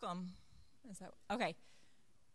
welcome. 0.00 0.32
Is 0.90 0.98
that 0.98 1.12
okay? 1.30 1.54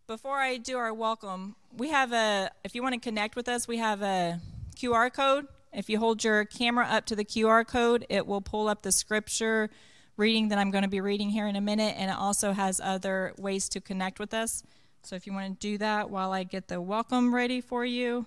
Before 0.05 0.37
I 0.37 0.57
do 0.57 0.77
our 0.77 0.93
welcome, 0.93 1.55
we 1.75 1.89
have 1.89 2.13
a. 2.13 2.51
If 2.63 2.75
you 2.75 2.83
want 2.83 2.93
to 2.93 2.99
connect 2.99 3.35
with 3.35 3.47
us, 3.47 3.67
we 3.67 3.77
have 3.77 4.01
a 4.01 4.39
QR 4.75 5.11
code. 5.11 5.47
If 5.73 5.89
you 5.89 5.97
hold 5.97 6.23
your 6.23 6.45
camera 6.45 6.85
up 6.85 7.05
to 7.07 7.15
the 7.15 7.25
QR 7.25 7.65
code, 7.67 8.05
it 8.09 8.27
will 8.27 8.41
pull 8.41 8.67
up 8.67 8.83
the 8.83 8.91
scripture 8.91 9.69
reading 10.17 10.49
that 10.49 10.59
I'm 10.59 10.71
going 10.71 10.83
to 10.83 10.89
be 10.89 11.01
reading 11.01 11.29
here 11.29 11.47
in 11.47 11.55
a 11.55 11.61
minute, 11.61 11.95
and 11.97 12.11
it 12.11 12.17
also 12.17 12.51
has 12.51 12.79
other 12.79 13.33
ways 13.37 13.69
to 13.69 13.81
connect 13.81 14.19
with 14.19 14.33
us. 14.33 14.63
So 15.03 15.15
if 15.15 15.25
you 15.25 15.33
want 15.33 15.59
to 15.59 15.67
do 15.67 15.77
that 15.79 16.09
while 16.09 16.31
I 16.31 16.43
get 16.43 16.67
the 16.67 16.79
welcome 16.79 17.33
ready 17.33 17.61
for 17.61 17.85
you. 17.85 18.25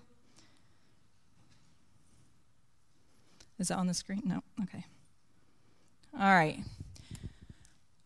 Is 3.58 3.70
it 3.70 3.76
on 3.76 3.86
the 3.86 3.94
screen? 3.94 4.22
No. 4.24 4.42
Okay. 4.62 4.84
All 6.18 6.34
right. 6.34 6.60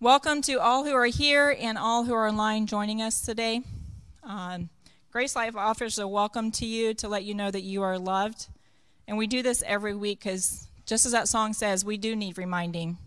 Welcome 0.04 0.42
to 0.42 0.60
all 0.60 0.84
who 0.84 0.94
are 0.94 1.06
here 1.06 1.56
and 1.58 1.78
all 1.78 2.04
who 2.04 2.12
are 2.12 2.28
online 2.28 2.66
joining 2.66 3.00
us 3.00 3.22
today. 3.22 3.62
Um, 4.22 4.68
Grace 5.10 5.34
Life 5.34 5.56
offers 5.56 5.98
a 5.98 6.06
welcome 6.06 6.50
to 6.50 6.66
you 6.66 6.92
to 6.92 7.08
let 7.08 7.24
you 7.24 7.32
know 7.32 7.50
that 7.50 7.62
you 7.62 7.80
are 7.80 7.98
loved. 7.98 8.48
And 9.08 9.16
we 9.16 9.26
do 9.26 9.42
this 9.42 9.64
every 9.66 9.94
week 9.94 10.18
because, 10.18 10.68
just 10.84 11.06
as 11.06 11.12
that 11.12 11.26
song 11.26 11.54
says, 11.54 11.86
we 11.86 11.96
do 11.96 12.14
need 12.14 12.36
reminding. 12.36 12.98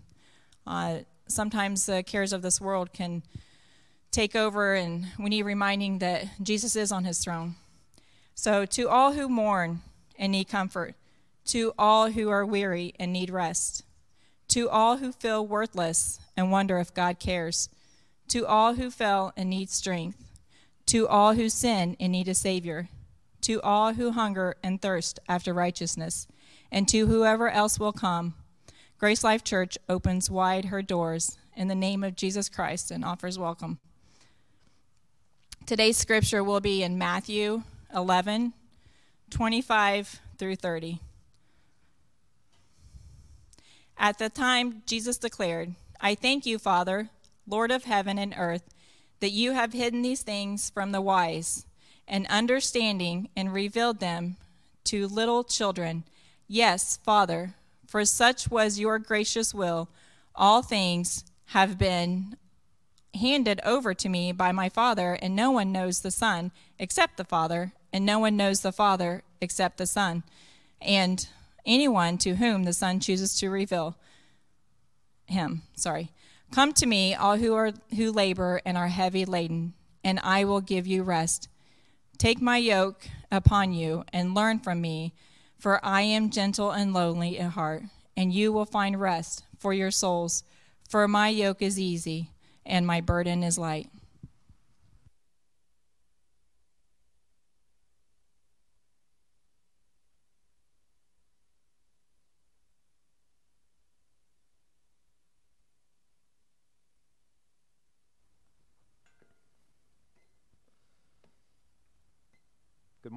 Uh, 0.66 1.02
sometimes 1.28 1.86
the 1.86 2.02
cares 2.02 2.34
of 2.34 2.42
this 2.42 2.60
world 2.60 2.94
can 2.94 3.22
take 4.10 4.36
over, 4.36 4.74
and 4.74 5.06
we 5.20 5.30
need 5.30 5.44
reminding 5.44 6.00
that 6.00 6.26
Jesus 6.42 6.76
is 6.76 6.92
on 6.92 7.04
his 7.04 7.20
throne. 7.20 7.58
So, 8.34 8.66
to 8.66 8.90
all 8.90 9.12
who 9.14 9.30
mourn 9.30 9.82
and 10.18 10.32
need 10.32 10.46
comfort, 10.46 10.96
to 11.46 11.76
all 11.78 12.10
who 12.10 12.30
are 12.30 12.44
weary 12.44 12.96
and 12.98 13.14
need 13.14 13.30
rest, 13.30 13.84
to 14.50 14.70
all 14.70 14.98
who 14.98 15.12
feel 15.12 15.46
worthless 15.46 16.20
and 16.36 16.52
wonder 16.52 16.78
if 16.78 16.94
God 16.94 17.20
cares, 17.20 17.70
to 18.30 18.46
all 18.46 18.76
who 18.76 18.90
fell 18.90 19.34
and 19.36 19.50
need 19.50 19.70
strength, 19.70 20.24
to 20.88 21.08
all 21.08 21.34
who 21.34 21.50
sin 21.50 21.96
and 22.00 22.12
need 22.12 22.28
a 22.28 22.34
Savior, 22.34 22.90
to 23.42 23.62
all 23.62 23.94
who 23.94 24.12
hunger 24.12 24.56
and 24.64 24.82
thirst 24.82 25.20
after 25.28 25.54
righteousness, 25.54 26.28
and 26.72 26.88
to 26.88 27.08
whoever 27.08 27.50
else 27.50 27.80
will 27.80 27.94
come, 27.94 28.34
Grace 28.98 29.24
Life 29.24 29.44
Church 29.44 29.78
opens 29.88 30.30
wide 30.32 30.66
her 30.66 30.82
doors 30.82 31.38
in 31.56 31.68
the 31.68 31.76
name 31.76 32.04
of 32.04 32.16
Jesus 32.16 32.50
Christ 32.50 32.90
and 32.90 33.06
offers 33.06 33.38
welcome. 33.38 33.80
Today's 35.68 35.98
scripture 35.98 36.44
will 36.44 36.62
be 36.62 36.82
in 36.82 36.98
Matthew 36.98 37.64
11, 37.94 38.54
25 39.30 40.22
through 40.38 40.56
30. 40.56 41.00
At 44.00 44.20
the 44.20 44.30
time, 44.30 44.84
Jesus 44.86 45.18
declared, 45.18 45.74
I 46.00 46.14
thank 46.16 46.46
you, 46.46 46.60
Father, 46.60 47.10
Lord 47.48 47.72
of 47.72 47.86
heaven 47.86 48.20
and 48.20 48.34
earth, 48.38 48.64
that 49.20 49.32
you 49.32 49.54
have 49.54 49.74
hidden 49.74 50.04
these 50.04 50.22
things 50.22 50.70
from 50.70 50.92
the 50.92 51.02
wise 51.02 51.66
and 52.08 52.28
understanding 52.28 53.30
and 53.36 53.54
revealed 53.54 54.00
them 54.00 54.38
to 54.86 55.08
little 55.08 55.44
children. 55.44 56.04
Yes, 56.48 56.98
Father, 57.04 57.56
for 57.88 58.06
such 58.06 58.50
was 58.50 58.80
your 58.80 59.00
gracious 59.00 59.54
will. 59.54 59.90
All 60.36 60.62
things 60.62 61.24
have 61.48 61.78
been 61.78 62.38
handed 63.16 63.60
over 63.64 63.94
to 63.96 64.10
me 64.10 64.32
by 64.32 64.52
my 64.52 64.70
Father, 64.70 65.14
and 65.14 65.36
no 65.36 65.50
one 65.50 65.72
knows 65.72 66.02
the 66.02 66.12
Son 66.12 66.52
except 66.78 67.18
the 67.18 67.24
Father, 67.26 67.74
and 67.92 68.06
no 68.06 68.20
one 68.20 68.38
knows 68.38 68.62
the 68.62 68.72
Father 68.72 69.24
except 69.42 69.78
the 69.78 69.88
Son, 69.88 70.24
and 70.82 71.28
anyone 71.68 72.18
to 72.20 72.36
whom 72.36 72.64
the 72.64 72.74
Son 72.74 73.00
chooses 73.00 73.38
to 73.40 73.50
reveal 73.50 73.96
him. 75.26 75.62
Sorry. 75.76 76.12
Come 76.52 76.74
to 76.74 76.86
me, 76.86 77.14
all 77.14 77.38
who 77.38 77.54
are 77.54 77.74
who 77.96 78.12
labor 78.12 78.62
and 78.66 78.78
are 78.78 78.88
heavy 78.88 79.26
laden, 79.26 79.74
and 80.04 80.20
I 80.24 80.46
will 80.46 80.62
give 80.62 80.88
you 80.88 81.04
rest. 81.04 81.50
Take 82.18 82.42
my 82.42 82.58
yoke 82.58 83.08
upon 83.32 83.74
you 83.74 84.06
and 84.14 84.34
learn 84.34 84.60
from 84.60 84.82
me, 84.82 85.14
for 85.60 85.84
I 85.86 86.02
am 86.02 86.30
gentle 86.30 86.72
and 86.72 86.94
lowly 86.94 87.38
in 87.38 87.50
heart, 87.50 87.84
and 88.16 88.34
you 88.34 88.54
will 88.54 88.66
find 88.66 89.00
rest 89.00 89.44
for 89.60 89.74
your 89.74 89.92
souls. 89.92 90.44
For 90.90 91.08
my 91.08 91.28
yoke 91.28 91.62
is 91.62 91.78
easy 91.78 92.32
and 92.66 92.88
my 92.88 93.02
burden 93.02 93.44
is 93.44 93.58
light. 93.58 93.90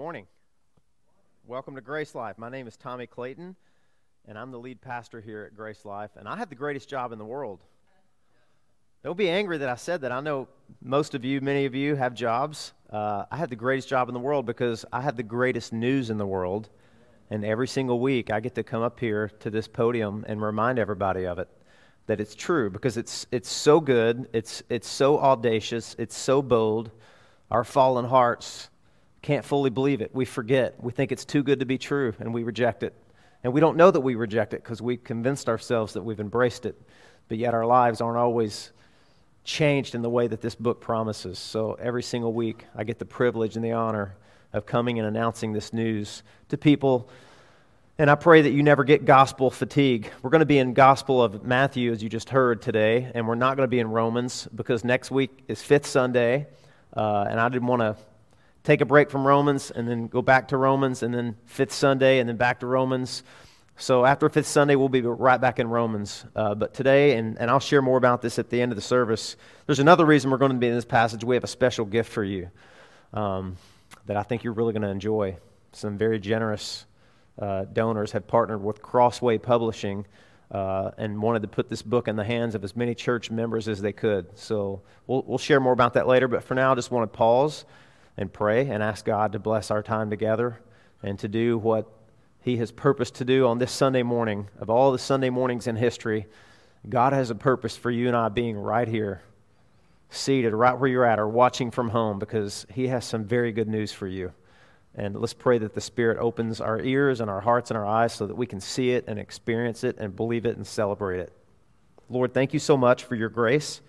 Morning. 0.01 0.27
Welcome 1.47 1.75
to 1.75 1.83
Grace 1.83 2.15
Life. 2.15 2.39
My 2.39 2.49
name 2.49 2.67
is 2.67 2.75
Tommy 2.75 3.07
Clayton, 3.07 3.55
and 4.27 4.39
I'm 4.39 4.51
the 4.51 4.59
lead 4.59 4.81
pastor 4.81 5.21
here 5.21 5.45
at 5.45 5.55
Grace 5.55 5.85
Life, 5.85 6.13
and 6.17 6.27
I 6.27 6.39
have 6.39 6.49
the 6.49 6.55
greatest 6.55 6.89
job 6.89 7.13
in 7.13 7.19
the 7.19 7.25
world. 7.27 7.61
Don't 9.05 9.19
be 9.19 9.29
angry 9.29 9.59
that 9.59 9.69
I 9.69 9.75
said 9.75 10.01
that. 10.01 10.11
I 10.11 10.23
know 10.23 10.49
most 10.81 11.15
of 11.15 11.23
you, 11.23 11.43
many 11.43 11.67
of 11.67 11.75
you, 11.75 11.97
have 11.97 12.15
jobs. 12.15 12.73
Uh, 12.89 13.27
I 13.31 13.37
have 13.37 13.51
the 13.51 13.57
greatest 13.57 13.91
job 13.91 14.09
in 14.09 14.15
the 14.15 14.21
world 14.21 14.47
because 14.47 14.87
I 14.91 15.03
have 15.03 15.19
the 15.19 15.23
greatest 15.23 15.71
news 15.71 16.09
in 16.09 16.17
the 16.17 16.27
world, 16.27 16.71
and 17.29 17.45
every 17.45 17.69
single 17.69 18.01
week 18.01 18.31
I 18.31 18.41
get 18.41 18.55
to 18.55 18.63
come 18.63 18.81
up 18.81 18.99
here 18.99 19.29
to 19.41 19.51
this 19.51 19.69
podium 19.69 20.25
and 20.27 20.41
remind 20.41 20.79
everybody 20.79 21.27
of 21.27 21.39
it 21.39 21.51
that 22.07 22.23
it's 22.23 22.35
true 22.35 22.71
because 22.71 22.97
it's 22.97 23.27
it's 23.31 23.51
so 23.51 23.81
good, 23.81 24.31
it's 24.33 24.63
it's 24.71 24.89
so 24.89 25.19
audacious, 25.19 25.95
it's 25.99 26.17
so 26.17 26.41
bold. 26.41 26.91
Our 27.51 27.65
fallen 27.65 28.07
hearts 28.07 28.71
can't 29.23 29.45
fully 29.45 29.71
believe 29.71 30.01
it. 30.01 30.15
We 30.15 30.25
forget. 30.25 30.83
We 30.83 30.93
think 30.93 31.13
it's 31.13 31.25
too 31.25 31.43
good 31.43 31.61
to 31.61 31.67
be 31.67 31.79
true, 31.79 32.15
and 32.19 32.33
we 32.33 32.43
reject 32.43 32.83
it. 32.83 32.95
And 33.43 33.53
we 33.53 33.61
don't 33.61 33.77
know 33.77 33.91
that 33.91 34.01
we 34.01 34.15
reject 34.15 34.55
it 34.55 34.63
because 34.63 34.83
we 34.83 34.97
convinced 34.97 35.49
ourselves 35.49 35.95
that 35.95 36.03
we've 36.03 36.21
embraced 36.21 36.67
it. 36.67 36.81
But 37.29 37.39
yet 37.39 37.55
our 37.55 37.65
lives 37.65 38.01
aren't 38.01 38.19
always 38.19 38.73
changed 39.45 39.95
in 39.95 40.03
the 40.03 40.11
way 40.11 40.27
that 40.27 40.41
this 40.41 40.55
book 40.55 40.81
promises. 40.81 41.39
So 41.39 41.75
every 41.75 42.03
single 42.03 42.33
week, 42.33 42.67
I 42.75 42.85
get 42.85 42.99
the 42.99 43.07
privilege 43.07 43.57
and 43.57 43.65
the 43.65 43.73
honor 43.73 44.17
of 44.53 44.67
coming 44.67 44.99
and 44.99 45.07
announcing 45.07 45.53
this 45.53 45.73
news 45.73 46.23
to 46.49 46.59
people. 46.59 47.09
And 47.99 48.11
I 48.11 48.15
pray 48.15 48.43
that 48.43 48.51
you 48.51 48.63
never 48.63 48.85
get 48.85 49.05
gospel 49.05 49.51
fatigue. 49.51 50.11
We're 50.23 50.31
going 50.31 50.41
to 50.41 50.47
be 50.47 50.59
in 50.59 50.73
Gospel 50.73 51.23
of 51.23 51.45
Matthew, 51.45 51.93
as 51.93 52.03
you 52.03 52.09
just 52.09 52.31
heard 52.31 52.63
today, 52.63 53.11
and 53.15 53.29
we're 53.29 53.35
not 53.35 53.57
going 53.57 53.67
to 53.67 53.71
be 53.71 53.79
in 53.79 53.91
Romans 53.91 54.49
because 54.55 54.85
next 54.85 55.11
week 55.11 55.45
is 55.49 55.63
Fifth 55.63 55.87
Sunday. 55.87 56.47
Uh, 56.97 57.27
and 57.29 57.39
I 57.39 57.49
didn't 57.49 57.69
want 57.69 57.81
to 57.81 57.97
take 58.65 58.81
a 58.81 58.85
break 58.85 59.11
from 59.11 59.27
Romans 59.27 59.71
and 59.71 59.89
then 59.89 60.07
go 60.07 60.23
back 60.23 60.49
to 60.49 60.57
Romans 60.57 61.03
and 61.03 61.13
then 61.15 61.37
fifth 61.47 61.73
Sunday 61.73 62.19
and 62.19 62.29
then 62.29 62.37
back 62.37 62.61
to 62.61 62.67
Romans. 62.67 63.23
So 63.77 64.05
after 64.05 64.29
fifth 64.29 64.47
Sunday, 64.47 64.77
we'll 64.77 64.91
be 64.91 65.01
right 65.01 65.41
back 65.41 65.59
in 65.59 65.69
Romans. 65.69 66.27
Uh, 66.37 66.55
but 66.55 66.75
today, 66.75 67.17
and, 67.17 67.39
and 67.39 67.51
I'll 67.51 67.61
share 67.61 67.81
more 67.81 67.97
about 67.97 68.21
this 68.21 68.39
at 68.39 68.51
the 68.51 68.61
end 68.61 68.73
of 68.73 68.77
the 68.77 68.83
service, 68.83 69.37
there's 69.65 69.79
another 69.79 70.05
reason 70.05 70.31
we're 70.31 70.37
going 70.37 70.53
to 70.53 70.59
be 70.59 70.69
in 70.69 70.75
this 70.75 70.85
passage. 70.85 71.25
We 71.25 71.35
have 71.35 71.45
a 71.45 71.49
special 71.49 71.87
gift 71.87 72.13
for 72.13 72.23
you 72.23 72.51
um, 73.15 73.57
that 74.05 74.19
I 74.19 74.23
think 74.23 74.45
you're 74.45 74.53
really 74.53 74.75
going 74.75 74.83
to 74.83 74.91
enjoy. 74.91 75.39
Some 75.73 75.97
very 75.97 76.19
generous 76.19 76.85
uh, 77.39 77.65
donors 77.73 78.13
have 78.13 78.27
partnered 78.27 78.63
with 78.63 78.83
Crossway 78.83 79.39
Publishing. 79.39 80.07
Uh, 80.53 80.91
and 80.99 81.23
wanted 81.23 81.43
to 81.43 81.47
put 81.47 81.69
this 81.69 81.81
book 81.81 82.09
in 82.09 82.17
the 82.17 82.25
hands 82.25 82.57
of 82.57 82.65
as 82.65 82.75
many 82.75 82.93
church 82.93 83.31
members 83.31 83.69
as 83.69 83.81
they 83.81 83.93
could. 83.93 84.37
So 84.37 84.83
we'll, 85.07 85.23
we'll 85.23 85.39
share 85.39 85.61
more 85.61 85.73
about 85.73 85.95
that 85.95 86.09
later. 86.09 86.27
But 86.27 86.43
for 86.43 86.57
now, 86.57 86.73
I 86.73 86.75
just 86.75 86.91
want 86.91 87.11
to 87.13 87.17
pause 87.17 87.65
and 88.21 88.31
pray 88.31 88.69
and 88.69 88.83
ask 88.83 89.07
God 89.07 89.33
to 89.33 89.39
bless 89.39 89.71
our 89.71 89.83
time 89.83 90.11
together 90.11 90.61
and 91.03 91.19
to 91.19 91.27
do 91.27 91.57
what 91.57 91.91
He 92.43 92.59
has 92.59 92.71
purposed 92.71 93.15
to 93.17 93.25
do 93.25 93.47
on 93.47 93.59
this 93.59 93.73
Sunday 93.73 94.03
morning. 94.03 94.49
Of 94.61 94.69
all 94.69 94.93
the 94.93 94.99
Sunday 94.99 95.31
mornings 95.31 95.67
in 95.67 95.75
history, 95.75 96.27
God 96.89 97.15
has 97.15 97.31
a 97.31 97.35
purpose 97.35 97.77
for 97.77 97.91
you 97.91 98.09
and 98.09 98.17
I 98.17 98.29
being 98.29 98.59
right 98.59 98.87
here, 98.87 99.23
seated 100.11 100.53
right 100.53 100.79
where 100.79 100.91
you're 100.91 101.07
at, 101.07 101.19
or 101.19 101.29
watching 101.29 101.71
from 101.71 101.89
home 101.89 102.19
because 102.19 102.67
He 102.71 102.89
has 102.89 103.07
some 103.07 103.25
very 103.25 103.53
good 103.53 103.69
news 103.69 103.91
for 103.91 104.07
you. 104.07 104.33
And 104.95 105.17
let's 105.17 105.33
pray 105.33 105.57
that 105.57 105.75
the 105.75 105.81
Spirit 105.81 106.19
opens 106.19 106.61
our 106.61 106.79
ears 106.79 107.23
and 107.23 107.31
our 107.31 107.41
hearts 107.41 107.71
and 107.71 107.79
our 107.79 107.87
eyes 107.87 108.13
so 108.13 108.27
that 108.27 108.37
we 108.37 108.47
can 108.47 108.61
see 108.61 108.91
it 108.91 109.07
and 109.09 109.19
experience 109.19 109.83
it 109.83 109.97
and 109.99 110.15
believe 110.15 110.45
it 110.45 110.59
and 110.59 110.67
celebrate 110.67 111.21
it. 111.21 111.33
Lord, 112.11 112.35
thank 112.35 112.53
you 112.53 112.59
so 112.59 112.77
much 112.77 113.05
for 113.05 113.15
your 113.15 113.31
grace. 113.31 113.81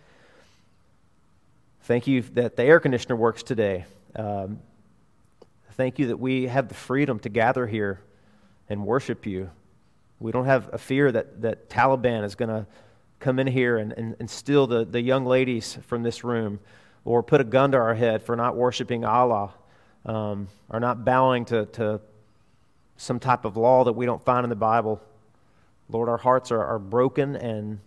Thank 1.82 2.08
you 2.08 2.22
that 2.22 2.56
the 2.56 2.64
air 2.64 2.80
conditioner 2.80 3.18
works 3.18 3.44
today. 3.44 3.86
Um, 4.16 4.60
thank 5.74 6.00
you 6.00 6.08
that 6.08 6.18
we 6.18 6.48
have 6.48 6.68
the 6.68 6.74
freedom 6.74 7.20
to 7.20 7.30
gather 7.30 7.66
here 7.66 8.02
and 8.70 8.86
worship 8.86 9.26
you. 9.26 9.50
We 10.20 10.32
don't 10.32 10.46
have 10.46 10.70
a 10.74 10.78
fear 10.78 11.12
that, 11.12 11.42
that 11.42 11.70
Taliban 11.70 12.24
is 12.24 12.36
going 12.36 12.50
to 12.50 12.66
come 13.20 13.40
in 13.40 13.48
here 13.48 13.78
and, 13.78 13.94
and, 13.94 14.16
and 14.20 14.30
steal 14.30 14.68
the, 14.68 14.84
the 14.84 15.02
young 15.02 15.26
ladies 15.26 15.78
from 15.88 16.04
this 16.04 16.24
room 16.24 16.60
or 17.06 17.24
put 17.24 17.42
a 17.42 17.44
gun 17.44 17.72
to 17.72 17.78
our 17.78 17.96
head 17.96 18.22
for 18.22 18.36
not 18.36 18.56
worshiping 18.56 19.06
Allah 19.06 19.54
um, 20.06 20.48
or 20.70 20.80
not 20.80 21.06
bowing 21.06 21.46
to, 21.46 21.66
to 21.68 22.02
some 22.98 23.20
type 23.20 23.46
of 23.46 23.58
law 23.58 23.84
that 23.84 23.94
we 23.94 24.06
don't 24.06 24.24
find 24.24 24.44
in 24.44 24.50
the 24.50 24.56
Bible. 24.56 25.02
Lord, 25.90 26.10
our 26.10 26.18
hearts 26.18 26.52
are, 26.52 26.64
are 26.64 26.80
broken 26.80 27.36
and 27.36 27.80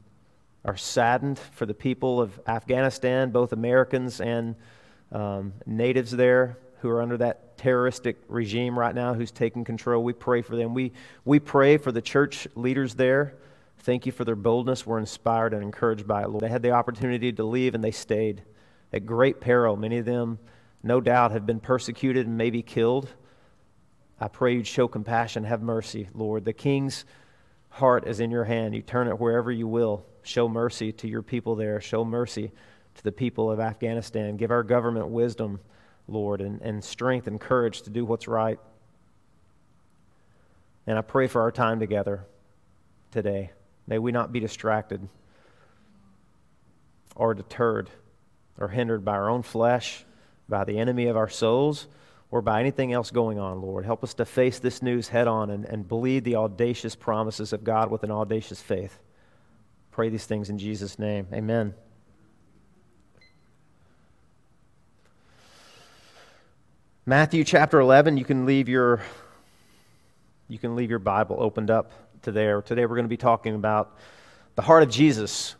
are 0.64 0.76
saddened 0.76 1.38
for 1.38 1.66
the 1.66 1.74
people 1.74 2.20
of 2.20 2.40
Afghanistan, 2.46 3.30
both 3.30 3.52
Americans 3.52 4.20
and 4.20 4.56
um, 5.14 5.54
natives 5.64 6.10
there 6.10 6.58
who 6.80 6.90
are 6.90 7.00
under 7.00 7.16
that 7.16 7.56
terroristic 7.56 8.18
regime 8.28 8.78
right 8.78 8.94
now 8.94 9.14
who's 9.14 9.30
taking 9.30 9.64
control. 9.64 10.02
We 10.04 10.12
pray 10.12 10.42
for 10.42 10.56
them. 10.56 10.74
We, 10.74 10.92
we 11.24 11.38
pray 11.38 11.78
for 11.78 11.92
the 11.92 12.02
church 12.02 12.46
leaders 12.56 12.94
there. 12.94 13.36
Thank 13.78 14.06
you 14.06 14.12
for 14.12 14.24
their 14.24 14.36
boldness. 14.36 14.84
We're 14.86 14.98
inspired 14.98 15.54
and 15.54 15.62
encouraged 15.62 16.06
by 16.06 16.22
it, 16.22 16.28
Lord. 16.28 16.42
They 16.42 16.48
had 16.48 16.62
the 16.62 16.72
opportunity 16.72 17.32
to 17.32 17.44
leave 17.44 17.74
and 17.74 17.82
they 17.82 17.90
stayed 17.90 18.42
at 18.92 19.06
great 19.06 19.40
peril. 19.40 19.76
Many 19.76 19.98
of 19.98 20.04
them, 20.04 20.38
no 20.82 21.00
doubt, 21.00 21.30
have 21.30 21.46
been 21.46 21.60
persecuted 21.60 22.26
and 22.26 22.36
maybe 22.36 22.62
killed. 22.62 23.08
I 24.20 24.28
pray 24.28 24.54
you'd 24.54 24.66
show 24.66 24.88
compassion, 24.88 25.44
have 25.44 25.62
mercy, 25.62 26.08
Lord. 26.12 26.44
The 26.44 26.52
king's 26.52 27.04
heart 27.70 28.06
is 28.06 28.20
in 28.20 28.30
your 28.30 28.44
hand. 28.44 28.74
You 28.74 28.82
turn 28.82 29.08
it 29.08 29.18
wherever 29.18 29.50
you 29.50 29.66
will. 29.68 30.06
Show 30.22 30.48
mercy 30.48 30.92
to 30.92 31.08
your 31.08 31.22
people 31.22 31.56
there. 31.56 31.80
Show 31.80 32.04
mercy 32.04 32.52
to 32.94 33.04
the 33.04 33.12
people 33.12 33.50
of 33.50 33.60
Afghanistan. 33.60 34.36
Give 34.36 34.50
our 34.50 34.62
government 34.62 35.08
wisdom, 35.08 35.60
Lord, 36.08 36.40
and, 36.40 36.60
and 36.62 36.82
strength 36.82 37.26
and 37.26 37.40
courage 37.40 37.82
to 37.82 37.90
do 37.90 38.04
what's 38.04 38.28
right. 38.28 38.58
And 40.86 40.98
I 40.98 41.02
pray 41.02 41.26
for 41.26 41.40
our 41.42 41.50
time 41.50 41.80
together 41.80 42.24
today. 43.10 43.50
May 43.86 43.98
we 43.98 44.12
not 44.12 44.32
be 44.32 44.40
distracted 44.40 45.08
or 47.16 47.34
deterred 47.34 47.90
or 48.58 48.68
hindered 48.68 49.04
by 49.04 49.12
our 49.12 49.28
own 49.28 49.42
flesh, 49.42 50.04
by 50.48 50.64
the 50.64 50.78
enemy 50.78 51.06
of 51.06 51.16
our 51.16 51.28
souls, 51.28 51.86
or 52.30 52.42
by 52.42 52.60
anything 52.60 52.92
else 52.92 53.10
going 53.10 53.38
on, 53.38 53.60
Lord. 53.60 53.84
Help 53.84 54.02
us 54.02 54.14
to 54.14 54.24
face 54.24 54.58
this 54.58 54.82
news 54.82 55.08
head 55.08 55.28
on 55.28 55.50
and, 55.50 55.64
and 55.64 55.88
believe 55.88 56.24
the 56.24 56.36
audacious 56.36 56.94
promises 56.94 57.52
of 57.52 57.64
God 57.64 57.90
with 57.90 58.02
an 58.02 58.10
audacious 58.10 58.60
faith. 58.60 58.98
Pray 59.92 60.08
these 60.08 60.26
things 60.26 60.50
in 60.50 60.58
Jesus' 60.58 60.98
name. 60.98 61.28
Amen. 61.32 61.74
Matthew 67.06 67.44
chapter 67.44 67.80
11, 67.80 68.16
you 68.16 68.24
can 68.24 68.46
leave 68.46 68.66
your 68.66 69.02
you 70.48 70.58
can 70.58 70.74
leave 70.74 70.88
your 70.88 70.98
Bible 70.98 71.36
opened 71.38 71.70
up 71.70 71.92
to 72.22 72.32
there. 72.32 72.62
Today 72.62 72.86
we're 72.86 72.96
going 72.96 73.04
to 73.04 73.10
be 73.10 73.18
talking 73.18 73.54
about 73.54 73.98
the 74.54 74.62
heart 74.62 74.82
of 74.82 74.88
Jesus. 74.88 75.54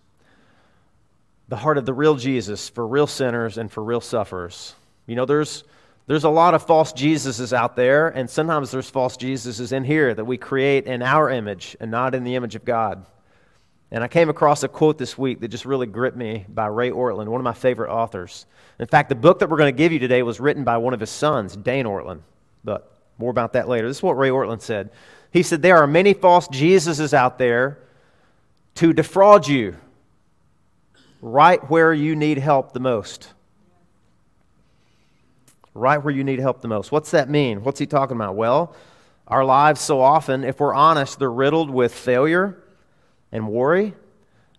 The 1.49 1.57
heart 1.57 1.77
of 1.77 1.85
the 1.85 1.93
real 1.93 2.15
Jesus 2.15 2.71
for 2.71 2.87
real 2.87 3.07
sinners 3.07 3.59
and 3.59 3.71
for 3.71 3.85
real 3.85 4.01
sufferers. 4.01 4.75
You 5.07 5.17
know, 5.17 5.27
there's 5.27 5.65
there's 6.07 6.25
a 6.25 6.31
lot 6.31 6.55
of 6.55 6.67
false 6.67 6.95
Jesuses 6.95 7.53
out 7.53 7.77
there, 7.77 8.09
and 8.09 8.31
sometimes 8.31 8.71
there's 8.71 8.89
false 8.89 9.19
Jesuses 9.19 9.71
in 9.71 9.85
here 9.85 10.15
that 10.15 10.25
we 10.25 10.39
create 10.39 10.87
in 10.87 11.03
our 11.03 11.29
image 11.29 11.77
and 11.79 11.91
not 11.91 12.15
in 12.15 12.25
the 12.25 12.37
image 12.37 12.55
of 12.55 12.65
God. 12.65 13.05
And 13.95 14.03
I 14.03 14.09
came 14.09 14.29
across 14.29 14.65
a 14.65 14.69
quote 14.69 14.99
this 14.99 15.17
week 15.17 15.39
that 15.39 15.49
just 15.49 15.65
really 15.65 15.87
gripped 15.87 16.17
me 16.17 16.47
by 16.49 16.67
Ray 16.67 16.91
Ortlund, 16.91 17.29
one 17.29 17.41
of 17.41 17.45
my 17.45 17.53
favorite 17.53 17.93
authors. 17.93 18.45
In 18.81 18.89
fact, 18.89 19.09
the 19.09 19.15
book 19.15 19.39
that 19.39 19.49
we're 19.49 19.57
going 19.57 19.73
to 19.73 19.79
give 19.79 19.93
you 19.93 20.01
today 20.01 20.25
was 20.25 20.41
written 20.41 20.65
by 20.65 20.79
one 20.79 20.95
of 20.95 20.99
his 20.99 21.11
sons, 21.11 21.55
Dane 21.55 21.85
Ortlund. 21.85 22.23
But 22.65 22.91
more 23.19 23.31
about 23.31 23.53
that 23.53 23.69
later. 23.69 23.87
This 23.87 23.99
is 23.99 24.03
what 24.03 24.19
Ray 24.19 24.31
Ortlund 24.31 24.63
said. 24.63 24.91
He 25.31 25.45
said, 25.45 25.63
There 25.63 25.77
are 25.77 25.87
many 25.87 26.13
false 26.13 26.49
Jesuses 26.49 27.15
out 27.15 27.39
there 27.39 27.79
to 28.75 28.93
defraud 28.93 29.47
you 29.47 29.77
right 31.23 31.61
where 31.71 31.95
you 31.95 32.17
need 32.17 32.39
help 32.39 32.73
the 32.73 32.81
most. 32.81 33.33
Right 35.73 36.03
where 36.03 36.13
you 36.13 36.25
need 36.25 36.41
help 36.41 36.63
the 36.63 36.69
most. 36.69 36.91
What's 36.91 37.13
that 37.13 37.31
mean? 37.31 37.63
What's 37.63 37.79
he 37.79 37.87
talking 37.87 38.17
about? 38.17 38.35
Well, 38.35 38.75
our 39.29 39.45
lives 39.45 39.81
so 39.81 40.01
often, 40.01 40.43
if 40.43 40.59
we're 40.59 40.75
honest, 40.75 41.21
they're 41.21 41.31
riddled 41.31 41.71
with 41.71 41.95
failure 41.95 42.59
and 43.35 43.49
worry 43.49 43.93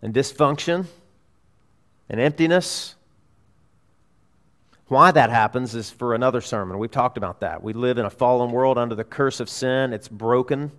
and 0.03 0.13
dysfunction 0.13 0.85
and 2.09 2.19
emptiness. 2.19 2.93
Why 4.87 5.09
that 5.11 5.31
happens 5.31 5.73
is 5.73 5.89
for 5.89 6.13
another 6.13 6.41
sermon. 6.41 6.77
We've 6.77 6.91
talked 6.91 7.17
about 7.17 7.39
that. 7.39 7.63
We 7.63 7.73
live 7.73 7.97
in 7.97 8.05
a 8.05 8.09
fallen 8.09 8.51
world 8.51 8.77
under 8.77 8.93
the 8.93 9.03
curse 9.03 9.39
of 9.39 9.49
sin. 9.49 9.93
It's 9.93 10.07
broken, 10.09 10.71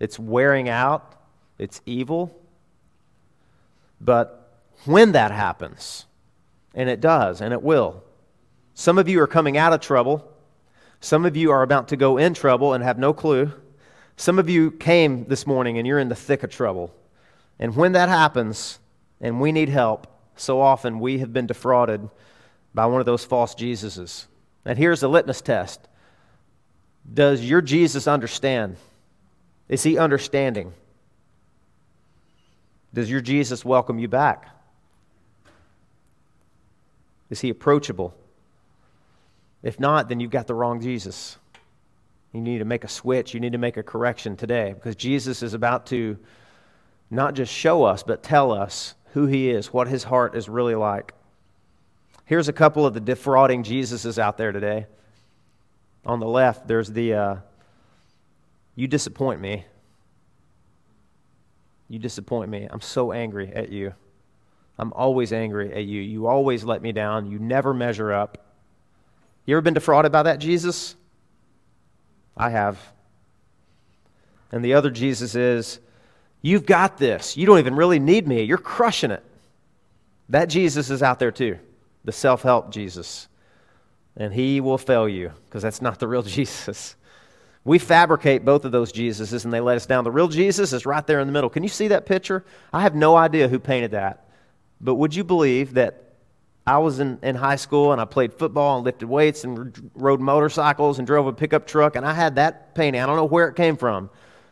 it's 0.00 0.18
wearing 0.18 0.68
out, 0.68 1.14
it's 1.58 1.80
evil. 1.86 2.38
But 4.00 4.52
when 4.84 5.12
that 5.12 5.30
happens, 5.30 6.04
and 6.74 6.90
it 6.90 7.00
does, 7.00 7.40
and 7.40 7.54
it 7.54 7.62
will, 7.62 8.02
some 8.74 8.98
of 8.98 9.08
you 9.08 9.20
are 9.20 9.26
coming 9.26 9.56
out 9.56 9.72
of 9.72 9.80
trouble. 9.80 10.30
Some 11.00 11.24
of 11.24 11.36
you 11.36 11.52
are 11.52 11.62
about 11.62 11.88
to 11.88 11.96
go 11.96 12.18
in 12.18 12.34
trouble 12.34 12.74
and 12.74 12.82
have 12.84 12.98
no 12.98 13.12
clue. 13.12 13.52
Some 14.16 14.38
of 14.38 14.50
you 14.50 14.72
came 14.72 15.24
this 15.24 15.46
morning 15.46 15.78
and 15.78 15.86
you're 15.86 15.98
in 16.00 16.08
the 16.08 16.14
thick 16.14 16.42
of 16.42 16.50
trouble. 16.50 16.92
And 17.58 17.74
when 17.74 17.92
that 17.92 18.08
happens 18.08 18.78
and 19.20 19.40
we 19.40 19.52
need 19.52 19.68
help, 19.68 20.06
so 20.36 20.60
often 20.60 21.00
we 21.00 21.18
have 21.18 21.32
been 21.32 21.46
defrauded 21.46 22.08
by 22.74 22.86
one 22.86 23.00
of 23.00 23.06
those 23.06 23.24
false 23.24 23.54
Jesuses. 23.54 24.26
And 24.64 24.78
here's 24.78 25.00
the 25.00 25.08
litmus 25.08 25.40
test 25.40 25.80
Does 27.12 27.44
your 27.44 27.60
Jesus 27.60 28.06
understand? 28.06 28.76
Is 29.68 29.82
he 29.82 29.98
understanding? 29.98 30.72
Does 32.94 33.10
your 33.10 33.20
Jesus 33.20 33.64
welcome 33.64 33.98
you 33.98 34.08
back? 34.08 34.48
Is 37.28 37.40
he 37.40 37.50
approachable? 37.50 38.14
If 39.62 39.78
not, 39.78 40.08
then 40.08 40.20
you've 40.20 40.30
got 40.30 40.46
the 40.46 40.54
wrong 40.54 40.80
Jesus. 40.80 41.36
You 42.32 42.40
need 42.40 42.58
to 42.58 42.64
make 42.64 42.84
a 42.84 42.88
switch. 42.88 43.34
You 43.34 43.40
need 43.40 43.52
to 43.52 43.58
make 43.58 43.76
a 43.76 43.82
correction 43.82 44.36
today 44.36 44.72
because 44.72 44.96
Jesus 44.96 45.42
is 45.42 45.54
about 45.54 45.86
to 45.86 46.18
not 47.10 47.34
just 47.34 47.52
show 47.52 47.84
us, 47.84 48.02
but 48.02 48.22
tell 48.22 48.52
us 48.52 48.94
who 49.12 49.26
he 49.26 49.50
is, 49.50 49.72
what 49.72 49.88
his 49.88 50.04
heart 50.04 50.36
is 50.36 50.48
really 50.48 50.74
like. 50.74 51.14
Here's 52.24 52.48
a 52.48 52.52
couple 52.52 52.84
of 52.84 52.94
the 52.94 53.00
defrauding 53.00 53.62
Jesuses 53.62 54.18
out 54.18 54.36
there 54.36 54.52
today. 54.52 54.86
On 56.04 56.20
the 56.20 56.26
left, 56.26 56.68
there's 56.68 56.90
the 56.90 57.14
uh, 57.14 57.36
you 58.74 58.86
disappoint 58.86 59.40
me. 59.40 59.64
You 61.88 61.98
disappoint 61.98 62.50
me. 62.50 62.68
I'm 62.70 62.80
so 62.80 63.12
angry 63.12 63.50
at 63.52 63.70
you. 63.70 63.94
I'm 64.78 64.92
always 64.92 65.32
angry 65.32 65.72
at 65.72 65.84
you. 65.84 66.00
You 66.00 66.26
always 66.26 66.62
let 66.64 66.82
me 66.82 66.92
down. 66.92 67.30
You 67.30 67.38
never 67.38 67.74
measure 67.74 68.12
up. 68.12 68.38
You 69.46 69.56
ever 69.56 69.62
been 69.62 69.74
defrauded 69.74 70.12
by 70.12 70.22
that 70.24 70.38
Jesus? 70.38 70.94
I 72.36 72.50
have. 72.50 72.78
And 74.52 74.64
the 74.64 74.74
other 74.74 74.90
Jesus 74.90 75.34
is, 75.34 75.80
You've 76.42 76.66
got 76.66 76.98
this. 76.98 77.36
You 77.36 77.46
don't 77.46 77.58
even 77.58 77.74
really 77.74 77.98
need 77.98 78.26
me. 78.26 78.42
You're 78.42 78.58
crushing 78.58 79.10
it. 79.10 79.24
That 80.28 80.48
Jesus 80.48 80.90
is 80.90 81.02
out 81.02 81.18
there 81.18 81.32
too, 81.32 81.58
the 82.04 82.12
self 82.12 82.42
help 82.42 82.70
Jesus. 82.70 83.28
And 84.16 84.32
he 84.32 84.60
will 84.60 84.78
fail 84.78 85.08
you 85.08 85.32
because 85.46 85.62
that's 85.62 85.80
not 85.80 85.98
the 85.98 86.08
real 86.08 86.22
Jesus. 86.24 86.96
We 87.64 87.78
fabricate 87.78 88.44
both 88.44 88.64
of 88.64 88.72
those 88.72 88.92
Jesuses 88.92 89.44
and 89.44 89.52
they 89.52 89.60
let 89.60 89.76
us 89.76 89.86
down. 89.86 90.04
The 90.04 90.10
real 90.10 90.28
Jesus 90.28 90.72
is 90.72 90.86
right 90.86 91.06
there 91.06 91.20
in 91.20 91.26
the 91.26 91.32
middle. 91.32 91.50
Can 91.50 91.62
you 91.62 91.68
see 91.68 91.88
that 91.88 92.06
picture? 92.06 92.44
I 92.72 92.82
have 92.82 92.94
no 92.94 93.16
idea 93.16 93.48
who 93.48 93.58
painted 93.58 93.90
that. 93.92 94.28
But 94.80 94.94
would 94.94 95.14
you 95.14 95.24
believe 95.24 95.74
that 95.74 96.08
I 96.68 96.78
was 96.78 97.00
in, 97.00 97.18
in 97.22 97.34
high 97.34 97.56
school 97.56 97.92
and 97.92 98.00
I 98.00 98.04
played 98.04 98.34
football 98.34 98.76
and 98.76 98.84
lifted 98.84 99.08
weights 99.08 99.44
and 99.44 99.90
rode 99.94 100.20
motorcycles 100.20 100.98
and 100.98 101.06
drove 101.06 101.26
a 101.26 101.32
pickup 101.32 101.66
truck, 101.66 101.96
and 101.96 102.04
I 102.04 102.12
had 102.12 102.34
that 102.34 102.74
painting. 102.74 103.00
I 103.00 103.06
don't 103.06 103.16
know 103.16 103.24
where 103.24 103.48
it 103.48 103.56
came 103.56 103.76
from. 103.76 104.10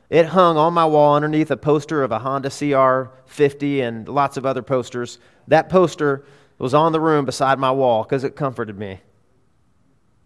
It 0.08 0.26
hung 0.26 0.56
on 0.56 0.72
my 0.72 0.84
wall 0.84 1.16
underneath 1.16 1.50
a 1.50 1.56
poster 1.56 2.02
of 2.02 2.12
a 2.12 2.20
Honda 2.20 2.48
CR50 2.48 3.82
and 3.82 4.08
lots 4.08 4.36
of 4.36 4.46
other 4.46 4.62
posters. 4.62 5.18
That 5.48 5.68
poster 5.68 6.24
was 6.58 6.74
on 6.74 6.92
the 6.92 7.00
room 7.00 7.24
beside 7.24 7.58
my 7.58 7.72
wall 7.72 8.02
because 8.02 8.24
it 8.24 8.36
comforted 8.36 8.78
me. 8.78 9.00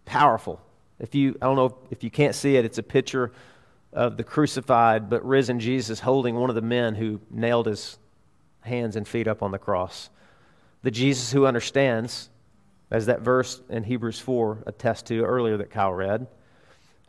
Powerful. 0.05 0.61
If 0.99 1.15
you, 1.15 1.35
I 1.41 1.45
don't 1.45 1.55
know 1.55 1.77
if 1.89 2.03
you 2.03 2.11
can't 2.11 2.35
see 2.35 2.57
it, 2.57 2.65
it's 2.65 2.77
a 2.77 2.83
picture 2.83 3.31
of 3.91 4.17
the 4.17 4.23
crucified 4.23 5.09
but 5.09 5.25
risen 5.25 5.59
Jesus 5.59 5.99
holding 5.99 6.35
one 6.35 6.49
of 6.49 6.55
the 6.55 6.61
men 6.61 6.95
who 6.95 7.19
nailed 7.29 7.65
his 7.65 7.97
hands 8.61 8.95
and 8.95 9.07
feet 9.07 9.27
up 9.27 9.41
on 9.41 9.51
the 9.51 9.57
cross 9.57 10.09
the 10.83 10.91
Jesus 10.91 11.31
who 11.31 11.45
understands, 11.45 12.29
as 12.89 13.05
that 13.05 13.21
verse 13.21 13.61
in 13.69 13.83
Hebrews 13.83 14.19
4 14.19 14.63
attests 14.65 15.03
to 15.03 15.23
earlier 15.23 15.57
that 15.57 15.69
Kyle 15.69 15.93
read, 15.93 16.27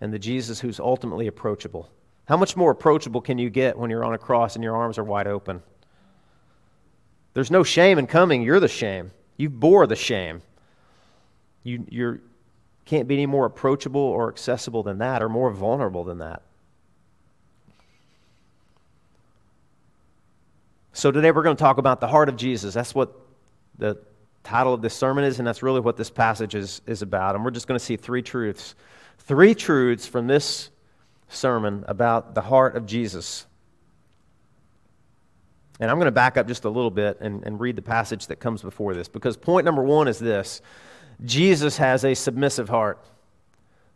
and 0.00 0.12
the 0.12 0.18
Jesus 0.18 0.60
who's 0.60 0.78
ultimately 0.78 1.26
approachable. 1.26 1.88
How 2.32 2.38
much 2.38 2.56
more 2.56 2.70
approachable 2.70 3.20
can 3.20 3.36
you 3.36 3.50
get 3.50 3.76
when 3.76 3.90
you're 3.90 4.06
on 4.06 4.14
a 4.14 4.18
cross 4.18 4.54
and 4.54 4.64
your 4.64 4.74
arms 4.74 4.96
are 4.96 5.04
wide 5.04 5.26
open? 5.26 5.62
There's 7.34 7.50
no 7.50 7.62
shame 7.62 7.98
in 7.98 8.06
coming. 8.06 8.40
You're 8.40 8.58
the 8.58 8.68
shame. 8.68 9.10
You 9.36 9.50
bore 9.50 9.86
the 9.86 9.96
shame. 9.96 10.40
You 11.62 11.84
you're, 11.90 12.20
can't 12.86 13.06
be 13.06 13.16
any 13.16 13.26
more 13.26 13.44
approachable 13.44 14.00
or 14.00 14.30
accessible 14.30 14.82
than 14.82 14.96
that, 14.96 15.22
or 15.22 15.28
more 15.28 15.50
vulnerable 15.50 16.04
than 16.04 16.20
that. 16.20 16.40
So 20.94 21.12
today 21.12 21.32
we're 21.32 21.42
going 21.42 21.56
to 21.56 21.62
talk 21.62 21.76
about 21.76 22.00
the 22.00 22.08
heart 22.08 22.30
of 22.30 22.36
Jesus. 22.36 22.72
That's 22.72 22.94
what 22.94 23.14
the 23.76 23.98
title 24.42 24.72
of 24.72 24.80
this 24.80 24.94
sermon 24.94 25.24
is, 25.24 25.38
and 25.38 25.46
that's 25.46 25.62
really 25.62 25.80
what 25.80 25.98
this 25.98 26.08
passage 26.08 26.54
is, 26.54 26.80
is 26.86 27.02
about. 27.02 27.34
And 27.34 27.44
we're 27.44 27.50
just 27.50 27.66
going 27.66 27.78
to 27.78 27.84
see 27.84 27.98
three 27.98 28.22
truths. 28.22 28.74
Three 29.18 29.54
truths 29.54 30.06
from 30.06 30.28
this 30.28 30.70
sermon 31.34 31.84
about 31.88 32.34
the 32.34 32.40
heart 32.40 32.76
of 32.76 32.86
Jesus. 32.86 33.46
And 35.80 35.90
I'm 35.90 35.96
going 35.96 36.06
to 36.06 36.12
back 36.12 36.36
up 36.36 36.46
just 36.46 36.64
a 36.64 36.70
little 36.70 36.90
bit 36.90 37.18
and, 37.20 37.42
and 37.44 37.58
read 37.58 37.76
the 37.76 37.82
passage 37.82 38.28
that 38.28 38.36
comes 38.36 38.62
before 38.62 38.94
this 38.94 39.08
because 39.08 39.36
point 39.36 39.64
number 39.64 39.82
one 39.82 40.06
is 40.06 40.18
this 40.18 40.62
Jesus 41.24 41.76
has 41.78 42.04
a 42.04 42.14
submissive 42.14 42.68
heart. 42.68 43.04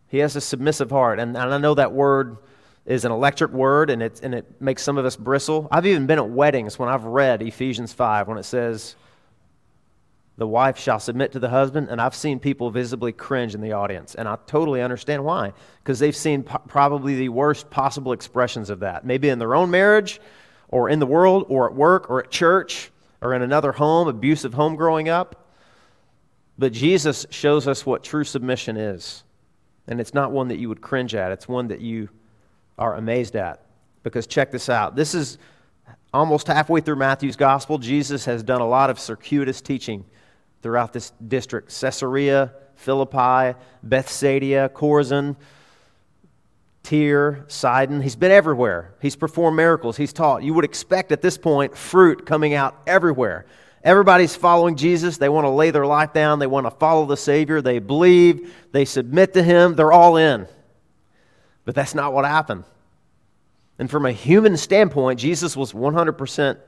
He 0.09 0.19
has 0.19 0.37
a 0.37 0.40
submissive 0.40 0.90
heart. 0.90 1.19
And, 1.19 1.37
and 1.37 1.55
I 1.55 1.59
know 1.59 1.75
that 1.75 1.93
word 1.93 2.38
is 2.87 3.05
an 3.05 3.12
electric 3.12 3.50
word 3.50 3.90
and 3.90 4.02
it, 4.02 4.21
and 4.23 4.35
it 4.35 4.61
makes 4.61 4.83
some 4.83 4.97
of 4.97 5.05
us 5.05 5.16
bristle. 5.16 5.69
I've 5.71 5.87
even 5.87 6.07
been 6.07 6.19
at 6.19 6.28
weddings 6.28 6.78
when 6.78 6.88
I've 6.88 7.05
read 7.05 7.43
Ephesians 7.43 7.93
5 7.93 8.28
when 8.28 8.38
it 8.38 8.45
says, 8.45 8.97
the 10.38 10.47
wife 10.47 10.78
shall 10.78 11.00
submit 11.00 11.33
to 11.33 11.38
the 11.38 11.49
husband, 11.49 11.88
and 11.88 12.00
I've 12.00 12.14
seen 12.14 12.38
people 12.38 12.71
visibly 12.71 13.12
cringe 13.12 13.55
in 13.55 13.62
the 13.62 13.73
audience, 13.73 14.14
and 14.14 14.28
I 14.28 14.37
totally 14.47 14.83
understand 14.83 15.25
why, 15.25 15.55
because 15.83 15.99
they've 15.99 16.16
seen 16.16 16.43
po- 16.43 16.59
probably 16.69 17.16
the 17.16 17.31
worst 17.31 17.71
possible 17.71 18.12
expressions 18.12 18.69
of 18.69 18.81
that, 18.81 19.07
maybe 19.07 19.31
in 19.31 19.38
their 19.38 19.55
own 19.55 19.71
marriage, 19.71 20.21
or 20.69 20.90
in 20.90 20.99
the 20.99 21.07
world, 21.07 21.47
or 21.49 21.71
at 21.71 21.75
work, 21.75 22.11
or 22.11 22.23
at 22.23 22.31
church, 22.31 22.90
or 23.23 23.33
in 23.33 23.40
another 23.40 23.73
home, 23.73 24.09
abusive 24.09 24.52
home 24.52 24.76
growing 24.76 25.09
up. 25.09 25.47
But 26.59 26.73
Jesus 26.73 27.25
shows 27.31 27.66
us 27.66 27.87
what 27.87 28.02
true 28.02 28.25
submission 28.25 28.76
is, 28.76 29.25
and 29.88 30.00
it's 30.00 30.12
not 30.12 30.33
one 30.33 30.49
that 30.49 30.59
you 30.59 30.69
would 30.69 30.83
cringe 30.83 31.14
at, 31.14 31.33
it's 31.33 31.49
one 31.49 31.69
that 31.69 31.81
you 31.81 32.11
are 32.78 32.97
amazed 32.97 33.37
at. 33.37 33.62
Because 34.02 34.26
check 34.26 34.50
this 34.50 34.69
out. 34.69 34.97
This 34.97 35.14
is 35.14 35.38
almost 36.12 36.47
halfway 36.47 36.81
through 36.81 36.97
Matthew's 36.97 37.37
gospel. 37.37 37.78
Jesus 37.78 38.26
has 38.26 38.43
done 38.43 38.61
a 38.61 38.69
lot 38.69 38.90
of 38.90 39.00
circuitous 39.00 39.61
teaching 39.61 40.05
throughout 40.66 40.92
this 40.92 41.12
district 41.28 41.68
Caesarea, 41.80 42.52
Philippi, 42.75 43.56
Bethsaida, 43.85 44.68
Chorazin, 44.75 45.37
Tyre, 46.82 47.44
Sidon. 47.46 48.02
He's 48.02 48.16
been 48.16 48.32
everywhere. 48.32 48.92
He's 49.00 49.14
performed 49.14 49.56
miracles. 49.56 49.96
He's 49.96 50.12
taught. 50.12 50.42
You 50.42 50.54
would 50.54 50.64
expect 50.64 51.12
at 51.12 51.23
this 51.23 51.38
point 51.38 51.76
fruit 51.76 52.26
coming 52.26 52.52
out 52.52 52.76
everywhere. 52.85 53.46
Everybody's 53.85 54.35
following 54.35 54.75
Jesus. 54.75 55.18
They 55.18 55.28
want 55.28 55.44
to 55.44 55.50
lay 55.50 55.70
their 55.70 55.87
life 55.87 56.12
down. 56.12 56.40
They 56.40 56.49
want 56.49 56.66
to 56.66 56.73
follow 56.73 57.06
the 57.06 57.16
Savior. 57.16 57.62
They 57.62 57.78
believe. 57.78 58.52
They 58.73 58.85
submit 58.85 59.35
to 59.35 59.44
Him. 59.44 59.76
They're 59.76 59.92
all 59.92 60.16
in. 60.16 60.49
But 61.64 61.76
that's 61.76 61.94
not 61.94 62.12
what 62.12 62.25
happened. 62.25 62.64
And 63.78 63.88
from 63.88 64.04
a 64.04 64.11
human 64.11 64.56
standpoint, 64.56 65.20
Jesus 65.20 65.56
was 65.56 65.73
100%, 65.73 66.58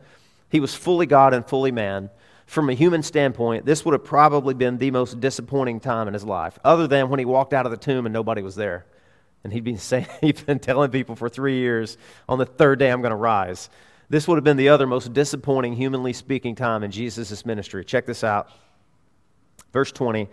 he 0.50 0.60
was 0.60 0.72
fully 0.72 1.06
God 1.06 1.34
and 1.34 1.44
fully 1.44 1.72
man 1.72 2.10
from 2.48 2.70
a 2.70 2.74
human 2.74 3.02
standpoint, 3.02 3.66
this 3.66 3.84
would 3.84 3.92
have 3.92 4.04
probably 4.04 4.54
been 4.54 4.78
the 4.78 4.90
most 4.90 5.20
disappointing 5.20 5.80
time 5.80 6.08
in 6.08 6.14
his 6.14 6.24
life, 6.24 6.58
other 6.64 6.86
than 6.86 7.10
when 7.10 7.18
he 7.18 7.26
walked 7.26 7.52
out 7.52 7.66
of 7.66 7.70
the 7.70 7.76
tomb 7.76 8.06
and 8.06 8.12
nobody 8.12 8.40
was 8.40 8.54
there. 8.54 8.86
And 9.44 9.52
he'd 9.52 9.64
been 9.64 9.76
saying, 9.78 10.06
he'd 10.22 10.44
been 10.46 10.58
telling 10.58 10.90
people 10.90 11.14
for 11.14 11.28
three 11.28 11.58
years, 11.58 11.98
on 12.26 12.38
the 12.38 12.46
third 12.46 12.78
day 12.78 12.90
I'm 12.90 13.02
going 13.02 13.10
to 13.10 13.16
rise. 13.16 13.68
This 14.08 14.26
would 14.26 14.36
have 14.36 14.44
been 14.44 14.56
the 14.56 14.70
other 14.70 14.86
most 14.86 15.12
disappointing, 15.12 15.74
humanly 15.74 16.14
speaking, 16.14 16.54
time 16.54 16.82
in 16.82 16.90
Jesus' 16.90 17.44
ministry. 17.44 17.84
Check 17.84 18.06
this 18.06 18.24
out. 18.24 18.50
Verse 19.74 19.92
20. 19.92 20.26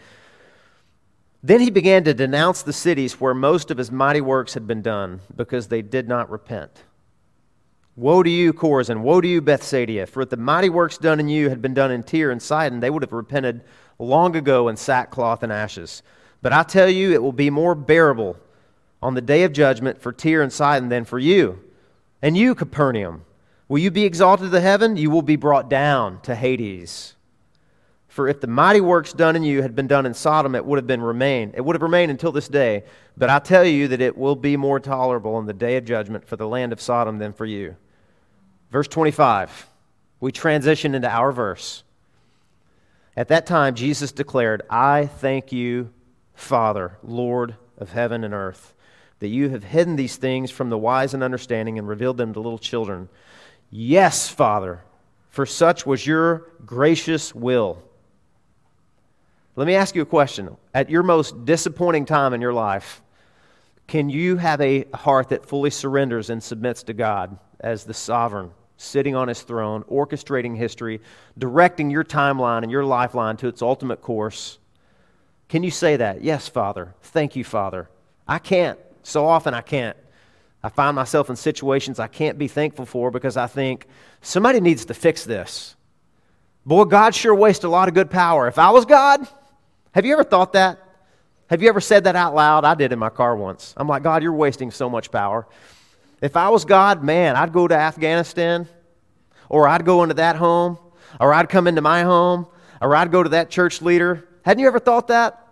Then 1.44 1.60
he 1.60 1.70
began 1.70 2.06
to 2.06 2.14
denounce 2.14 2.64
the 2.64 2.72
cities 2.72 3.20
where 3.20 3.34
most 3.34 3.72
of 3.72 3.78
his 3.78 3.92
mighty 3.92 4.22
works 4.22 4.54
had 4.54 4.66
been 4.66 4.82
done 4.82 5.20
because 5.36 5.68
they 5.68 5.82
did 5.82 6.08
not 6.08 6.30
repent. 6.32 6.82
Woe 7.98 8.24
to 8.24 8.30
you, 8.30 8.52
Chorazin! 8.52 9.02
Woe 9.02 9.22
to 9.22 9.28
you, 9.28 9.42
Bethsaida! 9.42 10.06
For 10.06 10.22
if 10.22 10.30
the 10.30 10.36
mighty 10.36 10.68
works 10.68 10.98
done 10.98 11.22
in 11.22 11.30
you 11.30 11.48
had 11.48 11.62
been 11.62 11.74
done 11.74 11.92
in 11.92 12.04
Tyre 12.04 12.30
and 12.30 12.42
Sidon, 12.42 12.82
they 12.82 12.90
would 12.90 13.04
have 13.04 13.14
repented 13.14 13.62
long 14.00 14.36
ago 14.36 14.68
in 14.68 14.76
sackcloth 14.76 15.44
and 15.44 15.52
ashes. 15.52 16.04
But 16.42 16.52
I 16.52 16.64
tell 16.64 16.90
you, 16.90 17.14
it 17.14 17.24
will 17.24 17.32
be 17.32 17.50
more 17.50 17.74
bearable 17.74 18.36
on 19.02 19.14
the 19.14 19.22
day 19.22 19.44
of 19.44 19.54
judgment 19.54 20.02
for 20.02 20.12
Tyre 20.12 20.42
and 20.42 20.52
Sidon 20.52 20.90
than 20.90 21.06
for 21.06 21.20
you. 21.20 21.62
And 22.22 22.36
you, 22.36 22.54
Capernaum, 22.54 23.24
will 23.70 23.80
you 23.80 23.92
be 23.92 24.04
exalted 24.04 24.52
to 24.52 24.60
heaven? 24.60 24.98
You 24.98 25.10
will 25.10 25.22
be 25.22 25.38
brought 25.38 25.70
down 25.70 26.20
to 26.24 26.36
Hades. 26.36 27.16
For 28.10 28.28
if 28.28 28.42
the 28.42 28.48
mighty 28.48 28.82
works 28.82 29.14
done 29.14 29.38
in 29.38 29.44
you 29.44 29.62
had 29.62 29.76
been 29.76 29.88
done 29.88 30.06
in 30.06 30.14
Sodom, 30.14 30.54
it 30.54 30.66
would 30.66 30.78
have 30.78 30.88
been 30.88 31.02
remained. 31.02 31.54
It 31.56 31.64
would 31.64 31.76
have 31.76 31.82
remained 31.82 32.12
until 32.12 32.34
this 32.34 32.50
day. 32.50 32.84
But 33.16 33.30
I 33.30 33.40
tell 33.40 33.64
you 33.64 33.88
that 33.88 34.02
it 34.02 34.18
will 34.18 34.36
be 34.36 34.58
more 34.58 34.82
tolerable 34.82 35.36
on 35.36 35.46
the 35.46 35.54
day 35.54 35.78
of 35.78 35.86
judgment 35.86 36.28
for 36.28 36.36
the 36.36 36.48
land 36.48 36.74
of 36.74 36.82
Sodom 36.82 37.20
than 37.20 37.32
for 37.32 37.46
you. 37.46 37.78
Verse 38.72 38.88
25, 38.88 39.68
we 40.20 40.32
transition 40.32 40.96
into 40.96 41.10
our 41.10 41.32
verse. 41.32 41.84
At 43.16 43.30
that 43.30 43.46
time, 43.46 43.76
Jesus 43.76 44.12
declared, 44.12 44.64
I 44.70 45.06
thank 45.06 45.52
you, 45.52 45.92
Father, 46.34 46.98
Lord 47.02 47.56
of 47.78 47.92
heaven 47.92 48.24
and 48.24 48.34
earth, 48.34 48.74
that 49.20 49.28
you 49.28 49.50
have 49.50 49.64
hidden 49.64 49.96
these 49.96 50.18
things 50.18 50.52
from 50.52 50.70
the 50.70 50.78
wise 50.78 51.14
and 51.14 51.24
understanding 51.24 51.80
and 51.80 51.88
revealed 51.88 52.18
them 52.18 52.34
to 52.34 52.40
little 52.40 52.58
children. 52.58 53.08
Yes, 53.70 54.28
Father, 54.28 54.84
for 55.30 55.46
such 55.46 55.86
was 55.86 56.06
your 56.06 56.52
gracious 56.66 57.34
will. 57.34 57.82
Let 59.56 59.68
me 59.68 59.76
ask 59.76 59.96
you 59.96 60.02
a 60.02 60.06
question. 60.06 60.58
At 60.74 60.90
your 60.90 61.04
most 61.04 61.46
disappointing 61.46 62.06
time 62.06 62.34
in 62.34 62.42
your 62.42 62.54
life, 62.54 63.02
can 63.88 64.10
you 64.10 64.36
have 64.36 64.60
a 64.60 64.86
heart 64.94 65.30
that 65.30 65.46
fully 65.46 65.70
surrenders 65.70 66.30
and 66.30 66.44
submits 66.44 66.84
to 66.84 66.94
God 66.94 67.38
as 67.60 67.84
the 67.84 67.94
sovereign, 67.94 68.52
sitting 68.78 69.16
on 69.16 69.28
his 69.28 69.42
throne, 69.42 69.84
orchestrating 69.84 70.56
history, 70.56 71.02
directing 71.38 71.90
your 71.90 72.04
timeline 72.04 72.64
and 72.64 72.72
your 72.72 72.84
lifeline 72.84 73.38
to 73.38 73.48
its 73.48 73.62
ultimate 73.62 74.02
course? 74.02 74.60
Can 75.48 75.64
you 75.64 75.72
say 75.72 75.98
that? 75.98 76.24
Yes, 76.24 76.48
Father. 76.48 76.94
Thank 77.02 77.36
you, 77.36 77.44
Father. 77.44 77.90
I 78.28 78.40
can't. 78.40 78.80
So 79.04 79.28
often 79.28 79.54
I 79.54 79.62
can't. 79.62 79.96
I 80.64 80.70
find 80.70 80.96
myself 80.96 81.30
in 81.30 81.36
situations 81.36 82.00
I 82.00 82.08
can't 82.08 82.40
be 82.40 82.48
thankful 82.48 82.88
for 82.88 83.12
because 83.12 83.38
I 83.38 83.46
think 83.46 83.86
somebody 84.22 84.60
needs 84.60 84.86
to 84.86 84.96
fix 84.96 85.24
this. 85.24 85.76
Boy, 86.66 86.86
God 86.86 87.14
sure 87.14 87.36
wastes 87.36 87.64
a 87.64 87.70
lot 87.70 87.88
of 87.88 87.94
good 87.94 88.10
power. 88.10 88.48
If 88.48 88.58
I 88.58 88.72
was 88.72 88.86
God, 88.86 89.28
have 89.94 90.06
you 90.06 90.14
ever 90.14 90.24
thought 90.24 90.54
that? 90.54 90.80
Have 91.52 91.62
you 91.62 91.70
ever 91.70 91.80
said 91.80 92.06
that 92.06 92.16
out 92.16 92.34
loud? 92.34 92.66
I 92.66 92.74
did 92.74 92.92
in 92.92 92.98
my 92.98 93.10
car 93.10 93.36
once. 93.36 93.76
I'm 93.78 93.88
like, 93.88 94.02
God, 94.02 94.24
you're 94.24 94.34
wasting 94.34 94.72
so 94.72 94.90
much 94.90 95.12
power. 95.12 95.46
If 96.26 96.36
I 96.36 96.50
was 96.50 96.66
God, 96.66 97.04
man, 97.04 97.36
I'd 97.36 97.54
go 97.54 97.68
to 97.68 97.76
Afghanistan, 97.76 98.68
or 99.48 99.68
I'd 99.68 99.86
go 99.86 100.02
into 100.02 100.16
that 100.16 100.36
home, 100.36 100.80
or 101.20 101.32
I'd 101.32 101.50
come 101.50 101.68
into 101.68 101.82
my 101.82 102.02
home, 102.02 102.48
or 102.82 102.96
I'd 102.96 103.12
go 103.12 103.22
to 103.22 103.30
that 103.30 103.52
church 103.52 103.80
leader. 103.80 104.28
Hadn't 104.42 104.60
you 104.60 104.66
ever 104.66 104.80
thought 104.80 105.10
that? 105.10 105.48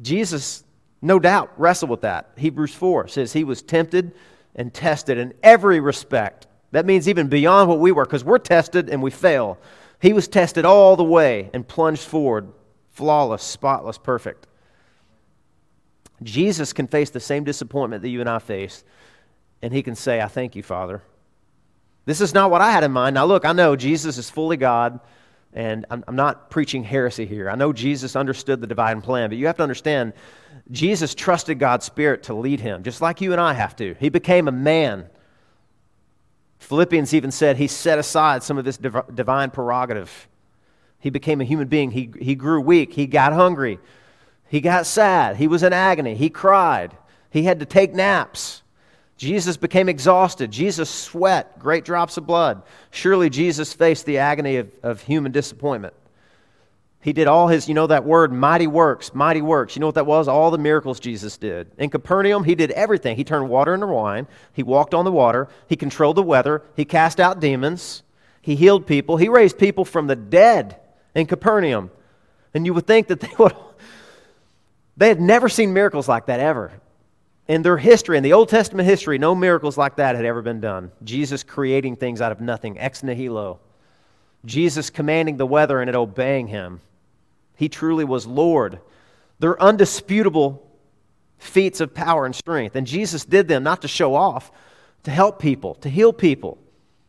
Jesus, 0.00 0.62
no 1.02 1.18
doubt, 1.18 1.50
wrestled 1.56 1.90
with 1.90 2.02
that. 2.02 2.30
Hebrews 2.36 2.72
4 2.72 3.08
says 3.08 3.32
he 3.32 3.42
was 3.42 3.62
tempted 3.62 4.12
and 4.54 4.72
tested 4.72 5.18
in 5.18 5.34
every 5.42 5.80
respect. 5.80 6.46
That 6.70 6.86
means 6.86 7.08
even 7.08 7.26
beyond 7.26 7.68
what 7.68 7.80
we 7.80 7.90
were, 7.90 8.04
because 8.04 8.22
we're 8.22 8.38
tested 8.38 8.88
and 8.88 9.02
we 9.02 9.10
fail. 9.10 9.58
He 10.00 10.12
was 10.12 10.28
tested 10.28 10.64
all 10.64 10.94
the 10.94 11.02
way 11.02 11.50
and 11.52 11.66
plunged 11.66 12.04
forward, 12.04 12.52
flawless, 12.92 13.42
spotless, 13.42 13.98
perfect. 13.98 14.46
Jesus 16.22 16.72
can 16.72 16.86
face 16.86 17.10
the 17.10 17.18
same 17.18 17.42
disappointment 17.42 18.02
that 18.02 18.08
you 18.10 18.20
and 18.20 18.30
I 18.30 18.38
face, 18.38 18.84
and 19.66 19.74
he 19.74 19.82
can 19.82 19.96
say, 19.96 20.20
I 20.20 20.28
thank 20.28 20.54
you, 20.54 20.62
Father. 20.62 21.02
This 22.04 22.20
is 22.20 22.32
not 22.32 22.52
what 22.52 22.60
I 22.60 22.70
had 22.70 22.84
in 22.84 22.92
mind. 22.92 23.14
Now, 23.14 23.26
look, 23.26 23.44
I 23.44 23.52
know 23.52 23.74
Jesus 23.74 24.16
is 24.16 24.30
fully 24.30 24.56
God, 24.56 25.00
and 25.52 25.84
I'm, 25.90 26.04
I'm 26.06 26.14
not 26.14 26.50
preaching 26.50 26.84
heresy 26.84 27.26
here. 27.26 27.50
I 27.50 27.56
know 27.56 27.72
Jesus 27.72 28.14
understood 28.14 28.60
the 28.60 28.68
divine 28.68 29.02
plan, 29.02 29.28
but 29.28 29.38
you 29.38 29.48
have 29.48 29.56
to 29.56 29.64
understand, 29.64 30.12
Jesus 30.70 31.16
trusted 31.16 31.58
God's 31.58 31.84
Spirit 31.84 32.22
to 32.24 32.34
lead 32.34 32.60
him, 32.60 32.84
just 32.84 33.00
like 33.00 33.20
you 33.20 33.32
and 33.32 33.40
I 33.40 33.54
have 33.54 33.74
to. 33.76 33.96
He 33.98 34.08
became 34.08 34.46
a 34.46 34.52
man. 34.52 35.06
Philippians 36.60 37.12
even 37.12 37.32
said 37.32 37.56
he 37.56 37.66
set 37.66 37.98
aside 37.98 38.44
some 38.44 38.58
of 38.58 38.64
this 38.64 38.76
div- 38.76 39.16
divine 39.16 39.50
prerogative. 39.50 40.28
He 41.00 41.10
became 41.10 41.40
a 41.40 41.44
human 41.44 41.66
being. 41.66 41.90
He, 41.90 42.12
he 42.20 42.36
grew 42.36 42.60
weak. 42.60 42.92
He 42.92 43.08
got 43.08 43.32
hungry. 43.32 43.80
He 44.46 44.60
got 44.60 44.86
sad. 44.86 45.38
He 45.38 45.48
was 45.48 45.64
in 45.64 45.72
agony. 45.72 46.14
He 46.14 46.30
cried. 46.30 46.96
He 47.30 47.42
had 47.42 47.58
to 47.58 47.66
take 47.66 47.92
naps. 47.92 48.62
Jesus 49.16 49.56
became 49.56 49.88
exhausted. 49.88 50.50
Jesus 50.50 50.90
sweat 50.90 51.58
great 51.58 51.84
drops 51.84 52.16
of 52.16 52.26
blood. 52.26 52.62
Surely 52.90 53.30
Jesus 53.30 53.72
faced 53.72 54.04
the 54.04 54.18
agony 54.18 54.56
of, 54.56 54.70
of 54.82 55.02
human 55.02 55.32
disappointment. 55.32 55.94
He 57.00 57.12
did 57.12 57.28
all 57.28 57.46
his, 57.46 57.68
you 57.68 57.74
know 57.74 57.86
that 57.86 58.04
word, 58.04 58.32
mighty 58.32 58.66
works, 58.66 59.14
mighty 59.14 59.40
works. 59.40 59.76
You 59.76 59.80
know 59.80 59.86
what 59.86 59.94
that 59.94 60.06
was? 60.06 60.26
All 60.26 60.50
the 60.50 60.58
miracles 60.58 60.98
Jesus 60.98 61.36
did. 61.36 61.70
In 61.78 61.88
Capernaum, 61.88 62.42
he 62.42 62.56
did 62.56 62.72
everything. 62.72 63.16
He 63.16 63.22
turned 63.22 63.48
water 63.48 63.74
into 63.74 63.86
wine. 63.86 64.26
He 64.52 64.64
walked 64.64 64.92
on 64.92 65.04
the 65.04 65.12
water. 65.12 65.48
He 65.68 65.76
controlled 65.76 66.16
the 66.16 66.22
weather. 66.22 66.62
He 66.74 66.84
cast 66.84 67.20
out 67.20 67.38
demons. 67.38 68.02
He 68.42 68.56
healed 68.56 68.86
people. 68.86 69.16
He 69.16 69.28
raised 69.28 69.56
people 69.56 69.84
from 69.84 70.08
the 70.08 70.16
dead 70.16 70.80
in 71.14 71.26
Capernaum. 71.26 71.90
And 72.52 72.66
you 72.66 72.74
would 72.74 72.86
think 72.86 73.06
that 73.06 73.20
they 73.20 73.30
would 73.38 73.54
they 74.96 75.08
had 75.08 75.20
never 75.20 75.48
seen 75.48 75.72
miracles 75.72 76.08
like 76.08 76.26
that 76.26 76.40
ever. 76.40 76.72
In 77.48 77.62
their 77.62 77.76
history, 77.76 78.16
in 78.16 78.24
the 78.24 78.32
Old 78.32 78.48
Testament 78.48 78.88
history, 78.88 79.18
no 79.18 79.34
miracles 79.34 79.78
like 79.78 79.96
that 79.96 80.16
had 80.16 80.24
ever 80.24 80.42
been 80.42 80.60
done. 80.60 80.90
Jesus 81.04 81.42
creating 81.44 81.96
things 81.96 82.20
out 82.20 82.32
of 82.32 82.40
nothing, 82.40 82.78
ex 82.78 83.02
nihilo. 83.02 83.60
Jesus 84.44 84.90
commanding 84.90 85.36
the 85.36 85.46
weather 85.46 85.80
and 85.80 85.88
it 85.88 85.94
obeying 85.94 86.48
him. 86.48 86.80
He 87.56 87.68
truly 87.68 88.04
was 88.04 88.26
Lord. 88.26 88.80
They're 89.38 89.60
undisputable 89.62 90.62
feats 91.38 91.80
of 91.80 91.94
power 91.94 92.26
and 92.26 92.34
strength. 92.34 92.76
And 92.76 92.86
Jesus 92.86 93.24
did 93.24 93.48
them 93.48 93.62
not 93.62 93.82
to 93.82 93.88
show 93.88 94.14
off, 94.14 94.50
to 95.04 95.10
help 95.10 95.38
people, 95.38 95.74
to 95.76 95.88
heal 95.88 96.12
people, 96.12 96.58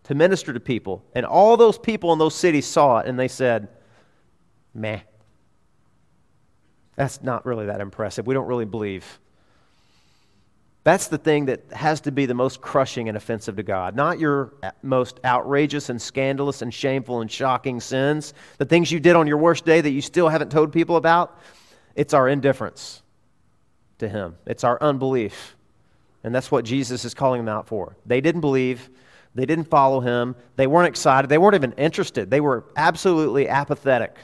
to 0.04 0.16
minister 0.16 0.54
to 0.54 0.60
people. 0.60 1.04
And 1.16 1.26
all 1.26 1.58
those 1.58 1.78
people 1.78 2.14
in 2.14 2.20
those 2.20 2.36
cities 2.36 2.66
saw 2.66 3.00
it 3.00 3.08
and 3.08 3.20
they 3.20 3.28
said, 3.28 3.70
meh. 4.74 5.00
That's 6.96 7.22
not 7.22 7.46
really 7.46 7.68
that 7.68 7.82
impressive. 7.82 8.26
We 8.26 8.34
don't 8.34 8.48
really 8.48 8.66
believe. 8.66 9.20
That's 10.88 11.10
the 11.10 11.18
thing 11.18 11.48
that 11.48 11.70
has 11.74 12.00
to 12.00 12.14
be 12.14 12.28
the 12.28 12.34
most 12.34 12.62
crushing 12.62 13.10
and 13.10 13.18
offensive 13.18 13.58
to 13.58 13.64
God. 13.64 13.94
Not 13.94 14.22
your 14.22 14.54
most 14.84 15.20
outrageous 15.26 15.90
and 15.90 16.02
scandalous 16.02 16.62
and 16.62 16.74
shameful 16.74 17.20
and 17.20 17.30
shocking 17.30 17.82
sins, 17.82 18.34
the 18.58 18.64
things 18.64 18.90
you 18.90 19.02
did 19.02 19.18
on 19.18 19.28
your 19.28 19.38
worst 19.38 19.66
day 19.66 19.82
that 19.82 19.90
you 19.90 20.00
still 20.00 20.30
haven't 20.30 20.50
told 20.50 20.72
people 20.72 20.96
about. 20.96 21.42
It's 21.96 22.14
our 22.14 22.30
indifference 22.30 23.02
to 23.98 24.08
Him, 24.08 24.38
it's 24.46 24.64
our 24.64 24.82
unbelief. 24.82 25.58
And 26.24 26.34
that's 26.34 26.50
what 26.52 26.64
Jesus 26.64 27.04
is 27.04 27.14
calling 27.14 27.44
them 27.44 27.54
out 27.54 27.68
for. 27.68 27.98
They 28.06 28.22
didn't 28.22 28.40
believe. 28.40 28.90
They 29.36 29.46
didn't 29.46 29.66
follow 29.66 30.00
him. 30.00 30.38
They 30.56 30.68
weren't 30.68 30.88
excited. 30.88 31.28
They 31.30 31.38
weren't 31.38 31.56
even 31.56 31.74
interested. 31.74 32.32
They 32.32 32.40
were 32.40 32.64
absolutely 32.78 33.50
apathetic 33.50 34.16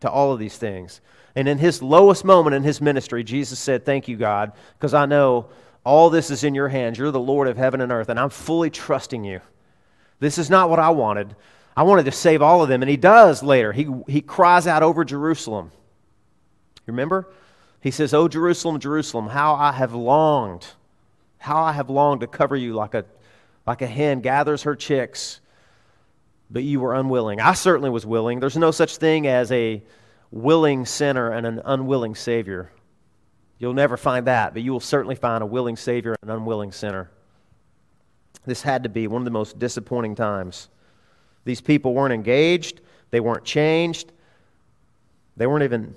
to 0.00 0.10
all 0.10 0.32
of 0.32 0.38
these 0.38 0.56
things. 0.56 1.02
And 1.36 1.46
in 1.46 1.58
his 1.58 1.82
lowest 1.82 2.24
moment 2.24 2.56
in 2.56 2.62
his 2.62 2.80
ministry, 2.80 3.22
Jesus 3.22 3.58
said, 3.58 3.84
Thank 3.84 4.08
you, 4.08 4.16
God, 4.16 4.52
because 4.78 4.94
I 4.94 5.04
know 5.04 5.50
all 5.88 6.10
this 6.10 6.30
is 6.30 6.44
in 6.44 6.54
your 6.54 6.68
hands. 6.68 6.98
You're 6.98 7.10
the 7.10 7.18
Lord 7.18 7.48
of 7.48 7.56
heaven 7.56 7.80
and 7.80 7.90
earth, 7.90 8.10
and 8.10 8.20
I'm 8.20 8.28
fully 8.28 8.68
trusting 8.68 9.24
you. 9.24 9.40
This 10.20 10.36
is 10.36 10.50
not 10.50 10.68
what 10.68 10.78
I 10.78 10.90
wanted. 10.90 11.34
I 11.74 11.82
wanted 11.82 12.04
to 12.04 12.12
save 12.12 12.42
all 12.42 12.62
of 12.62 12.68
them. 12.68 12.82
And 12.82 12.90
he 12.90 12.98
does 12.98 13.42
later. 13.42 13.72
He, 13.72 13.88
he 14.06 14.20
cries 14.20 14.66
out 14.66 14.82
over 14.82 15.02
Jerusalem. 15.02 15.72
Remember? 16.86 17.28
He 17.80 17.90
says, 17.90 18.12
Oh, 18.12 18.28
Jerusalem, 18.28 18.80
Jerusalem, 18.80 19.28
how 19.28 19.54
I 19.54 19.72
have 19.72 19.94
longed, 19.94 20.66
how 21.38 21.62
I 21.62 21.72
have 21.72 21.88
longed 21.88 22.20
to 22.20 22.26
cover 22.26 22.56
you 22.56 22.74
like 22.74 22.94
a 22.94 23.04
like 23.66 23.82
a 23.82 23.86
hen 23.86 24.20
gathers 24.20 24.62
her 24.62 24.74
chicks, 24.74 25.40
but 26.50 26.64
you 26.64 26.80
were 26.80 26.94
unwilling. 26.94 27.38
I 27.38 27.52
certainly 27.52 27.90
was 27.90 28.06
willing. 28.06 28.40
There's 28.40 28.56
no 28.56 28.70
such 28.70 28.96
thing 28.96 29.26
as 29.26 29.52
a 29.52 29.82
willing 30.30 30.86
sinner 30.86 31.30
and 31.30 31.46
an 31.46 31.60
unwilling 31.64 32.14
Savior. 32.14 32.70
You'll 33.58 33.74
never 33.74 33.96
find 33.96 34.26
that, 34.26 34.54
but 34.54 34.62
you 34.62 34.72
will 34.72 34.80
certainly 34.80 35.16
find 35.16 35.42
a 35.42 35.46
willing 35.46 35.76
Savior 35.76 36.16
and 36.22 36.30
an 36.30 36.36
unwilling 36.36 36.72
sinner. 36.72 37.10
This 38.46 38.62
had 38.62 38.84
to 38.84 38.88
be 38.88 39.06
one 39.06 39.20
of 39.22 39.24
the 39.24 39.30
most 39.30 39.58
disappointing 39.58 40.14
times. 40.14 40.68
These 41.44 41.60
people 41.60 41.92
weren't 41.92 42.14
engaged, 42.14 42.80
they 43.10 43.20
weren't 43.20 43.44
changed, 43.44 44.12
they 45.36 45.46
weren't 45.46 45.64
even 45.64 45.94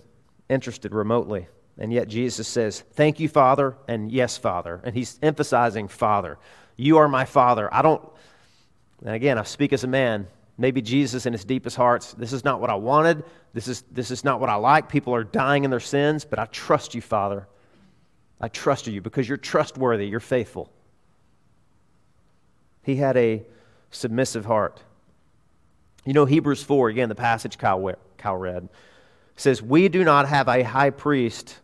interested 0.50 0.94
remotely. 0.94 1.48
And 1.78 1.94
yet 1.94 2.08
Jesus 2.08 2.48
says, 2.48 2.82
Thank 2.94 3.20
you, 3.20 3.30
Father, 3.30 3.76
and 3.88 4.12
yes, 4.12 4.38
Father. 4.38 4.82
And 4.84 4.96
he's 4.96 5.20
emphasizing 5.22 5.88
Father. 5.88 6.38
You 6.78 6.98
are 6.98 7.08
my 7.08 7.26
Father. 7.26 7.74
I 7.74 7.82
don't, 7.82 8.08
and 9.04 9.16
again, 9.16 9.38
I 9.38 9.44
speak 9.44 9.72
as 9.74 9.84
a 9.84 9.88
man. 9.88 10.28
Maybe 10.62 10.80
Jesus 10.80 11.26
in 11.26 11.34
his 11.34 11.44
deepest 11.44 11.76
hearts, 11.76 12.14
this 12.14 12.34
is 12.34 12.44
not 12.44 12.62
what 12.62 12.70
I 12.70 12.76
wanted. 12.76 13.24
This 13.52 13.68
is, 13.68 13.82
this 13.92 14.12
is 14.12 14.24
not 14.24 14.40
what 14.40 14.48
I 14.48 14.54
like. 14.56 14.90
People 14.90 15.16
are 15.16 15.24
dying 15.24 15.64
in 15.64 15.72
their 15.72 15.80
sins, 15.80 16.24
but 16.24 16.38
I 16.38 16.46
trust 16.46 16.94
you, 16.94 17.02
Father. 17.02 17.48
I 18.40 18.48
trust 18.48 18.86
you 18.86 19.02
because 19.02 19.28
you're 19.28 19.40
trustworthy, 19.40 20.06
you're 20.06 20.20
faithful. 20.20 20.72
He 22.84 22.98
had 22.98 23.18
a 23.18 23.42
submissive 23.90 24.46
heart. 24.46 24.84
You 26.06 26.14
know, 26.14 26.26
Hebrews 26.26 26.62
4, 26.62 26.90
again, 26.90 27.10
the 27.10 27.16
passage 27.16 27.58
Kyle, 27.58 27.96
Kyle 28.20 28.38
read, 28.38 28.70
says, 29.36 29.64
We 29.64 29.90
do 29.90 30.04
not 30.04 30.30
have 30.30 30.48
a 30.48 30.62
high 30.62 30.92
priest 30.92 31.58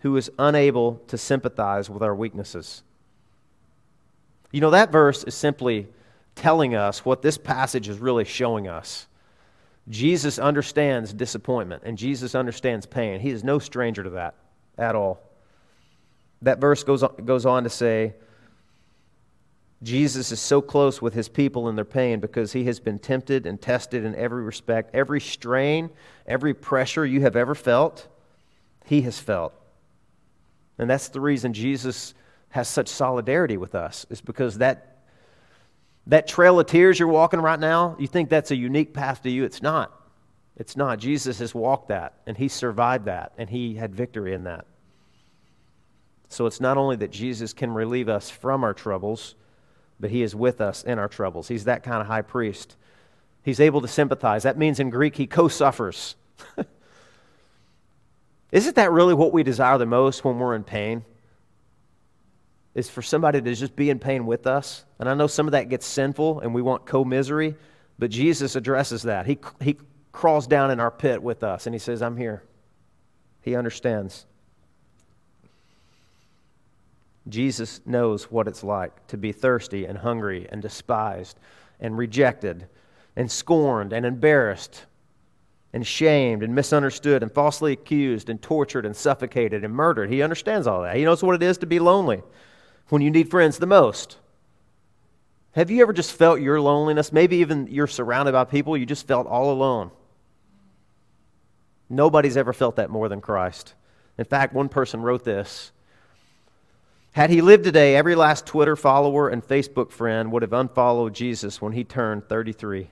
who 0.00 0.18
is 0.18 0.30
unable 0.38 0.96
to 1.08 1.16
sympathize 1.16 1.88
with 1.88 2.02
our 2.02 2.14
weaknesses. 2.14 2.82
You 4.52 4.60
know, 4.60 4.70
that 4.72 4.92
verse 4.92 5.24
is 5.24 5.34
simply 5.34 5.88
telling 6.36 6.76
us 6.76 7.04
what 7.04 7.22
this 7.22 7.36
passage 7.36 7.88
is 7.88 7.98
really 7.98 8.24
showing 8.24 8.68
us. 8.68 9.08
Jesus 9.88 10.38
understands 10.38 11.12
disappointment 11.12 11.82
and 11.84 11.98
Jesus 11.98 12.34
understands 12.34 12.86
pain. 12.86 13.20
He 13.20 13.30
is 13.30 13.42
no 13.42 13.58
stranger 13.58 14.04
to 14.04 14.10
that 14.10 14.34
at 14.78 14.94
all. 14.94 15.20
That 16.42 16.60
verse 16.60 16.84
goes 16.84 17.02
on, 17.02 17.16
goes 17.24 17.46
on 17.46 17.64
to 17.64 17.70
say, 17.70 18.14
Jesus 19.82 20.32
is 20.32 20.40
so 20.40 20.62
close 20.62 21.02
with 21.02 21.14
his 21.14 21.28
people 21.28 21.68
in 21.68 21.76
their 21.76 21.84
pain 21.84 22.20
because 22.20 22.52
he 22.52 22.64
has 22.64 22.80
been 22.80 22.98
tempted 22.98 23.46
and 23.46 23.60
tested 23.60 24.04
in 24.04 24.14
every 24.14 24.42
respect. 24.42 24.94
Every 24.94 25.20
strain, 25.20 25.90
every 26.26 26.54
pressure 26.54 27.04
you 27.04 27.22
have 27.22 27.36
ever 27.36 27.54
felt, 27.54 28.08
he 28.84 29.02
has 29.02 29.18
felt. 29.18 29.52
And 30.78 30.88
that's 30.88 31.08
the 31.08 31.20
reason 31.20 31.52
Jesus 31.52 32.14
has 32.50 32.68
such 32.68 32.88
solidarity 32.88 33.56
with 33.56 33.74
us 33.74 34.06
is 34.10 34.20
because 34.20 34.58
that, 34.58 34.95
that 36.06 36.28
trail 36.28 36.60
of 36.60 36.66
tears 36.66 36.98
you're 36.98 37.08
walking 37.08 37.40
right 37.40 37.58
now, 37.58 37.96
you 37.98 38.06
think 38.06 38.28
that's 38.28 38.50
a 38.50 38.56
unique 38.56 38.94
path 38.94 39.22
to 39.22 39.30
you. 39.30 39.44
It's 39.44 39.62
not. 39.62 39.92
It's 40.56 40.76
not. 40.76 40.98
Jesus 40.98 41.38
has 41.40 41.54
walked 41.54 41.88
that, 41.88 42.14
and 42.26 42.36
he 42.36 42.48
survived 42.48 43.06
that, 43.06 43.32
and 43.36 43.50
he 43.50 43.74
had 43.74 43.94
victory 43.94 44.32
in 44.32 44.44
that. 44.44 44.64
So 46.28 46.46
it's 46.46 46.60
not 46.60 46.76
only 46.76 46.96
that 46.96 47.10
Jesus 47.10 47.52
can 47.52 47.72
relieve 47.72 48.08
us 48.08 48.30
from 48.30 48.64
our 48.64 48.74
troubles, 48.74 49.34
but 50.00 50.10
he 50.10 50.22
is 50.22 50.34
with 50.34 50.60
us 50.60 50.82
in 50.82 50.98
our 50.98 51.08
troubles. 51.08 51.48
He's 51.48 51.64
that 51.64 51.82
kind 51.82 52.00
of 52.00 52.06
high 52.06 52.22
priest. 52.22 52.76
He's 53.42 53.60
able 53.60 53.80
to 53.80 53.88
sympathize. 53.88 54.42
That 54.42 54.58
means 54.58 54.80
in 54.80 54.90
Greek, 54.90 55.16
he 55.16 55.26
co 55.26 55.48
suffers. 55.48 56.16
Isn't 58.52 58.76
that 58.76 58.92
really 58.92 59.14
what 59.14 59.32
we 59.32 59.42
desire 59.42 59.78
the 59.78 59.86
most 59.86 60.24
when 60.24 60.38
we're 60.38 60.54
in 60.54 60.64
pain? 60.64 61.04
Is 62.76 62.90
for 62.90 63.00
somebody 63.00 63.40
to 63.40 63.54
just 63.54 63.74
be 63.74 63.88
in 63.88 63.98
pain 63.98 64.26
with 64.26 64.46
us. 64.46 64.84
And 64.98 65.08
I 65.08 65.14
know 65.14 65.26
some 65.26 65.48
of 65.48 65.52
that 65.52 65.70
gets 65.70 65.86
sinful 65.86 66.40
and 66.40 66.54
we 66.54 66.60
want 66.60 66.84
co 66.84 67.06
misery, 67.06 67.56
but 67.98 68.10
Jesus 68.10 68.54
addresses 68.54 69.02
that. 69.04 69.24
He, 69.24 69.38
he 69.62 69.78
crawls 70.12 70.46
down 70.46 70.70
in 70.70 70.78
our 70.78 70.90
pit 70.90 71.22
with 71.22 71.42
us 71.42 71.66
and 71.66 71.74
he 71.74 71.78
says, 71.78 72.02
I'm 72.02 72.18
here. 72.18 72.42
He 73.40 73.56
understands. 73.56 74.26
Jesus 77.30 77.80
knows 77.86 78.30
what 78.30 78.46
it's 78.46 78.62
like 78.62 79.06
to 79.06 79.16
be 79.16 79.32
thirsty 79.32 79.86
and 79.86 79.96
hungry 79.96 80.46
and 80.52 80.60
despised 80.60 81.38
and 81.80 81.96
rejected 81.96 82.66
and 83.16 83.32
scorned 83.32 83.94
and 83.94 84.04
embarrassed 84.04 84.84
and 85.72 85.86
shamed 85.86 86.42
and 86.42 86.54
misunderstood 86.54 87.22
and 87.22 87.32
falsely 87.32 87.72
accused 87.72 88.28
and 88.28 88.42
tortured 88.42 88.84
and 88.84 88.94
suffocated 88.94 89.64
and 89.64 89.72
murdered. 89.72 90.10
He 90.10 90.20
understands 90.20 90.66
all 90.66 90.82
that. 90.82 90.96
He 90.96 91.04
knows 91.04 91.22
what 91.22 91.34
it 91.36 91.42
is 91.42 91.56
to 91.58 91.66
be 91.66 91.78
lonely 91.78 92.22
when 92.88 93.02
you 93.02 93.10
need 93.10 93.30
friends 93.30 93.58
the 93.58 93.66
most? 93.66 94.18
Have 95.52 95.70
you 95.70 95.80
ever 95.82 95.92
just 95.92 96.12
felt 96.12 96.40
your 96.40 96.60
loneliness? 96.60 97.12
Maybe 97.12 97.36
even 97.36 97.66
you're 97.68 97.86
surrounded 97.86 98.32
by 98.32 98.44
people, 98.44 98.76
you 98.76 98.86
just 98.86 99.06
felt 99.06 99.26
all 99.26 99.50
alone. 99.50 99.90
Nobody's 101.88 102.36
ever 102.36 102.52
felt 102.52 102.76
that 102.76 102.90
more 102.90 103.08
than 103.08 103.20
Christ. 103.20 103.74
In 104.18 104.24
fact, 104.24 104.52
one 104.52 104.68
person 104.68 105.00
wrote 105.00 105.24
this 105.24 105.72
Had 107.12 107.30
he 107.30 107.40
lived 107.40 107.64
today, 107.64 107.96
every 107.96 108.14
last 108.14 108.46
Twitter 108.46 108.76
follower 108.76 109.28
and 109.28 109.42
Facebook 109.42 109.90
friend 109.90 110.30
would 110.32 110.42
have 110.42 110.52
unfollowed 110.52 111.14
Jesus 111.14 111.60
when 111.62 111.72
he 111.72 111.84
turned 111.84 112.28
33. 112.28 112.90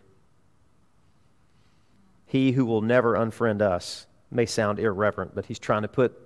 He 2.26 2.52
who 2.52 2.64
will 2.64 2.82
never 2.82 3.14
unfriend 3.14 3.60
us 3.62 4.06
may 4.30 4.46
sound 4.46 4.78
irreverent, 4.78 5.34
but 5.34 5.46
he's 5.46 5.58
trying 5.58 5.82
to 5.82 5.88
put 5.88 6.18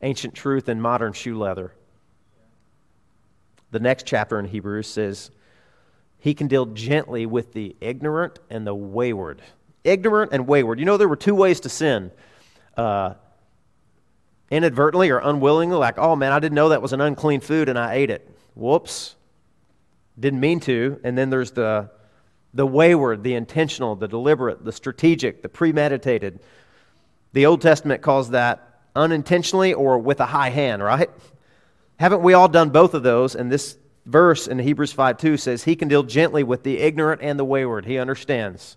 ancient 0.00 0.34
truth 0.34 0.68
in 0.68 0.80
modern 0.80 1.12
shoe 1.12 1.38
leather. 1.38 1.74
The 3.76 3.80
next 3.80 4.06
chapter 4.06 4.38
in 4.38 4.46
Hebrews 4.46 4.86
says, 4.86 5.30
He 6.16 6.32
can 6.32 6.48
deal 6.48 6.64
gently 6.64 7.26
with 7.26 7.52
the 7.52 7.76
ignorant 7.82 8.38
and 8.48 8.66
the 8.66 8.74
wayward. 8.74 9.42
Ignorant 9.84 10.32
and 10.32 10.46
wayward. 10.46 10.78
You 10.78 10.86
know, 10.86 10.96
there 10.96 11.08
were 11.08 11.14
two 11.14 11.34
ways 11.34 11.60
to 11.60 11.68
sin. 11.68 12.10
Uh, 12.74 13.16
inadvertently 14.50 15.10
or 15.10 15.18
unwillingly, 15.18 15.76
like, 15.76 15.98
oh 15.98 16.16
man, 16.16 16.32
I 16.32 16.38
didn't 16.38 16.54
know 16.54 16.70
that 16.70 16.80
was 16.80 16.94
an 16.94 17.02
unclean 17.02 17.40
food 17.40 17.68
and 17.68 17.78
I 17.78 17.96
ate 17.96 18.08
it. 18.08 18.34
Whoops. 18.54 19.14
Didn't 20.18 20.40
mean 20.40 20.60
to. 20.60 20.98
And 21.04 21.18
then 21.18 21.28
there's 21.28 21.50
the, 21.50 21.90
the 22.54 22.66
wayward, 22.66 23.24
the 23.24 23.34
intentional, 23.34 23.94
the 23.94 24.08
deliberate, 24.08 24.64
the 24.64 24.72
strategic, 24.72 25.42
the 25.42 25.50
premeditated. 25.50 26.40
The 27.34 27.44
Old 27.44 27.60
Testament 27.60 28.00
calls 28.00 28.30
that 28.30 28.80
unintentionally 28.96 29.74
or 29.74 29.98
with 29.98 30.20
a 30.20 30.26
high 30.26 30.48
hand, 30.48 30.82
right? 30.82 31.10
Haven't 31.98 32.22
we 32.22 32.34
all 32.34 32.48
done 32.48 32.70
both 32.70 32.94
of 32.94 33.02
those? 33.02 33.34
And 33.34 33.50
this 33.50 33.78
verse 34.04 34.46
in 34.46 34.58
Hebrews 34.58 34.92
5 34.92 35.18
2 35.18 35.36
says, 35.36 35.64
He 35.64 35.76
can 35.76 35.88
deal 35.88 36.02
gently 36.02 36.42
with 36.42 36.62
the 36.62 36.78
ignorant 36.78 37.22
and 37.22 37.38
the 37.38 37.44
wayward. 37.44 37.86
He 37.86 37.98
understands. 37.98 38.76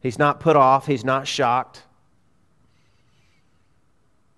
He's 0.00 0.18
not 0.18 0.40
put 0.40 0.56
off, 0.56 0.86
he's 0.86 1.04
not 1.04 1.28
shocked. 1.28 1.82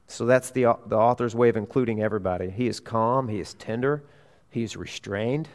So 0.07 0.27
that's 0.27 0.51
the, 0.51 0.77
the 0.87 0.97
author's 0.97 1.35
way 1.35 1.49
of 1.49 1.57
including 1.57 2.03
everybody. 2.03 2.51
He 2.51 2.69
is 2.69 2.79
calm, 2.79 3.29
he 3.29 3.41
is 3.41 3.55
tender, 3.55 4.05
he 4.51 4.63
is 4.63 4.77
restrained. 4.77 5.49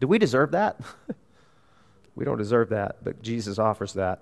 Do 0.00 0.08
we 0.08 0.18
deserve 0.18 0.50
that? 0.50 0.80
we 2.16 2.24
don't 2.24 2.38
deserve 2.38 2.70
that, 2.70 2.96
but 3.04 3.22
Jesus 3.22 3.60
offers 3.60 3.92
that. 3.94 4.20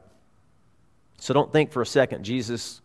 So 1.19 1.33
don't 1.33 1.51
think 1.51 1.73
for 1.73 1.81
a 1.81 1.87
second 1.87 2.23
Jesus 2.23 2.83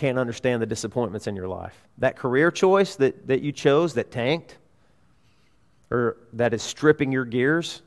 can't 0.00 0.18
understand 0.18 0.62
the 0.62 0.66
disappointments 0.66 1.26
in 1.26 1.36
your 1.36 1.46
life. 1.46 1.86
That 1.98 2.16
career 2.16 2.50
choice 2.50 2.96
that, 2.96 3.26
that 3.28 3.42
you 3.42 3.52
chose 3.52 3.92
that 3.94 4.10
tanked, 4.10 4.56
or 5.90 6.16
that 6.32 6.54
is 6.54 6.62
stripping 6.62 7.12
your 7.12 7.26
gears, 7.26 7.82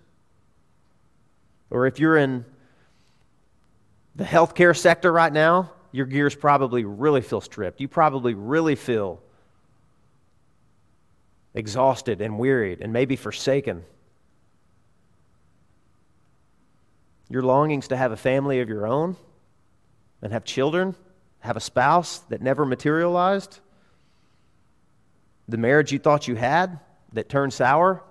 or 1.72 1.88
if 1.88 2.00
you're 2.00 2.18
in 2.18 2.46
the 4.16 4.24
healthcare 4.24 4.78
sector 4.78 5.12
right 5.12 5.34
now, 5.34 5.72
your 5.92 6.06
gears 6.06 6.36
probably 6.36 6.86
really 6.86 7.22
feel 7.22 7.42
stripped. 7.42 7.82
You 7.82 7.88
probably 7.88 8.36
really 8.36 8.76
feel 8.76 9.20
exhausted 11.56 12.22
and 12.22 12.38
wearied 12.38 12.82
and 12.82 12.94
maybe 12.94 13.16
forsaken. 13.16 13.84
Your 17.28 17.42
longings 17.42 17.88
to 17.88 17.98
have 17.98 18.12
a 18.12 18.18
family 18.18 18.60
of 18.60 18.70
your 18.70 18.86
own 18.86 19.16
and 20.22 20.32
have 20.32 20.44
children, 20.44 20.96
have 21.44 21.58
a 21.58 21.60
spouse 21.60 22.20
that 22.30 22.42
never 22.42 22.66
materialized, 22.66 23.60
the 25.48 25.58
marriage 25.58 25.92
you 25.92 26.00
thought 26.00 26.28
you 26.28 26.36
had 26.36 26.80
that 27.12 27.28
turned 27.28 27.54
sour, 27.54 28.02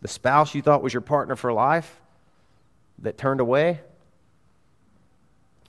the 0.00 0.08
spouse 0.08 0.54
you 0.54 0.62
thought 0.62 0.82
was 0.82 0.94
your 0.94 1.00
partner 1.00 1.34
for 1.34 1.52
life 1.52 2.00
that 3.00 3.18
turned 3.18 3.40
away, 3.40 3.80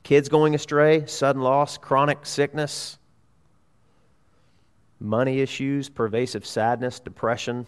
kids 0.03 0.29
going 0.29 0.53
astray, 0.53 1.05
sudden 1.07 1.41
loss, 1.41 1.77
chronic 1.77 2.25
sickness 2.25 2.99
money 5.01 5.39
issues, 5.39 5.89
pervasive 5.89 6.45
sadness, 6.45 6.99
depression, 6.99 7.65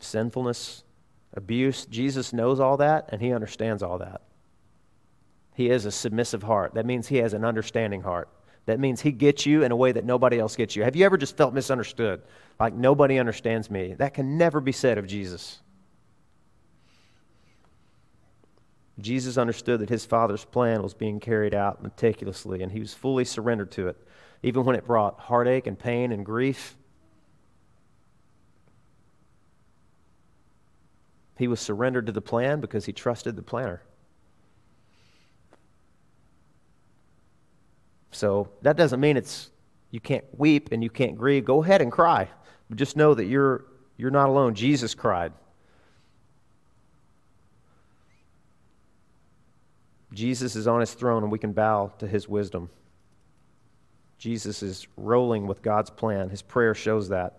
sinfulness, 0.00 0.84
abuse. 1.32 1.86
Jesus 1.86 2.34
knows 2.34 2.60
all 2.60 2.76
that 2.76 3.08
and 3.08 3.22
he 3.22 3.32
understands 3.32 3.82
all 3.82 3.96
that. 3.98 4.20
He 5.58 5.70
is 5.70 5.86
a 5.86 5.90
submissive 5.90 6.44
heart. 6.44 6.74
That 6.74 6.86
means 6.86 7.08
he 7.08 7.16
has 7.16 7.32
an 7.32 7.44
understanding 7.44 8.00
heart. 8.00 8.28
That 8.66 8.78
means 8.78 9.00
he 9.00 9.10
gets 9.10 9.44
you 9.44 9.64
in 9.64 9.72
a 9.72 9.76
way 9.76 9.90
that 9.90 10.04
nobody 10.04 10.38
else 10.38 10.54
gets 10.54 10.76
you. 10.76 10.84
Have 10.84 10.94
you 10.94 11.04
ever 11.04 11.16
just 11.16 11.36
felt 11.36 11.52
misunderstood? 11.52 12.22
Like 12.60 12.74
nobody 12.74 13.18
understands 13.18 13.68
me? 13.68 13.94
That 13.94 14.14
can 14.14 14.38
never 14.38 14.60
be 14.60 14.70
said 14.70 14.98
of 14.98 15.08
Jesus. 15.08 15.58
Jesus 19.00 19.36
understood 19.36 19.80
that 19.80 19.88
his 19.88 20.06
Father's 20.06 20.44
plan 20.44 20.80
was 20.80 20.94
being 20.94 21.18
carried 21.18 21.56
out 21.56 21.82
meticulously, 21.82 22.62
and 22.62 22.70
he 22.70 22.78
was 22.78 22.94
fully 22.94 23.24
surrendered 23.24 23.72
to 23.72 23.88
it 23.88 23.96
even 24.44 24.64
when 24.64 24.76
it 24.76 24.86
brought 24.86 25.18
heartache 25.18 25.66
and 25.66 25.76
pain 25.76 26.12
and 26.12 26.24
grief. 26.24 26.76
He 31.36 31.48
was 31.48 31.58
surrendered 31.58 32.06
to 32.06 32.12
the 32.12 32.20
plan 32.20 32.60
because 32.60 32.84
he 32.84 32.92
trusted 32.92 33.34
the 33.34 33.42
planner. 33.42 33.82
So 38.10 38.48
that 38.62 38.76
doesn't 38.76 39.00
mean 39.00 39.16
it's 39.16 39.50
you 39.90 40.00
can't 40.00 40.24
weep 40.38 40.70
and 40.72 40.82
you 40.82 40.90
can't 40.90 41.16
grieve. 41.16 41.44
Go 41.44 41.62
ahead 41.62 41.82
and 41.82 41.90
cry. 41.90 42.28
But 42.68 42.78
just 42.78 42.96
know 42.96 43.14
that 43.14 43.24
you're 43.24 43.64
you're 43.96 44.10
not 44.10 44.28
alone. 44.28 44.54
Jesus 44.54 44.94
cried. 44.94 45.32
Jesus 50.12 50.56
is 50.56 50.66
on 50.66 50.80
his 50.80 50.94
throne 50.94 51.22
and 51.22 51.30
we 51.30 51.38
can 51.38 51.52
bow 51.52 51.92
to 51.98 52.06
his 52.06 52.28
wisdom. 52.28 52.70
Jesus 54.18 54.62
is 54.62 54.86
rolling 54.96 55.46
with 55.46 55.62
God's 55.62 55.90
plan. 55.90 56.28
His 56.28 56.42
prayer 56.42 56.74
shows 56.74 57.10
that. 57.10 57.38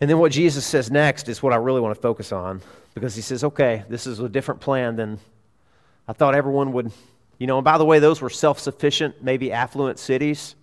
And 0.00 0.10
then 0.10 0.18
what 0.18 0.32
Jesus 0.32 0.64
says 0.64 0.90
next 0.90 1.28
is 1.28 1.42
what 1.42 1.52
I 1.52 1.56
really 1.56 1.80
want 1.80 1.94
to 1.94 2.00
focus 2.00 2.32
on 2.32 2.62
because 2.94 3.14
he 3.14 3.22
says, 3.22 3.42
okay, 3.42 3.84
this 3.88 4.06
is 4.06 4.20
a 4.20 4.28
different 4.28 4.60
plan 4.60 4.96
than 4.96 5.18
I 6.06 6.12
thought 6.12 6.34
everyone 6.34 6.72
would. 6.72 6.92
You 7.38 7.46
know, 7.46 7.58
and 7.58 7.64
by 7.64 7.78
the 7.78 7.84
way, 7.84 7.98
those 7.98 8.20
were 8.20 8.30
self 8.30 8.58
sufficient, 8.58 9.22
maybe 9.22 9.52
affluent 9.52 9.98
cities 9.98 10.54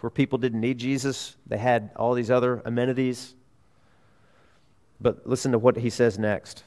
where 0.00 0.10
people 0.10 0.38
didn't 0.38 0.60
need 0.60 0.78
Jesus. 0.78 1.36
They 1.46 1.58
had 1.58 1.90
all 1.96 2.14
these 2.14 2.30
other 2.30 2.62
amenities. 2.64 3.34
But 5.00 5.26
listen 5.26 5.52
to 5.52 5.58
what 5.58 5.76
he 5.76 5.90
says 5.90 6.18
next. 6.18 6.64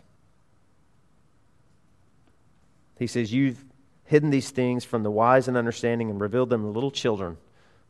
He 2.98 3.08
says, 3.08 3.34
You've 3.34 3.64
hidden 4.06 4.30
these 4.30 4.52
things 4.52 4.84
from 4.84 5.04
the 5.04 5.12
wise 5.12 5.48
and 5.48 5.58
understanding 5.58 6.10
and 6.10 6.20
revealed 6.20 6.50
them 6.50 6.64
to 6.64 6.68
little 6.68 6.92
children, 6.92 7.38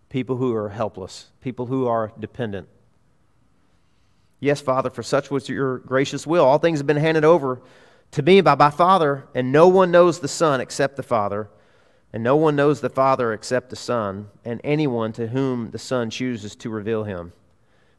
people 0.09 0.37
who 0.37 0.53
are 0.53 0.69
helpless, 0.69 1.27
people 1.41 1.65
who 1.65 1.87
are 1.87 2.11
dependent. 2.19 2.67
Yes, 4.39 4.61
Father, 4.61 4.89
for 4.89 5.03
such 5.03 5.31
was 5.31 5.47
your 5.47 5.79
gracious 5.79 6.27
will. 6.27 6.45
All 6.45 6.59
things 6.59 6.79
have 6.79 6.87
been 6.87 6.97
handed 6.97 7.23
over 7.23 7.61
to 8.11 8.21
me 8.21 8.41
by 8.41 8.55
my 8.55 8.69
Father, 8.69 9.25
and 9.33 9.51
no 9.51 9.67
one 9.67 9.89
knows 9.89 10.19
the 10.19 10.27
Son 10.27 10.61
except 10.61 10.97
the 10.97 11.03
Father, 11.03 11.49
and 12.13 12.23
no 12.23 12.35
one 12.35 12.55
knows 12.55 12.79
the 12.79 12.89
Father 12.89 13.33
except 13.33 13.69
the 13.69 13.75
Son, 13.75 14.29
and 14.45 14.61
anyone 14.63 15.11
to 15.13 15.27
whom 15.27 15.71
the 15.71 15.79
Son 15.79 16.09
chooses 16.09 16.55
to 16.57 16.69
reveal 16.69 17.03
him. 17.03 17.33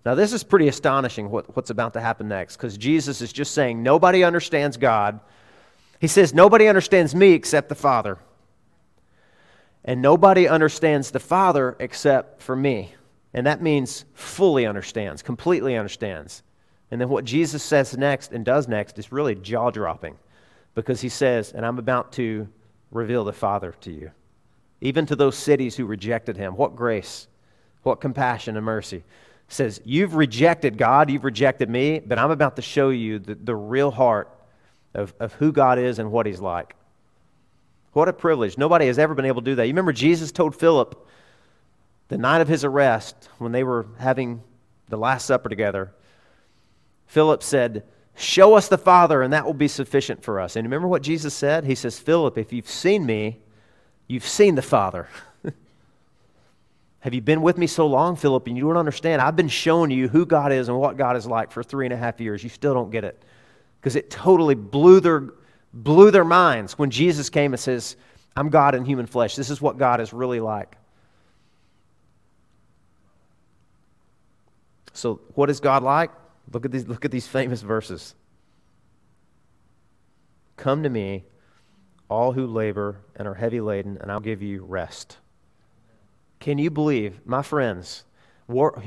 Now, 0.07 0.15
this 0.15 0.33
is 0.33 0.45
pretty 0.45 0.69
astonishing 0.69 1.31
what, 1.31 1.55
what's 1.57 1.71
about 1.71 1.95
to 1.95 2.01
happen 2.01 2.29
next, 2.29 2.57
because 2.57 2.79
Jesus 2.79 3.21
is 3.21 3.33
just 3.33 3.53
saying 3.53 3.83
nobody 3.83 4.23
understands 4.25 4.77
God 4.77 5.21
he 6.05 6.09
says, 6.09 6.35
Nobody 6.35 6.69
understands 6.69 7.15
me 7.15 7.33
except 7.33 7.71
the 7.71 7.75
Father. 7.75 8.19
And 9.87 10.03
nobody 10.03 10.47
understands 10.47 11.11
the 11.11 11.19
Father 11.19 11.77
except 11.79 12.43
for 12.43 12.55
me. 12.55 12.95
And 13.33 13.47
that 13.47 13.63
means 13.63 14.05
fully 14.13 14.67
understands, 14.67 15.23
completely 15.23 15.77
understands. 15.77 16.43
And 16.91 17.01
then 17.01 17.09
what 17.09 17.25
Jesus 17.25 17.63
says 17.63 17.97
next 17.97 18.33
and 18.33 18.45
does 18.45 18.69
next 18.69 18.99
is 18.99 19.13
really 19.13 19.35
jaw 19.35 19.71
dropping 19.71 20.19
because 20.75 21.01
he 21.01 21.09
says, 21.09 21.53
And 21.53 21.65
I'm 21.65 21.79
about 21.79 22.13
to 22.13 22.49
reveal 22.95 23.25
the 23.25 23.33
Father 23.33 23.75
to 23.83 23.93
you. 23.93 24.11
Even 24.81 25.05
to 25.07 25.17
those 25.17 25.37
cities 25.37 25.77
who 25.77 25.85
rejected 25.85 26.39
him. 26.39 26.57
What 26.57 26.77
grace, 26.77 27.29
what 27.83 28.01
compassion 28.01 28.57
and 28.57 28.65
mercy. 28.65 29.05
Says, 29.49 29.81
You've 29.85 30.15
rejected 30.15 30.79
God, 30.79 31.11
you've 31.11 31.25
rejected 31.25 31.69
me, 31.69 31.99
but 31.99 32.19
I'm 32.19 32.31
about 32.31 32.57
to 32.57 32.63
show 32.63 32.89
you 32.89 33.19
the, 33.19 33.35
the 33.35 33.55
real 33.55 33.91
heart 33.91 34.31
of, 34.95 35.13
of 35.21 35.35
who 35.35 35.53
God 35.53 35.79
is 35.79 35.99
and 35.99 36.11
what 36.11 36.25
He's 36.25 36.41
like. 36.41 36.75
What 37.93 38.09
a 38.09 38.13
privilege. 38.13 38.57
Nobody 38.57 38.87
has 38.87 38.99
ever 38.99 39.15
been 39.15 39.27
able 39.27 39.43
to 39.43 39.45
do 39.45 39.55
that. 39.57 39.67
You 39.67 39.73
remember 39.73 39.93
Jesus 39.93 40.33
told 40.33 40.57
Philip 40.57 41.07
the 42.09 42.19
night 42.19 42.41
of 42.41 42.49
his 42.49 42.65
arrest 42.65 43.29
when 43.39 43.53
they 43.53 43.65
were 43.65 43.87
having 43.99 44.43
the 44.89 44.97
Last 44.97 45.27
Supper 45.27 45.49
together, 45.49 45.93
Philip 47.07 47.43
said, 47.43 47.85
Show 48.17 48.55
us 48.55 48.69
the 48.69 48.79
Father, 48.79 49.23
and 49.23 49.33
that 49.33 49.45
will 49.45 49.55
be 49.55 49.69
sufficient 49.69 50.23
for 50.23 50.41
us. 50.41 50.57
And 50.57 50.65
remember 50.65 50.87
what 50.87 51.03
Jesus 51.03 51.35
said? 51.35 51.65
He 51.65 51.75
says, 51.75 51.99
Philip, 51.99 52.39
if 52.39 52.53
you've 52.53 52.69
seen 52.69 53.05
me, 53.05 53.41
you've 54.07 54.27
seen 54.27 54.55
the 54.55 54.63
Father. 54.63 55.09
Have 57.01 57.13
you 57.13 57.21
been 57.21 57.43
with 57.43 57.59
me 57.59 57.67
so 57.67 57.87
long, 57.87 58.15
Philip, 58.15 58.47
and 58.47 58.57
you 58.57 58.65
don't 58.65 58.77
understand? 58.77 59.21
I've 59.21 59.35
been 59.35 59.49
showing 59.49 59.91
you 59.91 60.09
who 60.09 60.27
God 60.27 60.53
is 60.53 60.69
and 60.69 60.79
what 60.79 60.97
God 60.97 61.17
is 61.17 61.27
like 61.27 61.51
for 61.51 61.63
three 61.65 61.87
and 61.87 61.93
a 61.93 61.97
half 61.97 62.21
years. 62.21 62.45
You 62.45 62.51
still 62.51 62.73
don't 62.73 62.91
get 62.91 63.03
it 63.03 63.21
because 63.81 63.97
it 63.97 64.11
totally 64.11 64.55
blew 64.55 65.01
their, 65.01 65.25
blew 65.73 66.13
their 66.13 66.25
minds 66.25 66.79
when 66.79 66.91
Jesus 66.91 67.29
came 67.29 67.53
and 67.53 67.61
says, 67.61 67.97
I'm 68.37 68.49
God 68.49 68.77
in 68.77 68.85
human 68.85 69.07
flesh. 69.07 69.35
This 69.35 69.51
is 69.51 69.61
what 69.61 69.77
God 69.77 70.01
is 70.01 70.13
really 70.13 70.41
like. 70.41 70.77
So, 74.93 75.21
what 75.35 75.51
is 75.51 75.59
God 75.59 75.83
like? 75.83 76.11
Look 76.53 76.65
at 76.65 76.73
these, 76.73 76.87
look 76.87 77.05
at 77.05 77.11
these 77.11 77.27
famous 77.27 77.63
verses. 77.63 78.15
Come 80.57 80.83
to 80.83 80.89
me, 80.89 81.25
all 82.09 82.33
who 82.33 82.47
labor 82.47 83.01
and 83.17 83.27
are 83.27 83.35
heavy 83.35 83.61
laden, 83.61 83.99
and 84.01 84.11
I'll 84.11 84.21
give 84.21 84.43
you 84.43 84.65
rest. 84.65 85.19
Can 86.39 86.59
you 86.59 86.71
believe, 86.71 87.21
my 87.25 87.43
friends, 87.43 88.05
war, 88.47 88.83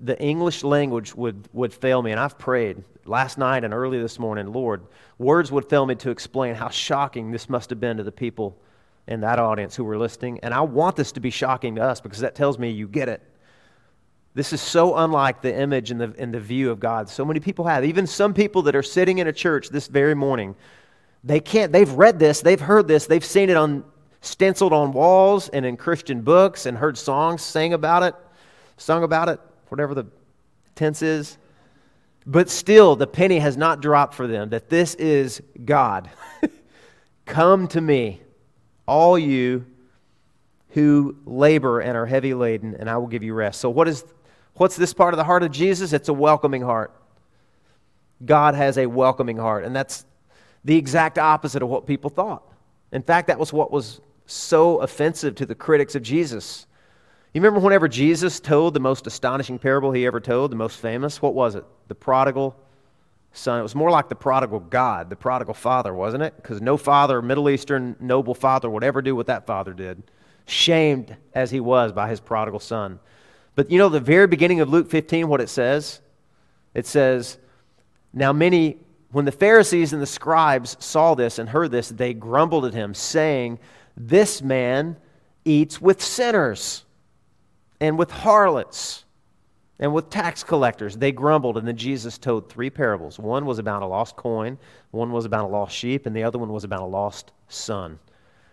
the 0.00 0.18
English 0.20 0.64
language 0.64 1.14
would, 1.14 1.48
would 1.52 1.72
fail 1.72 2.02
me, 2.02 2.10
and 2.10 2.20
I've 2.20 2.38
prayed 2.38 2.82
last 3.04 3.38
night 3.38 3.64
and 3.64 3.74
early 3.74 4.00
this 4.00 4.18
morning, 4.18 4.52
Lord, 4.52 4.82
words 5.18 5.50
would 5.50 5.68
fail 5.68 5.86
me 5.86 5.94
to 5.96 6.10
explain 6.10 6.54
how 6.54 6.68
shocking 6.68 7.30
this 7.30 7.48
must 7.48 7.70
have 7.70 7.80
been 7.80 7.96
to 7.96 8.02
the 8.02 8.12
people 8.12 8.56
in 9.06 9.20
that 9.20 9.38
audience 9.38 9.74
who 9.74 9.84
were 9.84 9.98
listening. 9.98 10.38
And 10.42 10.52
I 10.52 10.60
want 10.60 10.96
this 10.96 11.12
to 11.12 11.20
be 11.20 11.30
shocking 11.30 11.74
to 11.76 11.82
us 11.82 12.00
because 12.00 12.20
that 12.20 12.34
tells 12.34 12.58
me 12.58 12.70
you 12.70 12.86
get 12.86 13.08
it. 13.08 13.22
This 14.38 14.52
is 14.52 14.60
so 14.60 14.94
unlike 14.94 15.42
the 15.42 15.52
image 15.52 15.90
and 15.90 16.00
the, 16.00 16.14
and 16.16 16.32
the 16.32 16.38
view 16.38 16.70
of 16.70 16.78
God 16.78 17.08
so 17.08 17.24
many 17.24 17.40
people 17.40 17.64
have. 17.64 17.84
Even 17.84 18.06
some 18.06 18.32
people 18.32 18.62
that 18.62 18.76
are 18.76 18.84
sitting 18.84 19.18
in 19.18 19.26
a 19.26 19.32
church 19.32 19.68
this 19.68 19.88
very 19.88 20.14
morning, 20.14 20.54
they 21.24 21.40
can't, 21.40 21.72
they've 21.72 21.90
read 21.90 22.20
this, 22.20 22.40
they've 22.40 22.60
heard 22.60 22.86
this, 22.86 23.08
they've 23.08 23.24
seen 23.24 23.50
it 23.50 23.56
on 23.56 23.82
stenciled 24.20 24.72
on 24.72 24.92
walls 24.92 25.48
and 25.48 25.66
in 25.66 25.76
Christian 25.76 26.20
books 26.20 26.66
and 26.66 26.78
heard 26.78 26.96
songs 26.96 27.42
sang 27.42 27.72
about 27.72 28.04
it, 28.04 28.14
sung 28.76 29.02
about 29.02 29.28
it, 29.28 29.40
whatever 29.70 29.92
the 29.92 30.06
tense 30.76 31.02
is. 31.02 31.36
But 32.24 32.48
still, 32.48 32.94
the 32.94 33.08
penny 33.08 33.40
has 33.40 33.56
not 33.56 33.80
dropped 33.82 34.14
for 34.14 34.28
them 34.28 34.50
that 34.50 34.68
this 34.68 34.94
is 34.94 35.42
God. 35.64 36.10
Come 37.26 37.66
to 37.66 37.80
me, 37.80 38.22
all 38.86 39.18
you 39.18 39.66
who 40.68 41.16
labor 41.26 41.80
and 41.80 41.96
are 41.96 42.06
heavy 42.06 42.34
laden, 42.34 42.76
and 42.76 42.88
I 42.88 42.98
will 42.98 43.08
give 43.08 43.24
you 43.24 43.34
rest. 43.34 43.60
So, 43.60 43.68
what 43.68 43.88
is, 43.88 44.04
what's 44.58 44.76
this 44.76 44.92
part 44.92 45.14
of 45.14 45.18
the 45.18 45.24
heart 45.24 45.42
of 45.42 45.50
Jesus? 45.50 45.92
It's 45.92 46.08
a 46.08 46.14
welcoming 46.14 46.62
heart. 46.62 46.92
God 48.24 48.54
has 48.54 48.78
a 48.78 48.86
welcoming 48.86 49.36
heart, 49.36 49.64
and 49.64 49.74
that's 49.74 50.04
the 50.64 50.76
exact 50.76 51.18
opposite 51.18 51.62
of 51.62 51.68
what 51.68 51.86
people 51.86 52.10
thought. 52.10 52.42
In 52.92 53.02
fact, 53.02 53.28
that 53.28 53.38
was 53.38 53.52
what 53.52 53.70
was 53.70 54.00
so 54.26 54.78
offensive 54.78 55.34
to 55.36 55.46
the 55.46 55.54
critics 55.54 55.94
of 55.94 56.02
Jesus. 56.02 56.66
You 57.32 57.40
remember 57.40 57.60
whenever 57.60 57.88
Jesus 57.88 58.40
told 58.40 58.74
the 58.74 58.80
most 58.80 59.06
astonishing 59.06 59.58
parable 59.58 59.92
he 59.92 60.06
ever 60.06 60.20
told, 60.20 60.50
the 60.50 60.56
most 60.56 60.78
famous? 60.78 61.22
What 61.22 61.34
was 61.34 61.54
it? 61.54 61.64
The 61.88 61.94
prodigal 61.94 62.56
son. 63.32 63.60
It 63.60 63.62
was 63.62 63.74
more 63.74 63.90
like 63.90 64.08
the 64.08 64.14
prodigal 64.14 64.60
God, 64.60 65.10
the 65.10 65.16
prodigal 65.16 65.54
father, 65.54 65.94
wasn't 65.94 66.22
it? 66.22 66.34
Because 66.36 66.60
no 66.60 66.76
father, 66.76 67.22
Middle 67.22 67.50
Eastern 67.50 67.96
noble 68.00 68.34
father, 68.34 68.68
would 68.68 68.84
ever 68.84 69.02
do 69.02 69.14
what 69.14 69.26
that 69.26 69.46
father 69.46 69.72
did, 69.72 70.02
shamed 70.46 71.16
as 71.34 71.50
he 71.50 71.60
was 71.60 71.92
by 71.92 72.08
his 72.08 72.20
prodigal 72.20 72.60
son. 72.60 72.98
But 73.58 73.72
you 73.72 73.78
know, 73.78 73.88
the 73.88 73.98
very 73.98 74.28
beginning 74.28 74.60
of 74.60 74.68
Luke 74.68 74.88
15, 74.88 75.26
what 75.26 75.40
it 75.40 75.48
says? 75.48 76.00
It 76.74 76.86
says, 76.86 77.38
Now 78.12 78.32
many, 78.32 78.78
when 79.10 79.24
the 79.24 79.32
Pharisees 79.32 79.92
and 79.92 80.00
the 80.00 80.06
scribes 80.06 80.76
saw 80.78 81.16
this 81.16 81.40
and 81.40 81.48
heard 81.48 81.72
this, 81.72 81.88
they 81.88 82.14
grumbled 82.14 82.66
at 82.66 82.72
him, 82.72 82.94
saying, 82.94 83.58
This 83.96 84.42
man 84.42 84.96
eats 85.44 85.80
with 85.80 86.00
sinners 86.00 86.84
and 87.80 87.98
with 87.98 88.12
harlots 88.12 89.04
and 89.80 89.92
with 89.92 90.08
tax 90.08 90.44
collectors. 90.44 90.96
They 90.96 91.10
grumbled, 91.10 91.58
and 91.58 91.66
then 91.66 91.76
Jesus 91.76 92.16
told 92.16 92.48
three 92.48 92.70
parables. 92.70 93.18
One 93.18 93.44
was 93.44 93.58
about 93.58 93.82
a 93.82 93.86
lost 93.86 94.14
coin, 94.14 94.56
one 94.92 95.10
was 95.10 95.24
about 95.24 95.46
a 95.46 95.48
lost 95.48 95.74
sheep, 95.74 96.06
and 96.06 96.14
the 96.14 96.22
other 96.22 96.38
one 96.38 96.52
was 96.52 96.62
about 96.62 96.82
a 96.82 96.86
lost 96.86 97.32
son. 97.48 97.98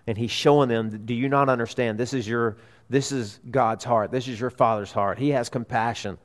And 0.08 0.18
he's 0.18 0.32
showing 0.32 0.68
them, 0.68 1.06
do 1.06 1.14
you 1.14 1.30
not 1.30 1.48
understand? 1.48 2.00
This 2.00 2.16
is 2.16 2.28
your 2.28 2.58
this 2.90 3.12
is 3.12 3.40
God's 3.50 3.84
heart. 3.84 4.12
This 4.12 4.28
is 4.28 4.40
your 4.40 4.50
father's 4.50 4.92
heart. 4.92 5.18
He 5.18 5.30
has 5.30 5.50
compassion. 5.50 6.18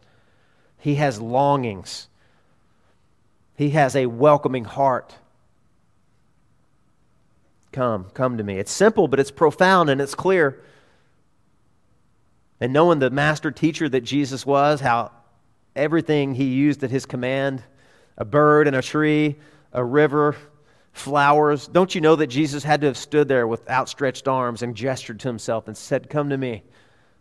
He 0.79 0.97
has 0.97 1.21
longings. 1.21 2.09
He 3.57 3.71
has 3.71 3.97
a 3.97 4.07
welcoming 4.07 4.65
heart. 4.65 5.15
Come, 7.73 8.07
come 8.15 8.39
to 8.39 8.45
me. 8.45 8.59
It's 8.59 8.73
simple, 8.73 9.09
but 9.09 9.21
it's 9.21 9.31
profound 9.31 9.91
and 9.91 10.01
it's 10.01 10.15
clear 10.15 10.63
and 12.61 12.73
knowing 12.73 12.99
the 12.99 13.11
master 13.11 13.51
teacher 13.51 13.89
that 13.89 14.03
Jesus 14.03 14.45
was, 14.45 14.81
how 14.81 15.11
everything 15.75 16.35
he 16.35 16.45
used 16.45 16.85
at 16.85 16.91
his 16.91 17.07
command 17.07 17.63
a 18.19 18.25
bird 18.25 18.67
and 18.67 18.77
a 18.77 18.83
tree, 18.83 19.37
a 19.73 19.83
river, 19.83 20.37
flowers. 20.93 21.67
Don't 21.67 21.95
you 21.95 22.01
know 22.01 22.17
that 22.17 22.27
Jesus 22.27 22.65
had 22.65 22.81
to 22.81 22.89
have 22.89 22.97
stood 22.97 23.29
there 23.29 23.47
with 23.47 23.69
outstretched 23.69 24.29
arms 24.29 24.63
and 24.63 24.75
gestured 24.75 25.21
to 25.21 25.29
himself 25.29 25.69
and 25.69 25.77
said, 25.77 26.11
Come 26.11 26.31
to 26.31 26.37
me? 26.37 26.63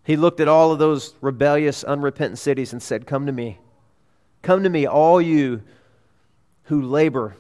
He 0.03 0.17
looked 0.17 0.39
at 0.39 0.47
all 0.47 0.71
of 0.71 0.79
those 0.79 1.13
rebellious, 1.21 1.83
unrepentant 1.83 2.39
cities 2.39 2.73
and 2.73 2.81
said, 2.81 3.05
Come 3.05 3.25
to 3.25 3.31
me. 3.31 3.59
Come 4.41 4.63
to 4.63 4.69
me, 4.69 4.85
all 4.85 5.21
you 5.21 5.61
who 6.63 6.81
labor 6.81 7.35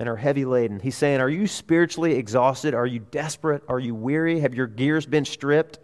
and 0.00 0.08
are 0.08 0.16
heavy 0.16 0.46
laden. 0.46 0.80
He's 0.80 0.96
saying, 0.96 1.20
Are 1.20 1.28
you 1.28 1.46
spiritually 1.46 2.14
exhausted? 2.14 2.72
Are 2.72 2.86
you 2.86 3.00
desperate? 3.00 3.62
Are 3.68 3.78
you 3.78 3.94
weary? 3.94 4.40
Have 4.40 4.54
your 4.54 4.66
gears 4.66 5.04
been 5.04 5.26
stripped? 5.26 5.78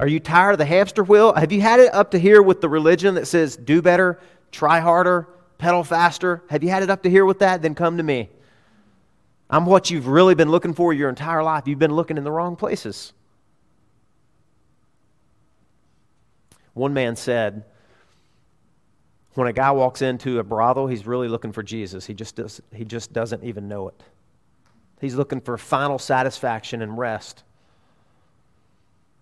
Are 0.00 0.08
you 0.08 0.18
tired 0.18 0.52
of 0.52 0.58
the 0.58 0.64
hamster 0.64 1.04
wheel? 1.04 1.34
Have 1.34 1.52
you 1.52 1.60
had 1.60 1.78
it 1.78 1.92
up 1.92 2.12
to 2.12 2.18
here 2.18 2.40
with 2.40 2.62
the 2.62 2.68
religion 2.68 3.16
that 3.16 3.26
says 3.26 3.56
do 3.56 3.82
better, 3.82 4.18
try 4.50 4.80
harder, 4.80 5.28
pedal 5.58 5.84
faster? 5.84 6.42
Have 6.48 6.62
you 6.62 6.70
had 6.70 6.82
it 6.82 6.90
up 6.90 7.02
to 7.02 7.10
here 7.10 7.24
with 7.24 7.40
that? 7.40 7.62
Then 7.62 7.74
come 7.74 7.96
to 7.96 8.02
me. 8.02 8.30
I'm 9.50 9.66
what 9.66 9.90
you've 9.90 10.06
really 10.06 10.34
been 10.34 10.50
looking 10.50 10.74
for 10.74 10.92
your 10.92 11.08
entire 11.08 11.42
life. 11.42 11.66
You've 11.66 11.78
been 11.78 11.94
looking 11.94 12.16
in 12.16 12.24
the 12.24 12.30
wrong 12.30 12.56
places. 12.56 13.12
One 16.74 16.94
man 16.94 17.16
said, 17.16 17.64
when 19.34 19.48
a 19.48 19.52
guy 19.52 19.70
walks 19.70 20.02
into 20.02 20.38
a 20.38 20.44
brothel, 20.44 20.86
he's 20.86 21.06
really 21.06 21.28
looking 21.28 21.52
for 21.52 21.62
Jesus. 21.62 22.06
He 22.06 22.14
just, 22.14 22.36
does, 22.36 22.60
he 22.74 22.84
just 22.84 23.12
doesn't 23.12 23.42
even 23.42 23.68
know 23.68 23.88
it. 23.88 24.02
He's 25.00 25.14
looking 25.14 25.40
for 25.40 25.56
final 25.56 25.98
satisfaction 25.98 26.82
and 26.82 26.98
rest 26.98 27.44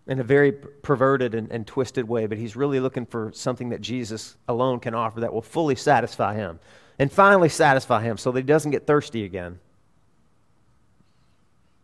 in 0.06 0.20
a 0.20 0.24
very 0.24 0.52
perverted 0.52 1.34
and, 1.34 1.50
and, 1.50 1.66
twisted 1.66 2.08
way, 2.08 2.26
but 2.26 2.38
he's 2.38 2.54
really 2.54 2.78
looking 2.78 3.06
for 3.06 3.32
something 3.34 3.70
that 3.70 3.80
Jesus 3.80 4.36
alone 4.48 4.78
can 4.78 4.94
offer 4.94 5.20
that 5.20 5.32
will 5.32 5.42
fully 5.42 5.74
satisfy 5.74 6.34
him 6.34 6.60
and 6.98 7.10
finally 7.10 7.48
satisfy 7.48 8.02
him 8.02 8.16
so 8.16 8.30
that 8.30 8.40
he 8.40 8.46
doesn't 8.46 8.70
get 8.70 8.86
thirsty 8.86 9.24
again. 9.24 9.58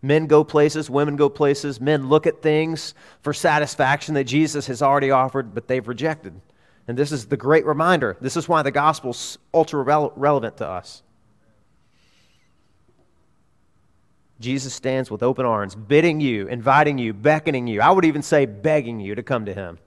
Men 0.03 0.27
go 0.27 0.43
places, 0.43 0.91
women 0.91 1.17
go 1.17 1.29
places, 1.29 1.81
men 1.81 2.09
look 2.09 2.27
at 2.27 2.43
things 2.43 2.95
for 3.23 3.33
satisfaction 3.33 4.15
that 4.15 4.25
Jesus 4.25 4.67
has 4.67 4.83
already 4.83 5.11
offered, 5.11 5.55
but 5.55 5.69
they've 5.69 5.87
rejected. 5.87 6.41
And 6.89 6.99
this 6.99 7.13
is 7.13 7.27
the 7.27 7.37
great 7.37 7.65
reminder. 7.65 8.17
This 8.21 8.37
is 8.37 8.49
why 8.49 8.63
the 8.63 8.73
gospel's 8.73 9.39
ultra 9.55 9.83
relevant 10.17 10.57
to 10.57 10.69
us. 10.69 11.03
Jesus 14.43 14.75
stands 14.75 15.11
with 15.11 15.23
open 15.23 15.47
arms, 15.47 15.75
bidding 15.75 16.21
you, 16.21 16.49
inviting 16.49 16.99
you, 16.99 17.15
beckoning 17.15 17.67
you. 17.67 17.81
I 17.81 17.91
would 17.91 18.05
even 18.05 18.23
say 18.23 18.45
begging 18.45 19.01
you 19.01 19.15
to 19.15 19.23
come 19.23 19.47
to 19.47 19.55
him. 19.55 19.79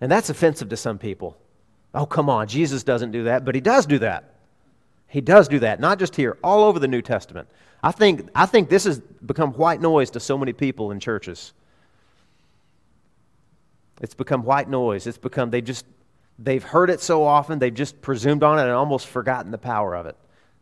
And 0.00 0.10
that's 0.10 0.30
offensive 0.30 0.68
to 0.70 0.76
some 0.76 0.98
people. 0.98 1.36
Oh, 1.94 2.06
come 2.06 2.28
on, 2.28 2.48
Jesus 2.48 2.82
doesn't 2.82 3.12
do 3.12 3.24
that, 3.24 3.44
but 3.44 3.54
he 3.54 3.60
does 3.60 3.86
do 3.86 3.98
that. 4.00 4.34
He 5.06 5.20
does 5.20 5.48
do 5.48 5.60
that, 5.60 5.80
not 5.80 5.98
just 5.98 6.16
here, 6.16 6.36
all 6.42 6.64
over 6.64 6.78
the 6.78 6.88
New 6.88 7.02
Testament. 7.02 7.48
I 7.82 7.92
think, 7.92 8.28
I 8.34 8.46
think 8.46 8.68
this 8.68 8.84
has 8.84 9.00
become 9.00 9.52
white 9.52 9.80
noise 9.80 10.10
to 10.10 10.20
so 10.20 10.36
many 10.36 10.52
people 10.52 10.90
in 10.90 11.00
churches. 11.00 11.52
It's 14.00 14.14
become 14.14 14.42
white 14.44 14.68
noise. 14.68 15.06
It's 15.06 15.18
become, 15.18 15.50
they 15.50 15.60
just, 15.60 15.86
they've 16.38 16.62
heard 16.62 16.90
it 16.90 17.00
so 17.00 17.24
often, 17.24 17.58
they've 17.58 17.74
just 17.74 18.00
presumed 18.00 18.42
on 18.42 18.58
it 18.58 18.62
and 18.62 18.72
almost 18.72 19.06
forgotten 19.06 19.50
the 19.50 19.58
power 19.58 19.94
of 19.94 20.06
it. 20.06 20.16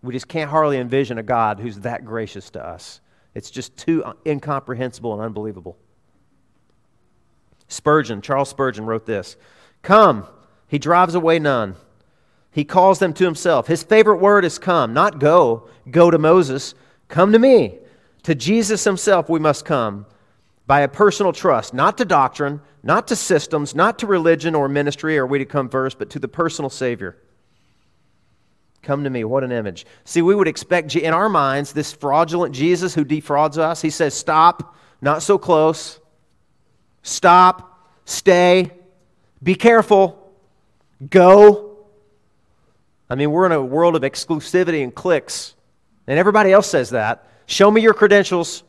We 0.07 0.13
just 0.13 0.29
can't 0.29 0.51
hardly 0.51 0.79
envision 0.79 1.19
a 1.19 1.23
God 1.23 1.59
who's 1.59 1.81
that 1.81 2.05
gracious 2.05 2.51
to 2.51 2.65
us. 2.65 3.01
It's 3.35 3.51
just 3.51 3.77
too 3.77 4.05
incomprehensible 4.25 5.13
and 5.13 5.21
unbelievable. 5.21 5.77
Spurgeon, 7.69 8.23
Charles 8.23 8.49
Spurgeon 8.49 8.87
wrote 8.87 9.05
this 9.05 9.37
Come, 9.83 10.27
he 10.69 10.79
drives 10.79 11.15
away 11.15 11.39
none. 11.41 11.75
He 12.53 12.65
calls 12.65 13.01
them 13.01 13.13
to 13.15 13.25
himself. 13.25 13.67
His 13.67 13.83
favorite 13.83 14.19
word 14.19 14.45
is 14.45 14.59
come, 14.59 14.95
not 14.95 15.19
go. 15.19 15.69
Go 15.91 16.11
to 16.11 16.19
Moses. 16.19 16.75
Come 17.09 17.33
to 17.33 17.39
me. 17.39 17.79
To 18.23 18.35
Jesus 18.35 18.85
himself 18.85 19.29
we 19.29 19.39
must 19.39 19.65
come 19.65 20.07
by 20.67 20.81
a 20.81 20.89
personal 20.89 21.33
trust, 21.33 21.75
not 21.75 21.99
to 21.99 22.05
doctrine, 22.05 22.61
not 22.83 23.09
to 23.09 23.17
systems, 23.17 23.75
not 23.75 23.99
to 23.99 24.07
religion 24.07 24.55
or 24.55 24.69
ministry 24.69 25.19
are 25.19 25.27
we 25.27 25.39
to 25.39 25.45
come 25.45 25.69
first, 25.69 25.99
but 25.99 26.11
to 26.11 26.19
the 26.19 26.29
personal 26.29 26.71
Savior. 26.71 27.17
Come 28.87 29.03
to 29.03 29.11
me. 29.11 29.25
What 29.25 29.43
an 29.43 29.51
image. 29.51 29.85
See, 30.05 30.23
we 30.23 30.37
would 30.37 30.47
expect 30.47 30.95
in 30.95 31.13
our 31.13 31.29
minds 31.29 31.73
this 31.73 31.93
fraudulent 31.93 32.55
Jesus 32.55 32.95
who 32.95 33.03
defrauds 33.03 33.59
us. 33.59 33.83
He 33.83 33.91
says, 33.91 34.15
Stop, 34.15 34.77
not 35.01 35.25
so 35.25 35.39
close. 35.39 35.99
Stop, 37.03 37.91
stay, 38.05 38.71
be 39.43 39.57
careful, 39.57 40.33
go. 41.11 41.79
I 43.11 43.17
mean, 43.17 43.33
we're 43.33 43.47
in 43.47 43.53
a 43.53 43.61
world 43.61 43.97
of 43.97 44.03
exclusivity 44.03 44.85
and 44.85 44.95
clicks, 44.95 45.57
and 46.07 46.17
everybody 46.17 46.53
else 46.53 46.71
says 46.71 46.91
that. 46.91 47.29
Show 47.47 47.69
me 47.73 47.81
your 47.81 47.95
credentials. 47.95 48.63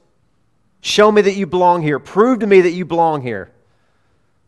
Show 0.82 1.12
me 1.12 1.22
that 1.22 1.36
you 1.36 1.46
belong 1.46 1.84
here. 1.84 2.00
Prove 2.00 2.40
to 2.40 2.48
me 2.48 2.62
that 2.62 2.72
you 2.72 2.86
belong 2.86 3.22
here. 3.22 3.52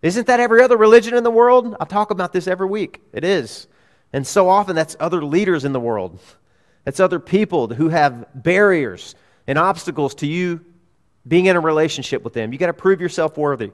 Isn't 0.01 0.25
that 0.25 0.39
every 0.39 0.63
other 0.63 0.77
religion 0.77 1.13
in 1.13 1.23
the 1.23 1.29
world? 1.29 1.75
I 1.79 1.85
talk 1.85 2.09
about 2.09 2.33
this 2.33 2.47
every 2.47 2.67
week. 2.67 3.03
It 3.13 3.23
is. 3.23 3.67
And 4.13 4.25
so 4.25 4.49
often 4.49 4.75
that's 4.75 4.95
other 4.99 5.23
leaders 5.23 5.65
in 5.65 5.73
the 5.73 5.79
world. 5.79 6.19
That's 6.83 6.99
other 6.99 7.19
people 7.19 7.67
who 7.67 7.89
have 7.89 8.27
barriers 8.33 9.15
and 9.47 9.57
obstacles 9.57 10.15
to 10.15 10.27
you 10.27 10.65
being 11.27 11.45
in 11.45 11.55
a 11.55 11.59
relationship 11.59 12.23
with 12.23 12.33
them. 12.33 12.51
You 12.51 12.59
got 12.59 12.67
to 12.67 12.73
prove 12.73 13.01
yourself 13.01 13.37
worthy. 13.37 13.71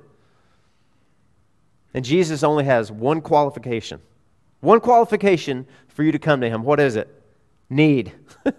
And 1.93 2.03
Jesus 2.03 2.43
only 2.43 2.65
has 2.65 2.91
one 2.91 3.21
qualification. 3.21 4.01
One 4.59 4.81
qualification 4.81 5.65
for 5.87 6.03
you 6.03 6.11
to 6.11 6.19
come 6.19 6.41
to 6.41 6.49
him. 6.49 6.63
What 6.63 6.79
is 6.79 6.95
it? 6.97 7.07
Need. 7.69 8.11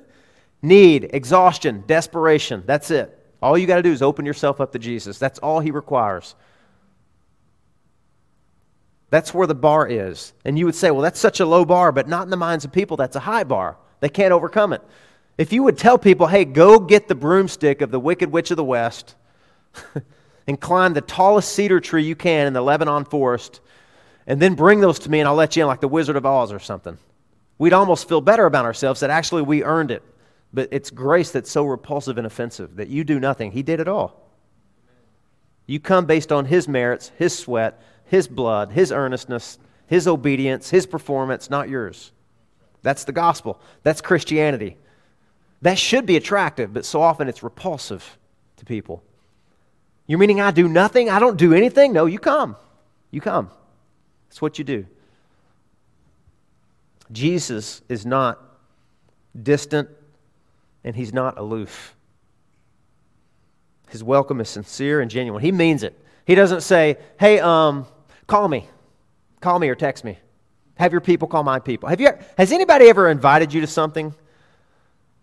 Need, 0.63 1.11
exhaustion, 1.13 1.85
desperation. 1.87 2.63
That's 2.65 2.91
it. 2.91 3.13
All 3.43 3.59
you 3.59 3.67
got 3.67 3.77
to 3.77 3.83
do 3.83 3.93
is 3.93 4.03
open 4.03 4.25
yourself 4.25 4.61
up 4.61 4.73
to 4.73 4.79
Jesus. 4.79 5.19
That's 5.19 5.39
all 5.41 5.61
he 5.61 5.71
requires. 5.71 6.35
That's 9.11 9.33
where 9.33 9.47
the 9.47 9.55
bar 9.55 9.87
is. 9.87 10.33
And 10.45 10.59
you 10.59 10.67
would 10.67 10.75
say, 10.75 10.91
well, 10.91 11.03
that's 11.03 11.21
such 11.21 11.41
a 11.41 11.47
low 11.47 11.65
bar, 11.65 11.93
but 11.93 12.09
not 12.09 12.25
in 12.25 12.31
the 12.31 12.37
minds 12.37 12.65
of 12.65 12.73
people. 12.73 12.97
That's 12.97 13.17
a 13.17 13.21
high 13.21 13.45
bar. 13.45 13.77
They 14.01 14.09
can't 14.09 14.33
overcome 14.33 14.73
it. 14.73 14.83
If 15.39 15.53
you 15.53 15.63
would 15.63 15.79
tell 15.79 15.99
people, 15.99 16.27
hey, 16.27 16.45
go 16.45 16.79
get 16.79 17.09
the 17.09 17.15
broomstick 17.15 17.83
of 17.83 17.91
the 17.91 18.01
Wicked 18.01 18.33
Witch 18.33 18.51
of 18.51 18.57
the 18.57 18.65
West 18.65 19.15
and 20.47 20.61
climb 20.61 20.95
the 20.95 21.03
tallest 21.03 21.53
cedar 21.53 21.79
tree 21.81 22.05
you 22.05 22.17
can 22.17 22.47
in 22.47 22.53
the 22.53 22.63
Lebanon 22.63 23.05
forest, 23.05 23.61
and 24.27 24.41
then 24.41 24.55
bring 24.55 24.81
those 24.81 24.99
to 25.01 25.11
me 25.11 25.21
and 25.21 25.29
I'll 25.29 25.35
let 25.35 25.55
you 25.55 25.63
in 25.63 25.69
like 25.69 25.81
the 25.81 25.89
Wizard 25.89 26.17
of 26.17 26.27
Oz 26.27 26.53
or 26.53 26.59
something, 26.59 26.99
we'd 27.59 27.73
almost 27.73 28.09
feel 28.09 28.21
better 28.21 28.47
about 28.47 28.65
ourselves 28.65 29.01
that 29.01 29.11
actually 29.11 29.43
we 29.43 29.63
earned 29.63 29.91
it. 29.91 30.03
But 30.53 30.69
it's 30.73 30.91
grace 30.91 31.33
that's 31.33 31.51
so 31.51 31.65
repulsive 31.65 32.19
and 32.19 32.27
offensive 32.27 32.77
that 32.77 32.89
you 32.89 33.05
do 33.05 33.21
nothing. 33.21 33.53
He 33.53 33.63
did 33.63 33.79
it 33.79 33.89
all. 33.89 34.23
You 35.67 35.81
come 35.81 36.07
based 36.07 36.33
on 36.33 36.47
His 36.47 36.67
merits, 36.67 37.11
His 37.19 37.37
sweat, 37.37 37.81
his 38.07 38.29
blood, 38.29 38.73
His 38.73 38.93
earnestness, 38.93 39.59
His 39.87 40.07
obedience, 40.07 40.71
His 40.71 40.87
performance, 40.87 41.51
not 41.51 41.69
yours. 41.69 42.13
That's 42.83 43.05
the 43.05 43.13
gospel. 43.13 43.61
That's 43.83 44.01
Christianity. 44.01 44.77
That 45.63 45.79
should 45.79 46.07
be 46.07 46.17
attractive, 46.17 46.73
but 46.73 46.85
so 46.85 47.03
often 47.03 47.29
it's 47.29 47.43
repulsive 47.43 48.19
to 48.59 48.65
people. 48.65 49.03
You're 50.07 50.21
meaning 50.21 50.41
I 50.41 50.53
do 50.53 50.69
nothing? 50.69 51.11
I 51.11 51.19
don't 51.19 51.37
do 51.37 51.53
anything? 51.53 51.93
No, 51.93 52.07
you 52.07 52.19
come. 52.19 52.57
You 53.11 53.21
come. 53.21 53.51
That's 54.29 54.41
what 54.41 54.59
you 54.59 54.65
do. 54.65 54.87
Jesus 57.11 57.83
is 57.89 58.07
not 58.07 58.41
distant 59.41 59.89
and 60.85 60.95
he's 60.95 61.13
not 61.13 61.39
aloof. 61.39 61.97
His 63.89 64.05
welcome 64.05 64.41
is 64.41 64.49
sincere 64.49 65.01
and 65.01 65.11
genuine. 65.11 65.43
He 65.43 65.53
means 65.53 65.83
it. 65.83 65.99
He 66.25 66.35
doesn't 66.35 66.61
say, 66.61 66.99
hey, 67.19 67.41
um, 67.41 67.87
call 68.27 68.49
me. 68.49 68.69
Call 69.41 69.59
me 69.59 69.69
or 69.69 69.75
text 69.75 70.05
me. 70.05 70.19
Have 70.77 70.93
your 70.93 71.01
people 71.01 71.29
call 71.29 71.43
my 71.43 71.59
people. 71.59 71.89
Have 71.89 72.01
you, 72.01 72.11
has 72.37 72.53
anybody 72.53 72.89
ever 72.89 73.09
invited 73.09 73.53
you 73.53 73.61
to 73.63 73.67
something 73.67 74.15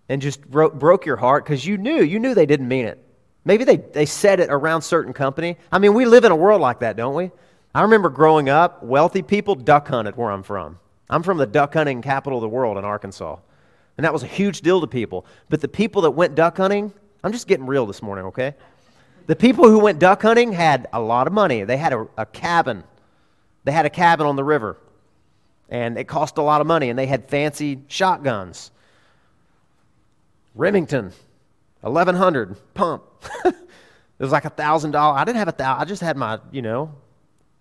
and 0.09 0.21
just 0.21 0.41
broke, 0.49 1.05
your 1.05 1.17
heart 1.17 1.45
because 1.45 1.65
you 1.65 1.77
knew, 1.77 2.03
you 2.03 2.19
knew 2.19 2.33
they 2.33 2.45
didn't 2.45 2.67
mean 2.67 2.85
it? 2.85 2.99
Maybe 3.45 3.63
they, 3.63 3.77
they 3.77 4.05
said 4.05 4.39
it 4.39 4.49
around 4.49 4.81
certain 4.81 5.13
company. 5.13 5.57
I 5.71 5.79
mean, 5.79 5.93
we 5.93 6.05
live 6.05 6.23
in 6.23 6.31
a 6.31 6.35
world 6.35 6.61
like 6.61 6.79
that, 6.79 6.95
don't 6.95 7.13
we? 7.13 7.31
I 7.75 7.81
remember 7.81 8.09
growing 8.09 8.49
up, 8.49 8.83
wealthy 8.83 9.21
people 9.21 9.55
duck 9.55 9.87
hunted 9.87 10.15
where 10.15 10.31
I'm 10.31 10.43
from. 10.43 10.79
I'm 11.09 11.23
from 11.23 11.37
the 11.37 11.45
duck 11.45 11.73
hunting 11.73 12.01
capital 12.01 12.39
of 12.39 12.41
the 12.41 12.49
world 12.49 12.77
in 12.77 12.85
Arkansas. 12.85 13.37
And 13.97 14.05
that 14.05 14.13
was 14.13 14.23
a 14.23 14.27
huge 14.27 14.61
deal 14.61 14.81
to 14.81 14.87
people. 14.87 15.25
But 15.49 15.61
the 15.61 15.67
people 15.67 16.03
that 16.03 16.11
went 16.11 16.35
duck 16.35 16.57
hunting, 16.57 16.93
I'm 17.23 17.31
just 17.31 17.47
getting 17.47 17.65
real 17.65 17.85
this 17.85 18.01
morning, 18.01 18.25
okay? 18.25 18.55
The 19.27 19.35
people 19.35 19.69
who 19.69 19.79
went 19.79 19.99
duck 19.99 20.21
hunting 20.21 20.51
had 20.51 20.87
a 20.93 20.99
lot 20.99 21.27
of 21.27 21.33
money. 21.33 21.63
They 21.63 21.77
had 21.77 21.93
a, 21.93 22.07
a 22.17 22.25
cabin. 22.25 22.83
They 23.63 23.71
had 23.71 23.85
a 23.85 23.89
cabin 23.89 24.25
on 24.25 24.35
the 24.35 24.43
river. 24.43 24.77
And 25.69 25.97
it 25.97 26.07
cost 26.07 26.37
a 26.37 26.41
lot 26.41 26.61
of 26.61 26.67
money. 26.67 26.89
And 26.89 26.99
they 26.99 27.07
had 27.07 27.25
fancy 27.25 27.79
shotguns. 27.87 28.71
Remington, 30.55 31.11
1100 31.81 32.73
pump. 32.73 33.03
it 33.45 33.55
was 34.19 34.31
like 34.31 34.45
a 34.45 34.49
thousand 34.49 34.91
dollar. 34.91 35.17
I 35.17 35.23
didn't 35.23 35.39
have 35.39 35.47
a 35.47 35.53
thousand. 35.53 35.81
I 35.81 35.85
just 35.85 36.01
had 36.01 36.15
my, 36.15 36.39
you 36.51 36.61
know, 36.61 36.93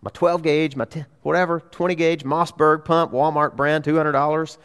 my 0.03 0.11
12 0.13 0.43
gauge, 0.43 0.77
my 0.77 0.85
10, 0.85 1.07
whatever, 1.23 1.61
20 1.61 1.95
gauge 1.95 2.25
Mossberg 2.25 2.85
pump, 2.85 3.13
Walmart 3.13 3.57
brand, 3.57 3.85
$200. 3.85 4.59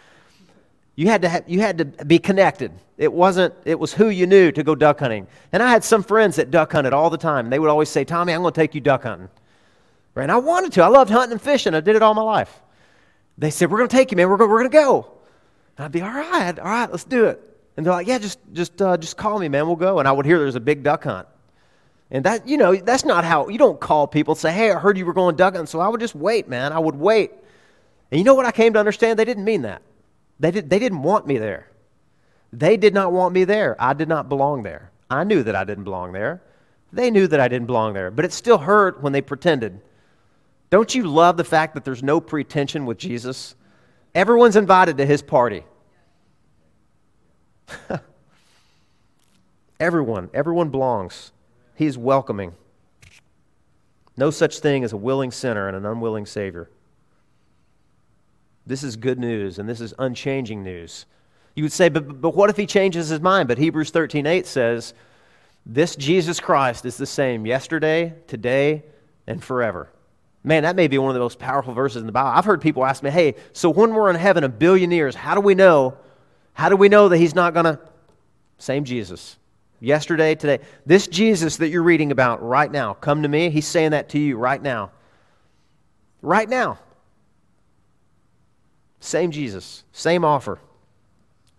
You 0.96 1.08
had 1.08 1.22
to 1.22 1.30
have, 1.30 1.44
you 1.48 1.60
had 1.60 1.78
to 1.78 1.86
be 1.86 2.18
connected. 2.18 2.72
It 2.98 3.14
wasn't 3.14 3.54
it 3.64 3.80
was 3.80 3.94
who 3.94 4.10
you 4.10 4.26
knew 4.26 4.52
to 4.52 4.64
go 4.64 4.74
duck 4.74 5.00
hunting. 5.00 5.28
And 5.52 5.62
I 5.62 5.70
had 5.70 5.84
some 5.84 6.02
friends 6.02 6.38
that 6.38 6.50
duck 6.50 6.72
hunted 6.72 6.92
all 6.92 7.12
the 7.12 7.20
time. 7.20 7.52
They 7.52 7.60
would 7.60 7.70
always 7.70 7.90
say, 7.90 8.04
"Tommy, 8.04 8.34
I'm 8.34 8.42
going 8.42 8.52
to 8.52 8.60
take 8.60 8.74
you 8.74 8.82
duck 8.82 9.04
hunting." 9.04 9.30
Right? 10.18 10.24
And 10.24 10.32
I 10.32 10.38
wanted 10.38 10.74
to. 10.74 10.84
I 10.84 10.88
loved 10.88 11.12
hunting 11.12 11.34
and 11.34 11.42
fishing. 11.42 11.76
I 11.76 11.80
did 11.80 11.96
it 11.96 12.02
all 12.02 12.16
my 12.16 12.24
life. 12.24 12.60
They 13.38 13.52
said, 13.52 13.70
"We're 13.70 13.78
going 13.78 13.90
to 13.90 13.96
take 13.96 14.10
you, 14.10 14.18
man. 14.18 14.28
We're 14.30 14.38
going 14.38 14.50
we're 14.50 14.64
to 14.64 14.70
go." 14.70 15.12
And 15.78 15.86
I'd 15.86 15.92
be, 15.92 16.02
"All 16.02 16.10
right, 16.10 16.58
all 16.58 16.66
right, 16.66 16.90
let's 16.90 17.04
do 17.04 17.26
it." 17.26 17.40
And 17.78 17.86
they're 17.86 17.94
like, 17.94 18.08
"Yeah, 18.08 18.18
just 18.18 18.40
just 18.52 18.82
uh, 18.82 18.98
just 18.98 19.16
call 19.16 19.38
me, 19.38 19.48
man. 19.48 19.68
We'll 19.68 19.76
go." 19.76 20.00
And 20.00 20.08
I 20.08 20.12
would 20.12 20.26
hear 20.26 20.40
there's 20.40 20.56
a 20.56 20.60
big 20.60 20.82
duck 20.82 21.04
hunt. 21.04 21.28
And 22.10 22.26
that, 22.26 22.48
you 22.48 22.58
know, 22.58 22.76
that's 22.76 23.06
not 23.06 23.26
how 23.26 23.48
you 23.50 23.60
don't 23.60 23.80
call 23.80 24.08
people 24.08 24.32
and 24.32 24.40
say, 24.40 24.52
"Hey, 24.52 24.72
I 24.72 24.80
heard 24.80 24.98
you 24.98 25.06
were 25.06 25.14
going 25.14 25.36
duck 25.36 25.54
hunting." 25.54 25.68
So 25.68 25.80
I 25.80 25.88
would 25.88 26.00
just 26.00 26.16
wait, 26.16 26.50
man. 26.50 26.74
I 26.74 26.80
would 26.80 26.96
wait. 26.96 27.32
And 28.10 28.18
you 28.18 28.26
know 28.26 28.34
what 28.34 28.48
I 28.48 28.52
came 28.52 28.74
to 28.74 28.80
understand? 28.80 29.20
They 29.20 29.26
didn't 29.26 29.46
mean 29.46 29.62
that. 29.62 29.84
They, 30.40 30.50
did, 30.50 30.68
they 30.68 30.80
didn't 30.80 31.04
want 31.04 31.28
me 31.28 31.38
there. 31.38 31.70
They 32.52 32.76
did 32.76 32.96
not 32.96 33.12
want 33.12 33.36
me 33.36 33.44
there. 33.44 33.76
I 33.78 33.94
did 33.94 34.10
not 34.10 34.30
belong 34.30 34.64
there. 34.64 34.90
I 35.12 35.26
knew 35.26 35.44
that 35.44 35.56
I 35.56 35.64
didn't 35.64 35.84
belong 35.84 36.12
there. 36.12 36.42
They 36.92 37.12
knew 37.12 37.28
that 37.28 37.40
I 37.40 37.48
didn't 37.48 37.68
belong 37.68 37.94
there. 37.94 38.10
But 38.10 38.26
it 38.26 38.34
still 38.34 38.58
hurt 38.58 39.04
when 39.04 39.14
they 39.14 39.22
pretended. 39.22 39.82
Don't 40.70 40.94
you 40.94 41.04
love 41.04 41.38
the 41.38 41.44
fact 41.44 41.74
that 41.76 41.86
there's 41.86 42.04
no 42.04 42.20
pretension 42.20 42.86
with 42.86 42.98
Jesus? 42.98 43.56
Everyone's 44.14 44.56
invited 44.56 44.98
to 44.98 45.06
his 45.06 45.22
party. 45.22 45.64
everyone, 49.80 50.30
everyone 50.34 50.70
belongs. 50.70 51.32
He's 51.76 51.98
welcoming. 51.98 52.54
No 54.18 54.32
such 54.32 54.60
thing 54.60 54.84
as 54.84 54.94
a 54.94 54.98
willing 54.98 55.32
sinner 55.32 55.68
and 55.68 55.78
an 55.78 55.86
unwilling 55.86 56.26
Savior. 56.26 56.70
This 58.66 58.84
is 58.84 58.98
good 58.98 59.20
news, 59.20 59.60
and 59.60 59.70
this 59.70 59.80
is 59.80 59.94
unchanging 59.98 60.64
news. 60.64 61.06
You 61.56 61.64
would 61.64 61.72
say, 61.72 61.88
but, 61.90 62.20
but 62.20 62.36
what 62.36 62.50
if 62.50 62.58
he 62.58 62.66
changes 62.66 63.10
his 63.10 63.22
mind? 63.22 63.48
But 63.48 63.58
Hebrews 63.58 63.92
13 63.92 64.26
8 64.26 64.46
says, 64.46 64.94
This 65.66 65.96
Jesus 65.96 66.40
Christ 66.40 66.86
is 66.86 66.98
the 66.98 67.06
same 67.06 67.46
yesterday, 67.46 68.14
today, 68.28 68.84
and 69.26 69.42
forever. 69.42 69.90
Man, 70.44 70.64
that 70.64 70.76
may 70.76 70.88
be 70.88 70.98
one 70.98 71.10
of 71.10 71.14
the 71.14 71.20
most 71.20 71.40
powerful 71.40 71.74
verses 71.74 72.02
in 72.02 72.06
the 72.06 72.12
Bible. 72.12 72.30
I've 72.30 72.46
heard 72.46 72.62
people 72.62 72.86
ask 72.86 73.04
me, 73.04 73.10
hey, 73.10 73.36
so 73.54 73.70
when 73.70 73.94
we're 73.94 74.10
in 74.10 74.16
heaven 74.16 74.44
a 74.44 74.50
billion 74.50 74.92
years, 74.92 75.16
how 75.16 75.36
do 75.36 75.42
we 75.42 75.56
know? 75.56 75.98
How 76.54 76.70
do 76.70 76.76
we 76.76 76.90
know 76.90 77.10
that 77.10 77.18
he's 77.18 77.36
not 77.36 77.54
going 77.54 77.66
to? 77.66 77.80
Same 78.58 78.84
Jesus. 78.86 79.38
Yesterday, 79.80 80.36
today. 80.36 80.64
This 80.86 81.08
Jesus 81.08 81.58
that 81.58 81.70
you're 81.70 81.84
reading 81.84 82.12
about 82.12 82.42
right 82.42 82.72
now, 82.72 82.94
come 82.94 83.24
to 83.24 83.28
me. 83.28 83.50
He's 83.50 83.68
saying 83.68 83.92
that 83.92 84.10
to 84.10 84.20
you 84.20 84.38
right 84.38 84.62
now. 84.62 84.92
Right 86.22 86.48
now. 86.50 86.80
Same 89.00 89.32
Jesus, 89.32 89.84
same 89.92 90.26
offer, 90.26 90.60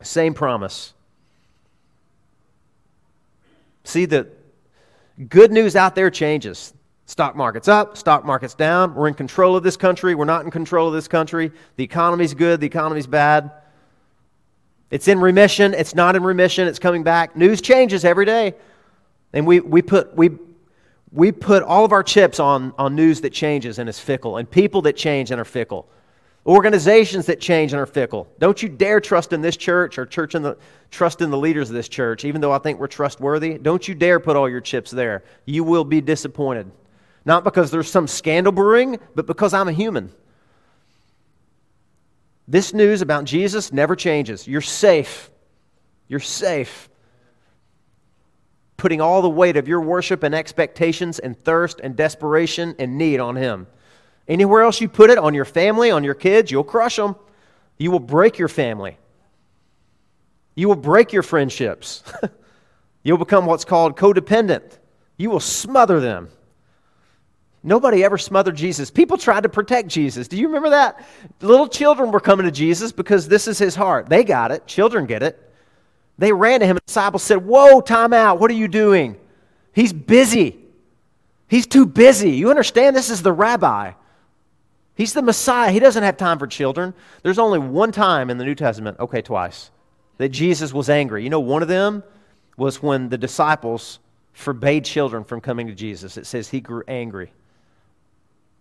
same 0.03 0.35
promise. 0.35 0.93
See, 3.85 4.05
the 4.05 4.29
good 5.29 5.53
news 5.53 5.77
out 5.77 5.95
there 5.95 6.11
changes. 6.11 6.75
Stock 7.09 7.35
market's 7.35 7.69
up, 7.69 7.97
stock 7.97 8.27
market's 8.27 8.53
down. 8.53 8.95
We're 8.95 9.09
in 9.09 9.15
control 9.15 9.57
of 9.57 9.63
this 9.63 9.79
country, 9.79 10.15
we're 10.15 10.27
not 10.27 10.45
in 10.45 10.51
control 10.51 10.89
of 10.89 10.93
this 10.93 11.09
country. 11.09 11.51
The 11.77 11.83
economy's 11.83 12.35
good, 12.35 12.61
the 12.61 12.67
economy's 12.67 13.07
bad. 13.07 13.51
It's 14.91 15.09
in 15.09 15.19
remission, 15.19 15.73
it's 15.73 15.95
not 15.95 16.17
in 16.17 16.23
remission, 16.23 16.69
it's 16.69 16.79
coming 16.79 17.03
back. 17.03 17.35
News 17.35 17.63
changes 17.63 18.05
every 18.05 18.27
day. 18.27 18.53
And 19.33 19.47
we, 19.47 19.61
we, 19.61 19.81
put, 19.81 20.15
we, 20.15 20.33
we 21.11 21.33
put 21.33 21.63
all 21.63 21.87
of 21.87 21.93
our 21.93 22.03
chips 22.03 22.39
on, 22.39 22.75
on 22.77 22.95
news 22.95 23.23
that 23.23 23.33
changes 23.33 23.79
and 23.79 23.89
is 23.89 23.99
fickle, 23.99 24.37
and 24.37 24.49
people 24.49 24.83
that 24.83 24.95
change 24.95 25.31
and 25.31 25.41
are 25.41 25.47
fickle. 25.47 25.89
Organizations 26.45 27.25
that 27.25 27.41
change 27.41 27.73
and 27.73 27.81
are 27.81 27.87
fickle. 27.87 28.29
Don't 28.39 28.63
you 28.63 28.69
dare 28.69 29.01
trust 29.01 29.33
in 29.33 29.41
this 29.41 29.57
church 29.57 29.97
or 29.97 30.05
church 30.05 30.35
in 30.35 30.43
the, 30.43 30.59
trust 30.91 31.23
in 31.23 31.31
the 31.31 31.39
leaders 31.39 31.71
of 31.71 31.75
this 31.75 31.89
church, 31.89 32.27
even 32.27 32.43
though 32.43 32.53
I 32.53 32.59
think 32.59 32.79
we're 32.79 32.87
trustworthy. 32.87 33.57
Don't 33.57 33.89
you 33.89 33.95
dare 33.95 34.21
put 34.21 34.37
all 34.37 34.49
your 34.49 34.61
chips 34.61 34.91
there. 34.91 35.25
You 35.47 35.65
will 35.65 35.85
be 35.85 36.03
disappointed. 36.03 36.71
Not 37.25 37.45
because 37.45 37.71
there's 37.71 37.91
some 37.91 38.07
scandal 38.07 38.53
brewing, 38.53 38.99
but 39.15 39.27
because 39.27 39.53
I'm 39.53 39.69
a 39.69 39.73
human. 39.73 40.13
This 42.47 42.73
news 42.73 43.03
about 43.03 43.25
Jesus 43.25 43.73
never 43.73 43.95
changes. 43.95 44.49
You're 44.49 44.61
safe. 44.61 45.31
You're 46.09 46.21
safe. 46.21 46.89
Putting 48.79 49.01
all 49.01 49.21
the 49.21 49.29
weight 49.29 49.57
of 49.57 49.69
your 49.69 49.81
worship 49.81 50.23
and 50.23 50.35
expectations 50.35 51.19
and 51.19 51.37
thirst 51.45 51.81
and 51.83 51.95
desperation 51.95 52.75
and 52.79 52.97
need 52.97 53.21
on 53.21 53.37
Him. 53.37 53.67
Anywhere 54.27 54.63
else 54.63 54.81
you 54.81 54.89
put 54.89 55.11
it, 55.11 55.19
on 55.19 55.35
your 55.35 55.45
family, 55.45 55.91
on 55.91 56.05
your 56.05 56.15
kids, 56.15 56.51
you'll 56.51 56.65
crush 56.65 56.97
them. 56.97 57.17
You 57.77 57.91
will 57.91 58.01
break 58.01 58.39
your 58.39 58.49
family. 58.49 58.99
You 60.55 60.69
will 60.69 60.77
break 60.77 61.13
your 61.13 61.23
friendships. 61.23 62.03
You'll 63.05 63.19
become 63.19 63.47
what's 63.47 63.65
called 63.65 63.97
codependent. 63.97 64.79
You 65.17 65.31
will 65.31 65.41
smother 65.41 66.01
them. 66.01 66.31
Nobody 67.63 68.05
ever 68.05 68.19
smothered 68.19 68.57
Jesus. 68.57 68.91
People 68.91 69.19
tried 69.19 69.43
to 69.43 69.49
protect 69.49 69.89
Jesus. 69.89 70.29
Do 70.29 70.37
you 70.37 70.47
remember 70.47 70.71
that? 70.71 71.05
Little 71.41 71.69
children 71.69 72.13
were 72.13 72.21
coming 72.21 72.47
to 72.47 72.53
Jesus 72.53 72.93
because 72.93 73.27
this 73.27 73.49
is 73.49 73.59
his 73.59 73.75
heart. 73.75 74.09
They 74.09 74.23
got 74.23 74.53
it. 74.53 74.67
Children 74.67 75.07
get 75.07 75.23
it. 75.23 75.45
They 76.19 76.33
ran 76.33 76.61
to 76.61 76.67
him, 76.67 76.77
the 76.77 76.83
disciples 76.87 77.23
said, 77.23 77.47
Whoa, 77.47 77.81
time 77.81 78.13
out. 78.13 78.41
What 78.41 78.51
are 78.51 78.55
you 78.55 78.69
doing? 78.69 79.17
He's 79.73 79.93
busy. 79.93 80.59
He's 81.49 81.67
too 81.67 81.87
busy. 81.87 82.33
You 82.33 82.51
understand? 82.51 82.95
This 82.95 83.11
is 83.11 83.23
the 83.23 83.33
rabbi. 83.33 83.93
He's 84.95 85.13
the 85.13 85.23
Messiah. 85.23 85.71
He 85.71 85.79
doesn't 85.79 86.03
have 86.03 86.17
time 86.17 86.39
for 86.39 86.49
children. 86.49 86.93
There's 87.23 87.39
only 87.39 87.61
one 87.61 87.93
time 87.93 88.31
in 88.31 88.39
the 88.39 88.45
New 88.45 88.57
Testament, 88.57 88.99
okay, 88.99 89.23
twice, 89.23 89.71
that 90.17 90.31
Jesus 90.31 90.73
was 90.73 90.91
angry. 90.91 91.23
You 91.23 91.31
know, 91.31 91.39
one 91.39 91.63
of 91.63 91.69
them 91.69 92.03
was 92.57 92.83
when 92.83 93.09
the 93.09 93.17
disciples 93.17 94.01
forbade 94.33 94.85
children 94.85 95.23
from 95.23 95.41
coming 95.41 95.69
to 95.69 95.75
Jesus. 95.75 96.17
It 96.17 96.27
says 96.27 96.49
he 96.49 96.61
grew 96.61 96.83
angry. 96.89 97.31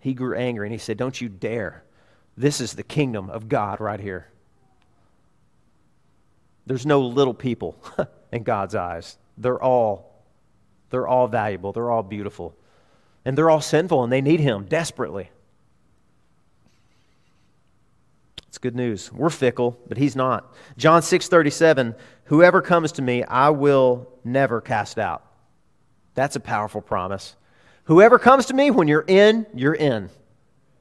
He 0.08 0.14
grew 0.14 0.38
angry 0.38 0.66
and 0.68 0.72
he 0.72 0.78
said, 0.78 0.96
Don't 0.96 1.20
you 1.20 1.28
dare. 1.28 1.84
This 2.38 2.62
is 2.62 2.76
the 2.76 2.84
kingdom 2.84 3.30
of 3.30 3.50
God 3.50 3.82
right 3.82 4.00
here. 4.00 4.30
There's 6.66 6.86
no 6.86 7.02
little 7.02 7.34
people 7.34 7.78
in 8.32 8.44
God's 8.44 8.74
eyes. 8.74 9.18
They're 9.38 9.62
all 9.62 10.24
they're 10.92 11.10
all 11.10 11.28
valuable. 11.28 11.74
They're 11.74 11.92
all 11.92 12.04
beautiful. 12.04 12.56
And 13.26 13.38
they're 13.38 13.50
all 13.50 13.60
sinful 13.60 14.02
and 14.02 14.14
they 14.14 14.22
need 14.22 14.40
him 14.40 14.64
desperately. 14.64 15.30
It's 18.48 18.58
good 18.58 18.78
news. 18.78 19.12
We're 19.12 19.30
fickle, 19.30 19.78
but 19.90 19.98
he's 19.98 20.16
not. 20.16 20.56
John 20.78 21.02
6 21.02 21.28
37, 21.28 21.94
whoever 22.24 22.62
comes 22.62 22.94
to 22.94 23.02
me, 23.02 23.26
I 23.26 23.50
will 23.50 24.08
never 24.24 24.62
cast 24.62 25.00
out. 25.00 25.30
That's 26.14 26.38
a 26.38 26.40
powerful 26.40 26.80
promise. 26.80 27.36
Whoever 27.88 28.20
comes 28.20 28.48
to 28.48 28.54
me, 28.54 28.70
when 28.70 28.90
you're 28.90 29.06
in, 29.08 29.46
you're 29.54 29.74
in. 29.74 30.10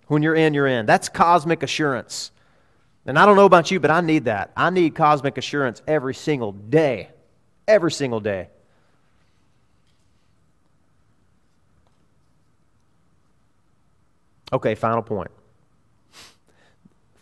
When 0.08 0.22
you're 0.22 0.34
in, 0.34 0.54
you're 0.54 0.66
in. 0.66 0.86
That's 0.86 1.08
cosmic 1.08 1.62
assurance. 1.62 2.32
And 3.06 3.16
I 3.16 3.24
don't 3.24 3.36
know 3.36 3.44
about 3.44 3.70
you, 3.70 3.78
but 3.78 3.92
I 3.92 4.00
need 4.00 4.24
that. 4.24 4.50
I 4.56 4.70
need 4.70 4.96
cosmic 4.96 5.38
assurance 5.38 5.80
every 5.86 6.14
single 6.14 6.50
day. 6.50 7.10
Every 7.68 7.92
single 7.92 8.18
day. 8.18 8.48
Okay, 14.52 14.74
final 14.74 15.02
point. 15.02 15.30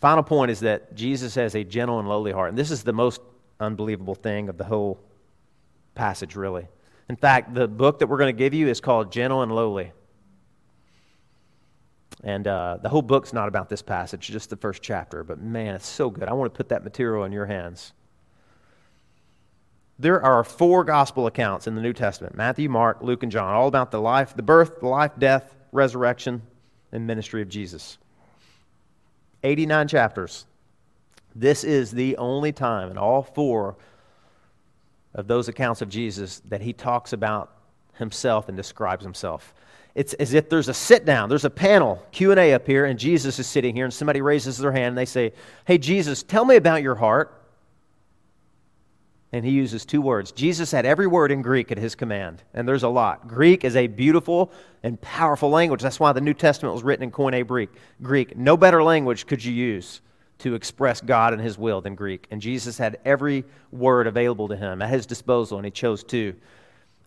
Final 0.01 0.23
point 0.23 0.49
is 0.49 0.61
that 0.61 0.95
Jesus 0.95 1.35
has 1.35 1.53
a 1.55 1.63
gentle 1.63 1.99
and 1.99 2.09
lowly 2.09 2.31
heart. 2.31 2.49
And 2.49 2.57
this 2.57 2.71
is 2.71 2.83
the 2.83 2.93
most 2.93 3.21
unbelievable 3.59 4.15
thing 4.15 4.49
of 4.49 4.57
the 4.57 4.63
whole 4.63 4.99
passage, 5.93 6.35
really. 6.35 6.67
In 7.07 7.15
fact, 7.15 7.53
the 7.53 7.67
book 7.67 7.99
that 7.99 8.07
we're 8.07 8.17
going 8.17 8.35
to 8.35 8.37
give 8.37 8.53
you 8.53 8.67
is 8.67 8.81
called 8.81 9.11
Gentle 9.11 9.41
and 9.41 9.53
Lowly. 9.53 9.91
And 12.23 12.47
uh, 12.47 12.79
the 12.81 12.89
whole 12.89 13.03
book's 13.03 13.33
not 13.33 13.47
about 13.47 13.69
this 13.69 13.83
passage, 13.83 14.27
just 14.27 14.49
the 14.49 14.57
first 14.57 14.81
chapter. 14.81 15.23
But 15.23 15.39
man, 15.39 15.75
it's 15.75 15.87
so 15.87 16.09
good. 16.09 16.27
I 16.27 16.33
want 16.33 16.51
to 16.51 16.57
put 16.57 16.69
that 16.69 16.83
material 16.83 17.23
in 17.25 17.31
your 17.31 17.45
hands. 17.45 17.93
There 19.99 20.21
are 20.21 20.43
four 20.43 20.83
gospel 20.83 21.27
accounts 21.27 21.67
in 21.67 21.75
the 21.75 21.81
New 21.81 21.93
Testament 21.93 22.35
Matthew, 22.35 22.67
Mark, 22.67 23.01
Luke, 23.01 23.23
and 23.23 23.31
John, 23.31 23.53
all 23.53 23.67
about 23.67 23.91
the 23.91 24.01
life, 24.01 24.35
the 24.35 24.43
birth, 24.43 24.79
the 24.79 24.87
life, 24.87 25.11
death, 25.17 25.55
resurrection, 25.71 26.41
and 26.91 27.05
ministry 27.05 27.41
of 27.41 27.49
Jesus. 27.49 27.97
89 29.43 29.87
chapters. 29.87 30.45
This 31.35 31.63
is 31.63 31.91
the 31.91 32.17
only 32.17 32.51
time 32.51 32.89
in 32.89 32.97
all 32.97 33.21
four 33.21 33.77
of 35.15 35.27
those 35.27 35.47
accounts 35.47 35.81
of 35.81 35.89
Jesus 35.89 36.41
that 36.49 36.61
he 36.61 36.73
talks 36.73 37.13
about 37.13 37.51
himself 37.93 38.47
and 38.49 38.55
describes 38.55 39.03
himself. 39.03 39.55
It's 39.95 40.13
as 40.15 40.33
if 40.33 40.49
there's 40.49 40.67
a 40.67 40.73
sit 40.73 41.05
down, 41.05 41.29
there's 41.29 41.45
a 41.45 41.49
panel, 41.49 42.03
Q&A 42.11 42.53
up 42.53 42.67
here 42.67 42.85
and 42.85 42.99
Jesus 42.99 43.39
is 43.39 43.47
sitting 43.47 43.73
here 43.73 43.85
and 43.85 43.93
somebody 43.93 44.21
raises 44.21 44.57
their 44.57 44.73
hand 44.73 44.89
and 44.89 44.97
they 44.97 45.05
say, 45.05 45.31
"Hey 45.65 45.77
Jesus, 45.77 46.21
tell 46.21 46.43
me 46.43 46.57
about 46.57 46.83
your 46.83 46.95
heart." 46.95 47.41
And 49.31 49.45
he 49.45 49.51
uses 49.51 49.85
two 49.85 50.01
words. 50.01 50.31
Jesus 50.31 50.71
had 50.71 50.85
every 50.85 51.07
word 51.07 51.31
in 51.31 51.41
Greek 51.41 51.71
at 51.71 51.77
his 51.77 51.95
command, 51.95 52.43
and 52.53 52.67
there's 52.67 52.83
a 52.83 52.89
lot. 52.89 53.27
Greek 53.27 53.63
is 53.63 53.75
a 53.75 53.87
beautiful 53.87 54.51
and 54.83 54.99
powerful 55.01 55.49
language. 55.49 55.81
That's 55.81 55.99
why 55.99 56.11
the 56.11 56.21
New 56.21 56.33
Testament 56.33 56.73
was 56.73 56.83
written 56.83 57.03
in 57.03 57.11
Koine 57.11 57.45
Greek. 57.47 57.69
Greek. 58.01 58.37
No 58.37 58.55
better 58.55 58.83
language 58.83 59.25
could 59.27 59.43
you 59.43 59.53
use 59.53 60.01
to 60.39 60.55
express 60.55 61.01
God 61.01 61.33
and 61.33 61.41
his 61.41 61.57
will 61.57 61.81
than 61.81 61.95
Greek. 61.95 62.27
And 62.29 62.41
Jesus 62.41 62.77
had 62.77 62.99
every 63.05 63.45
word 63.71 64.07
available 64.07 64.47
to 64.49 64.55
him 64.55 64.81
at 64.81 64.89
his 64.89 65.05
disposal, 65.05 65.57
and 65.57 65.65
he 65.65 65.71
chose 65.71 66.03
two. 66.03 66.35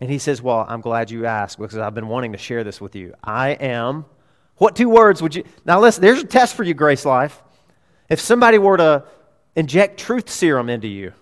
And 0.01 0.11
he 0.11 0.18
says, 0.18 0.41
Well, 0.41 0.64
I'm 0.68 0.81
glad 0.81 1.11
you 1.11 1.26
asked 1.26 1.59
because 1.59 1.79
I've 1.79 1.95
been 1.95 2.09
wanting 2.09 2.33
to 2.33 2.39
share 2.39 2.64
this 2.64 2.81
with 2.81 2.95
you. 2.95 3.14
I 3.22 3.51
am. 3.51 4.07
What 4.57 4.76
two 4.76 4.89
words 4.89 5.22
would 5.22 5.35
you. 5.35 5.45
Now, 5.64 5.81
listen, 5.81 6.03
there's 6.03 6.22
a 6.22 6.26
test 6.26 6.55
for 6.55 6.64
you, 6.64 6.74
GraceLife. 6.74 7.33
If 8.09 8.20
somebody 8.20 8.59
were 8.59 8.76
to 8.76 9.05
inject 9.55 10.01
truth 10.01 10.31
serum 10.31 10.68
into 10.68 10.89
you, 10.89 11.12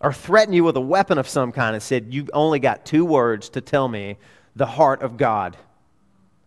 or 0.00 0.12
threaten 0.12 0.54
you 0.54 0.64
with 0.64 0.76
a 0.76 0.80
weapon 0.80 1.18
of 1.18 1.28
some 1.28 1.52
kind 1.52 1.74
and 1.74 1.82
said, 1.82 2.12
You've 2.12 2.30
only 2.32 2.58
got 2.58 2.84
two 2.84 3.04
words 3.04 3.48
to 3.50 3.60
tell 3.60 3.88
me 3.88 4.16
the 4.56 4.66
heart 4.66 5.02
of 5.02 5.16
God. 5.16 5.56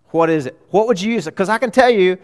What 0.10 0.30
is 0.30 0.46
it? 0.46 0.60
What 0.70 0.88
would 0.88 1.02
you 1.02 1.14
use? 1.14 1.26
Because 1.26 1.50
I 1.50 1.58
can 1.58 1.72
tell 1.72 1.90
you, 1.90 2.18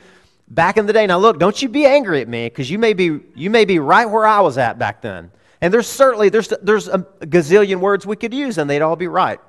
back 0.47 0.77
in 0.77 0.85
the 0.85 0.93
day, 0.93 1.07
now 1.07 1.17
look, 1.19 1.39
don't 1.39 1.61
you 1.61 1.69
be 1.69 1.85
angry 1.85 2.21
at 2.21 2.27
me, 2.27 2.47
because 2.47 2.69
you 2.69 2.79
may 2.79 2.93
be 2.93 3.19
you 3.35 3.49
may 3.49 3.65
be 3.65 3.79
right 3.79 4.09
where 4.09 4.25
I 4.25 4.41
was 4.41 4.57
at 4.57 4.79
back 4.79 5.01
then. 5.01 5.31
And 5.61 5.73
there's 5.73 5.87
certainly 5.87 6.29
there's 6.29 6.49
there's 6.61 6.87
a 6.87 6.99
gazillion 7.21 7.79
words 7.79 8.05
we 8.05 8.15
could 8.15 8.33
use, 8.33 8.57
and 8.57 8.69
they'd 8.69 8.81
all 8.81 8.95
be 8.95 9.07
right. 9.07 9.39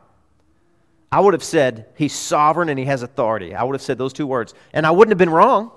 I 1.11 1.21
would 1.21 1.33
have 1.33 1.45
said 1.45 1.87
he's 1.97 2.15
sovereign 2.15 2.69
and 2.69 2.79
he 2.79 2.85
has 2.85 3.03
authority. 3.03 3.55
I 3.55 3.65
would 3.65 3.75
have 3.75 3.83
said 3.83 3.97
those 3.97 4.13
two 4.13 4.27
words. 4.27 4.53
And 4.75 4.87
I 4.87 4.91
wouldn't 4.91 5.11
have 5.11 5.19
been 5.19 5.31
wrong 5.31 5.71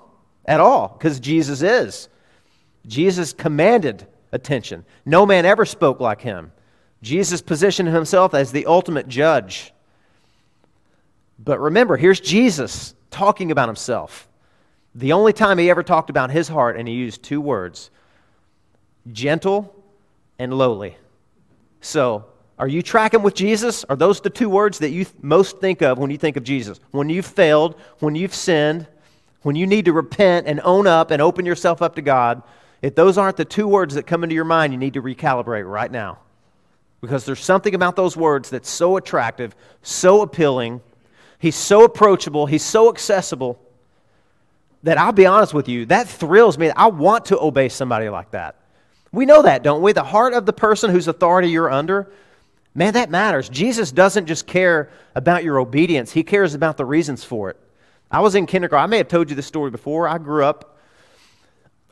at 0.44 0.60
all, 0.60 0.88
because 0.88 1.20
Jesus 1.20 1.62
is. 1.62 2.08
Jesus 2.86 3.32
commanded 3.32 4.06
attention. 4.32 4.84
No 5.06 5.24
man 5.24 5.46
ever 5.46 5.64
spoke 5.64 6.00
like 6.00 6.20
him. 6.20 6.52
Jesus 7.00 7.40
positioned 7.40 7.88
himself 7.88 8.34
as 8.34 8.52
the 8.52 8.66
ultimate 8.66 9.08
judge. 9.08 9.72
But 11.38 11.60
remember, 11.60 11.96
here's 11.96 12.20
Jesus 12.20 12.94
talking 13.10 13.50
about 13.50 13.68
himself. 13.68 14.28
The 14.94 15.12
only 15.12 15.32
time 15.32 15.58
he 15.58 15.70
ever 15.70 15.82
talked 15.82 16.10
about 16.10 16.30
his 16.30 16.48
heart, 16.48 16.76
and 16.76 16.86
he 16.86 16.94
used 16.94 17.22
two 17.22 17.40
words 17.40 17.90
gentle 19.10 19.74
and 20.38 20.52
lowly. 20.54 20.96
So, 21.80 22.26
are 22.58 22.68
you 22.68 22.82
tracking 22.82 23.22
with 23.22 23.34
Jesus? 23.34 23.84
Are 23.84 23.96
those 23.96 24.20
the 24.20 24.30
two 24.30 24.48
words 24.48 24.78
that 24.78 24.90
you 24.90 25.06
most 25.20 25.58
think 25.60 25.82
of 25.82 25.98
when 25.98 26.10
you 26.10 26.18
think 26.18 26.36
of 26.36 26.44
Jesus? 26.44 26.78
When 26.90 27.08
you've 27.08 27.26
failed, 27.26 27.74
when 27.98 28.14
you've 28.14 28.34
sinned, 28.34 28.86
when 29.42 29.56
you 29.56 29.66
need 29.66 29.86
to 29.86 29.92
repent 29.92 30.46
and 30.46 30.60
own 30.62 30.86
up 30.86 31.10
and 31.10 31.20
open 31.20 31.46
yourself 31.46 31.82
up 31.82 31.96
to 31.96 32.02
God, 32.02 32.42
if 32.82 32.94
those 32.94 33.18
aren't 33.18 33.36
the 33.36 33.44
two 33.44 33.66
words 33.66 33.94
that 33.94 34.06
come 34.06 34.22
into 34.22 34.34
your 34.34 34.44
mind, 34.44 34.72
you 34.72 34.78
need 34.78 34.94
to 34.94 35.02
recalibrate 35.02 35.68
right 35.68 35.90
now. 35.90 36.18
Because 37.00 37.24
there's 37.24 37.40
something 37.40 37.74
about 37.74 37.96
those 37.96 38.16
words 38.16 38.50
that's 38.50 38.70
so 38.70 38.96
attractive, 38.96 39.56
so 39.82 40.22
appealing. 40.22 40.80
He's 41.40 41.56
so 41.56 41.82
approachable, 41.82 42.46
he's 42.46 42.62
so 42.62 42.88
accessible 42.88 43.58
that 44.82 44.98
I'll 44.98 45.12
be 45.12 45.26
honest 45.26 45.54
with 45.54 45.68
you, 45.68 45.86
that 45.86 46.08
thrills 46.08 46.58
me. 46.58 46.70
I 46.70 46.88
want 46.88 47.26
to 47.26 47.40
obey 47.40 47.68
somebody 47.68 48.08
like 48.08 48.32
that. 48.32 48.56
We 49.12 49.26
know 49.26 49.42
that, 49.42 49.62
don't 49.62 49.82
we? 49.82 49.92
The 49.92 50.02
heart 50.02 50.34
of 50.34 50.46
the 50.46 50.52
person 50.52 50.90
whose 50.90 51.08
authority 51.08 51.50
you're 51.50 51.70
under, 51.70 52.10
man, 52.74 52.94
that 52.94 53.10
matters. 53.10 53.48
Jesus 53.48 53.92
doesn't 53.92 54.26
just 54.26 54.46
care 54.46 54.90
about 55.14 55.44
your 55.44 55.58
obedience, 55.58 56.12
he 56.12 56.22
cares 56.22 56.54
about 56.54 56.76
the 56.76 56.84
reasons 56.84 57.22
for 57.22 57.50
it. 57.50 57.58
I 58.10 58.20
was 58.20 58.34
in 58.34 58.46
kindergarten. 58.46 58.84
I 58.84 58.86
may 58.88 58.98
have 58.98 59.08
told 59.08 59.30
you 59.30 59.36
this 59.36 59.46
story 59.46 59.70
before. 59.70 60.06
I 60.06 60.18
grew 60.18 60.44
up 60.44 60.72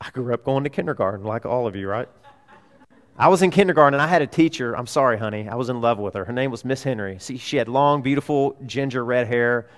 I 0.02 0.10
grew 0.10 0.32
up 0.32 0.44
going 0.44 0.64
to 0.64 0.70
kindergarten 0.70 1.26
like 1.26 1.44
all 1.44 1.66
of 1.66 1.76
you, 1.76 1.86
right? 1.86 2.08
I 3.18 3.28
was 3.28 3.42
in 3.42 3.50
kindergarten 3.50 3.92
and 3.92 4.02
I 4.02 4.06
had 4.06 4.22
a 4.22 4.26
teacher. 4.26 4.74
I'm 4.74 4.86
sorry, 4.86 5.18
honey. 5.18 5.46
I 5.46 5.56
was 5.56 5.68
in 5.68 5.82
love 5.82 5.98
with 5.98 6.14
her. 6.14 6.24
Her 6.24 6.32
name 6.32 6.50
was 6.50 6.64
Miss 6.64 6.82
Henry. 6.82 7.18
See, 7.18 7.36
she 7.36 7.58
had 7.58 7.68
long, 7.68 8.00
beautiful, 8.00 8.56
ginger 8.64 9.04
red 9.04 9.26
hair. 9.26 9.68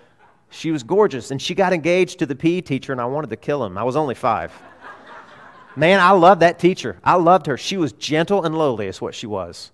She 0.53 0.70
was 0.70 0.82
gorgeous. 0.82 1.30
And 1.30 1.40
she 1.40 1.55
got 1.55 1.72
engaged 1.72 2.18
to 2.18 2.26
the 2.26 2.36
PE 2.36 2.61
teacher, 2.61 2.92
and 2.92 3.00
I 3.00 3.07
wanted 3.07 3.30
to 3.30 3.36
kill 3.36 3.64
him. 3.64 3.78
I 3.78 3.82
was 3.82 3.96
only 3.96 4.14
five. 4.14 4.53
Man, 5.74 5.98
I 5.98 6.11
loved 6.11 6.42
that 6.42 6.59
teacher. 6.59 6.98
I 7.03 7.14
loved 7.14 7.46
her. 7.46 7.57
She 7.57 7.78
was 7.78 7.92
gentle 7.94 8.44
and 8.44 8.57
lowly, 8.57 8.86
is 8.86 9.00
what 9.00 9.14
she 9.14 9.26
was. 9.26 9.70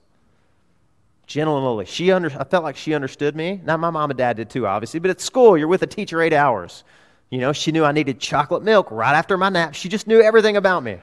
Gentle 1.27 1.57
and 1.57 1.65
lowly. 1.65 1.85
She 1.85 2.13
under, 2.13 2.31
I 2.39 2.45
felt 2.45 2.63
like 2.63 2.77
she 2.77 2.95
understood 2.95 3.35
me. 3.35 3.61
Now, 3.65 3.77
my 3.77 3.91
mom 3.91 4.11
and 4.11 4.17
dad 4.17 4.37
did 4.37 4.49
too, 4.49 4.69
obviously. 4.69 5.01
But 5.01 5.11
at 5.11 5.21
school, 5.21 5.59
you're 5.59 5.67
with 5.67 5.83
a 5.83 5.87
teacher 5.87 6.23
eight 6.23 6.33
hours. 6.33 6.85
You 7.31 7.41
know, 7.41 7.53
she 7.53 7.73
knew 7.73 7.85
I 7.85 7.91
needed 7.91 8.21
chocolate 8.21 8.63
milk 8.63 8.89
right 8.93 9.15
after 9.15 9.37
my 9.37 9.49
nap. 9.49 9.75
She 9.75 9.89
just 9.89 10.07
knew 10.07 10.23
everything 10.23 10.57
about 10.57 10.85
me. 10.85 10.99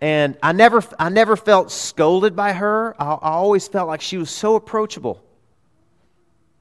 And 0.00 0.38
I 0.42 0.52
never, 0.52 0.82
I 0.98 1.10
never 1.10 1.36
felt 1.36 1.70
scolded 1.70 2.34
by 2.34 2.54
her. 2.54 2.96
I, 2.98 3.04
I 3.04 3.30
always 3.32 3.68
felt 3.68 3.86
like 3.86 4.00
she 4.00 4.16
was 4.16 4.30
so 4.30 4.54
approachable. 4.54 5.22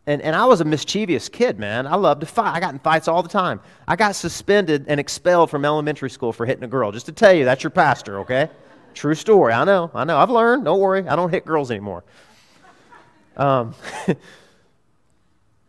And, 0.09 0.23
and 0.23 0.35
I 0.35 0.45
was 0.45 0.59
a 0.59 0.65
mischievous 0.65 1.29
kid, 1.29 1.59
man. 1.59 1.85
I 1.85 1.95
loved 1.95 2.21
to 2.21 2.25
fight. 2.25 2.51
I 2.51 2.59
got 2.59 2.73
in 2.73 2.79
fights 2.79 3.07
all 3.07 3.21
the 3.21 3.29
time. 3.29 3.61
I 3.87 3.95
got 3.95 4.15
suspended 4.15 4.85
and 4.87 4.99
expelled 4.99 5.51
from 5.51 5.63
elementary 5.63 6.09
school 6.09 6.33
for 6.33 6.47
hitting 6.47 6.63
a 6.63 6.67
girl. 6.67 6.91
Just 6.91 7.05
to 7.05 7.11
tell 7.11 7.31
you, 7.31 7.45
that's 7.45 7.61
your 7.61 7.69
pastor, 7.69 8.21
okay? 8.21 8.49
True 8.95 9.13
story. 9.13 9.53
I 9.53 9.63
know. 9.65 9.91
I 9.93 10.05
know. 10.05 10.17
I've 10.17 10.31
learned. 10.31 10.65
Don't 10.65 10.79
worry. 10.79 11.07
I 11.07 11.15
don't 11.15 11.29
hit 11.29 11.45
girls 11.45 11.69
anymore. 11.69 12.03
Um, 13.37 13.75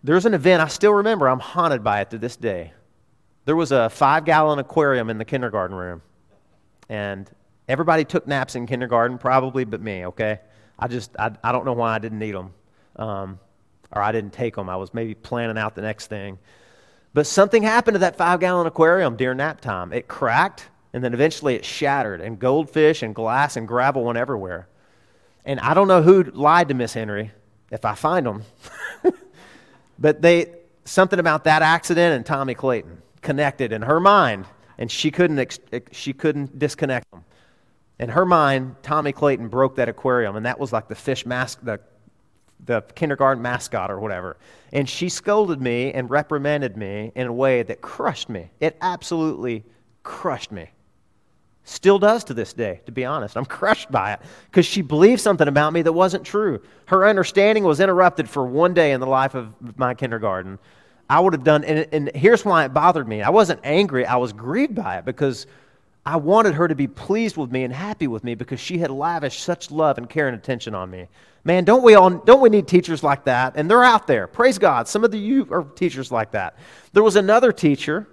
There's 0.05 0.25
an 0.25 0.33
event 0.33 0.63
I 0.63 0.69
still 0.69 0.95
remember. 0.95 1.29
I'm 1.29 1.39
haunted 1.39 1.85
by 1.85 2.01
it 2.01 2.09
to 2.09 2.17
this 2.17 2.37
day. 2.37 2.73
There 3.45 3.57
was 3.57 3.73
a 3.73 3.91
five 3.91 4.25
gallon 4.25 4.59
aquarium 4.59 5.11
in 5.11 5.19
the 5.19 5.25
kindergarten 5.27 5.77
room. 5.77 6.01
And 6.89 7.31
everybody 7.69 8.07
took 8.07 8.27
naps 8.27 8.57
in 8.57 8.67
kindergarten, 8.67 9.19
probably 9.19 9.67
but 9.67 9.83
me, 9.83 10.07
okay? 10.07 10.41
I 10.79 10.89
just, 10.89 11.15
I, 11.19 11.31
I 11.45 11.53
don't 11.53 11.67
know 11.67 11.75
why 11.75 11.95
I 11.95 11.99
didn't 11.99 12.21
need 12.21 12.35
them. 12.35 12.55
Um, 12.97 13.39
or 13.93 14.03
I 14.03 14.13
didn't 14.13 14.33
take 14.33 14.57
them. 14.57 14.69
I 14.69 14.77
was 14.77 14.95
maybe 14.95 15.15
planning 15.15 15.59
out 15.59 15.75
the 15.75 15.83
next 15.83 16.07
thing. 16.07 16.39
But 17.13 17.27
something 17.27 17.63
happened 17.63 17.97
to 17.97 17.99
that 18.01 18.17
five 18.17 18.41
gallon 18.41 18.67
aquarium 18.67 19.17
during 19.17 19.39
nap 19.39 19.61
time. 19.61 19.93
It 19.93 20.07
cracked, 20.09 20.69
and 20.93 21.03
then 21.03 21.15
eventually 21.15 21.55
it 21.55 21.65
shattered, 21.65 22.21
and 22.21 22.39
goldfish 22.39 23.03
and 23.03 23.15
glass 23.15 23.57
and 23.57 23.67
gravel 23.67 24.05
went 24.05 24.19
everywhere. 24.19 24.69
And 25.45 25.59
I 25.61 25.75
don't 25.75 25.89
know 25.89 26.03
who 26.03 26.23
lied 26.23 26.69
to 26.69 26.75
Miss 26.75 26.95
Henry. 26.95 27.33
If 27.71 27.85
I 27.85 27.95
find 27.95 28.27
them, 28.27 28.43
But 30.01 30.23
they 30.23 30.55
something 30.85 31.19
about 31.19 31.45
that 31.45 31.63
accident 31.63 32.17
and 32.17 32.25
Tommy 32.25 32.55
Clayton 32.55 33.03
connected 33.21 33.71
in 33.71 33.83
her 33.83 34.01
mind, 34.01 34.47
and 34.79 34.91
she 34.91 35.11
couldn't 35.11 35.59
she 35.93 36.15
couldn't 36.15 36.59
disconnect 36.59 37.09
them. 37.11 37.25
In 37.99 38.09
her 38.09 38.25
mind, 38.25 38.77
Tommy 38.83 39.13
Clayton 39.13 39.49
broke 39.49 39.77
that 39.77 39.91
aquarium, 39.91 40.37
and 40.37 40.47
that 40.47 40.59
was 40.59 40.73
like 40.73 40.89
the 40.89 40.95
fish 40.95 41.27
mask, 41.27 41.61
the 41.63 41.81
the 42.67 42.83
kindergarten 42.95 43.43
mascot 43.43 43.91
or 43.91 43.99
whatever. 43.99 44.37
And 44.73 44.89
she 44.89 45.09
scolded 45.09 45.61
me 45.61 45.93
and 45.93 46.09
reprimanded 46.11 46.77
me 46.77 47.13
in 47.15 47.27
a 47.27 47.33
way 47.33 47.63
that 47.63 47.81
crushed 47.81 48.29
me. 48.29 48.51
It 48.61 48.77
absolutely 48.81 49.65
crushed 50.03 50.53
me. 50.53 50.71
Still 51.65 51.99
does 51.99 52.25
to 52.25 52.35
this 52.35 52.53
day, 52.53 52.81
to 52.87 52.93
be 52.93 53.05
honest. 53.05 53.37
I'm 53.37 53.45
crushed 53.61 53.91
by 53.91 54.15
it 54.15 54.21
because 54.47 54.67
she 54.67 54.83
believed 54.83 55.21
something 55.21 55.49
about 55.49 55.73
me 55.73 55.83
that 55.83 55.93
wasn't 55.93 56.25
true. 56.25 56.63
Her 56.87 57.07
understanding 57.07 57.65
was 57.65 57.81
interrupted 57.81 58.29
for 58.29 58.45
one 58.45 58.75
day 58.75 58.93
in 58.93 59.01
the 59.01 59.07
life 59.07 59.35
of 59.35 59.53
my 59.79 59.95
kindergarten. 59.95 60.59
I 61.09 61.21
would 61.21 61.33
have 61.33 61.45
done, 61.45 61.65
and, 61.65 61.87
and 61.93 62.11
here's 62.15 62.45
why 62.45 62.65
it 62.65 62.73
bothered 62.73 63.09
me. 63.09 63.23
I 63.23 63.31
wasn't 63.31 63.61
angry, 63.65 64.07
I 64.07 64.17
was 64.17 64.33
grieved 64.33 64.77
by 64.77 64.99
it 64.99 65.05
because 65.05 65.47
I 66.05 66.17
wanted 66.17 66.55
her 66.55 66.67
to 66.67 66.75
be 66.75 66.87
pleased 66.87 67.37
with 67.37 67.53
me 67.53 67.65
and 67.65 67.73
happy 67.73 68.07
with 68.07 68.25
me 68.25 68.35
because 68.35 68.59
she 68.59 68.79
had 68.79 68.91
lavished 68.91 69.41
such 69.41 69.71
love 69.71 69.99
and 69.99 70.09
care 70.09 70.29
and 70.29 70.37
attention 70.37 70.75
on 70.75 70.91
me. 70.91 71.09
Man, 71.45 71.65
don't 71.65 71.83
we 71.83 71.95
all 71.95 72.11
don't 72.11 72.41
we 72.41 72.49
need 72.49 72.69
teachers 72.69 73.03
like 73.03 73.25
that? 73.25 73.55
And 73.57 73.71
they're 73.71 73.85
out 73.85 74.07
there. 74.07 74.27
Praise 74.27 74.59
God. 74.59 74.89
Some 74.89 75.05
of 75.05 75.11
the, 75.11 75.19
you 75.19 75.47
are 75.51 75.63
teachers 75.63 76.11
like 76.11 76.33
that. 76.33 76.57
There 76.93 77.03
was 77.03 77.17
another 77.17 77.53
teacher 77.53 78.09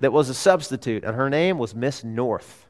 that 0.00 0.12
was 0.12 0.28
a 0.28 0.34
substitute, 0.34 1.04
and 1.04 1.14
her 1.14 1.30
name 1.30 1.58
was 1.58 1.74
Miss 1.74 2.02
North. 2.02 2.66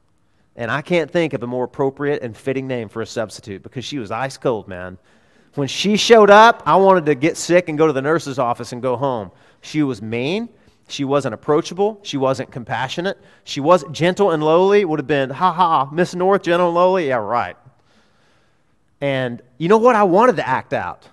And 0.57 0.71
I 0.71 0.83
can't 0.83 1.11
think 1.11 1.33
of 1.33 1.43
a 1.43 1.47
more 1.47 1.65
appropriate 1.65 2.23
and 2.23 2.37
fitting 2.37 2.67
name 2.67 2.91
for 2.91 3.01
a 3.01 3.07
substitute 3.07 3.63
because 3.63 3.85
she 3.85 3.99
was 3.99 4.11
ice 4.11 4.37
cold, 4.37 4.69
man. 4.69 4.99
When 5.55 5.69
she 5.69 5.97
showed 5.97 6.31
up, 6.31 6.63
I 6.67 6.77
wanted 6.77 7.07
to 7.07 7.15
get 7.15 7.37
sick 7.37 7.69
and 7.69 7.79
go 7.79 7.87
to 7.87 7.93
the 7.93 8.03
nurse's 8.03 8.39
office 8.39 8.73
and 8.73 8.83
go 8.83 8.97
home. 8.97 9.31
She 9.63 9.83
was 9.83 10.03
mean. 10.03 10.51
She 10.89 11.05
wasn't 11.05 11.35
approachable. 11.35 12.01
She 12.03 12.16
wasn't 12.16 12.51
compassionate. 12.51 13.18
She 13.45 13.61
wasn't 13.61 13.93
gentle 13.93 14.30
and 14.30 14.43
lowly. 14.43 14.85
Would 14.85 14.99
have 14.99 15.07
been, 15.07 15.30
ha 15.30 15.53
ha, 15.53 15.89
Miss 15.91 16.14
North, 16.14 16.43
gentle 16.43 16.68
and 16.68 16.74
lowly. 16.74 17.09
Yeah, 17.09 17.16
right. 17.16 17.57
And 19.01 19.43
you 19.59 19.68
know 19.68 19.78
what? 19.78 19.97
I 19.97 20.03
wanted 20.03 20.37
to 20.37 20.47
act 20.47 20.72
out. 20.72 21.09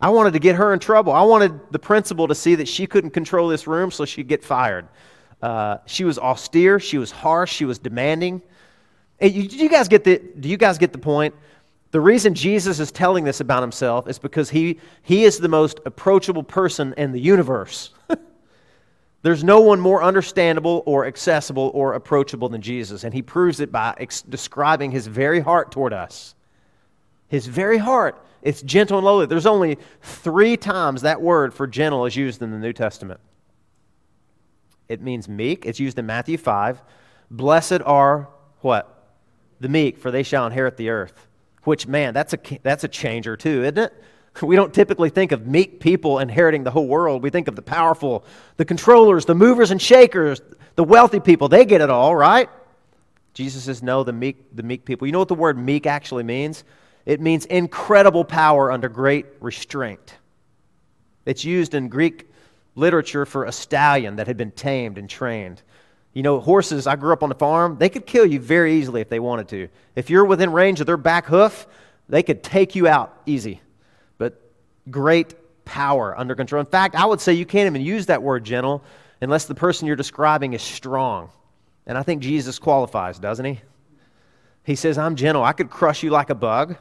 I 0.00 0.08
wanted 0.08 0.32
to 0.32 0.38
get 0.40 0.56
her 0.56 0.72
in 0.72 0.80
trouble. 0.80 1.12
I 1.12 1.22
wanted 1.22 1.60
the 1.70 1.78
principal 1.78 2.26
to 2.26 2.34
see 2.34 2.56
that 2.56 2.66
she 2.66 2.86
couldn't 2.86 3.10
control 3.10 3.48
this 3.48 3.66
room, 3.66 3.90
so 3.90 4.04
she'd 4.04 4.28
get 4.28 4.42
fired. 4.42 4.88
Uh, 5.40 5.78
she 5.86 6.04
was 6.04 6.18
austere. 6.18 6.80
She 6.80 6.98
was 6.98 7.10
harsh. 7.10 7.52
She 7.52 7.64
was 7.64 7.78
demanding. 7.78 8.42
Hey, 9.18 9.28
you, 9.28 9.46
do 9.46 9.56
you 9.56 9.68
guys 9.68 9.88
get 9.88 10.04
the? 10.04 10.20
Do 10.40 10.48
you 10.48 10.56
guys 10.56 10.78
get 10.78 10.92
the 10.92 10.98
point? 10.98 11.34
The 11.92 12.00
reason 12.00 12.34
Jesus 12.34 12.80
is 12.80 12.90
telling 12.90 13.22
this 13.22 13.40
about 13.40 13.62
himself 13.62 14.08
is 14.08 14.18
because 14.18 14.48
he, 14.48 14.80
he 15.02 15.24
is 15.24 15.38
the 15.38 15.48
most 15.48 15.78
approachable 15.84 16.42
person 16.42 16.94
in 16.96 17.12
the 17.12 17.20
universe. 17.20 17.90
There's 19.22 19.44
no 19.44 19.60
one 19.60 19.80
more 19.80 20.02
understandable 20.02 20.82
or 20.84 21.06
accessible 21.06 21.70
or 21.74 21.94
approachable 21.94 22.48
than 22.48 22.60
Jesus, 22.60 23.04
and 23.04 23.14
he 23.14 23.22
proves 23.22 23.60
it 23.60 23.70
by 23.70 23.94
ex- 23.98 24.22
describing 24.22 24.90
his 24.90 25.06
very 25.06 25.40
heart 25.40 25.70
toward 25.70 25.92
us. 25.92 26.34
His 27.28 27.46
very 27.46 27.78
heart. 27.78 28.24
It's 28.42 28.62
gentle 28.62 28.98
and 28.98 29.04
lowly. 29.04 29.26
There's 29.26 29.46
only 29.46 29.78
three 30.00 30.56
times 30.56 31.02
that 31.02 31.22
word 31.22 31.54
for 31.54 31.66
gentle 31.66 32.04
is 32.06 32.16
used 32.16 32.42
in 32.42 32.50
the 32.50 32.58
New 32.58 32.72
Testament. 32.72 33.20
It 34.88 35.00
means 35.00 35.28
meek. 35.28 35.64
It's 35.64 35.78
used 35.78 35.98
in 35.98 36.06
Matthew 36.06 36.36
5. 36.36 36.82
Blessed 37.30 37.80
are 37.86 38.28
what? 38.60 39.14
The 39.60 39.68
meek, 39.68 39.98
for 39.98 40.10
they 40.10 40.24
shall 40.24 40.46
inherit 40.46 40.76
the 40.76 40.90
earth 40.90 41.28
which, 41.64 41.86
man, 41.86 42.14
that's 42.14 42.34
a, 42.34 42.38
that's 42.62 42.84
a 42.84 42.88
changer 42.88 43.36
too, 43.36 43.62
isn't 43.62 43.78
it? 43.78 44.04
We 44.42 44.56
don't 44.56 44.72
typically 44.72 45.10
think 45.10 45.32
of 45.32 45.46
meek 45.46 45.78
people 45.78 46.18
inheriting 46.18 46.64
the 46.64 46.70
whole 46.70 46.86
world. 46.86 47.22
We 47.22 47.30
think 47.30 47.48
of 47.48 47.56
the 47.56 47.62
powerful, 47.62 48.24
the 48.56 48.64
controllers, 48.64 49.26
the 49.26 49.34
movers 49.34 49.70
and 49.70 49.80
shakers, 49.80 50.40
the 50.74 50.84
wealthy 50.84 51.20
people. 51.20 51.48
They 51.48 51.64
get 51.64 51.80
it 51.80 51.90
all, 51.90 52.16
right? 52.16 52.48
Jesus 53.34 53.64
says, 53.64 53.82
no, 53.82 54.04
the 54.04 54.12
meek, 54.12 54.54
the 54.54 54.62
meek 54.62 54.84
people. 54.84 55.06
You 55.06 55.12
know 55.12 55.18
what 55.18 55.28
the 55.28 55.34
word 55.34 55.58
meek 55.58 55.86
actually 55.86 56.22
means? 56.22 56.64
It 57.06 57.20
means 57.20 57.44
incredible 57.46 58.24
power 58.24 58.70
under 58.70 58.88
great 58.88 59.26
restraint. 59.40 60.16
It's 61.24 61.44
used 61.44 61.74
in 61.74 61.88
Greek 61.88 62.28
literature 62.74 63.26
for 63.26 63.44
a 63.44 63.52
stallion 63.52 64.16
that 64.16 64.26
had 64.26 64.36
been 64.36 64.50
tamed 64.50 64.98
and 64.98 65.08
trained. 65.08 65.62
You 66.12 66.22
know, 66.22 66.40
horses, 66.40 66.86
I 66.86 66.96
grew 66.96 67.12
up 67.12 67.22
on 67.22 67.28
the 67.28 67.34
farm, 67.34 67.76
they 67.78 67.88
could 67.88 68.06
kill 68.06 68.26
you 68.26 68.38
very 68.38 68.74
easily 68.74 69.00
if 69.00 69.08
they 69.08 69.20
wanted 69.20 69.48
to. 69.48 69.68
If 69.96 70.10
you're 70.10 70.24
within 70.24 70.52
range 70.52 70.80
of 70.80 70.86
their 70.86 70.96
back 70.96 71.26
hoof, 71.26 71.66
they 72.08 72.22
could 72.22 72.42
take 72.42 72.74
you 72.74 72.86
out 72.86 73.16
easy. 73.24 73.62
Great 74.90 75.34
power 75.64 76.18
under 76.18 76.34
control. 76.34 76.60
In 76.60 76.66
fact, 76.66 76.94
I 76.94 77.06
would 77.06 77.20
say 77.20 77.32
you 77.32 77.46
can't 77.46 77.66
even 77.66 77.82
use 77.82 78.06
that 78.06 78.22
word 78.22 78.44
gentle 78.44 78.82
unless 79.20 79.44
the 79.44 79.54
person 79.54 79.86
you're 79.86 79.96
describing 79.96 80.52
is 80.52 80.62
strong. 80.62 81.30
And 81.86 81.96
I 81.96 82.02
think 82.02 82.22
Jesus 82.22 82.58
qualifies, 82.58 83.18
doesn't 83.18 83.44
he? 83.44 83.60
He 84.64 84.74
says, 84.76 84.98
I'm 84.98 85.16
gentle. 85.16 85.42
I 85.42 85.52
could 85.52 85.70
crush 85.70 86.02
you 86.02 86.10
like 86.10 86.30
a 86.30 86.34
bug, 86.34 86.76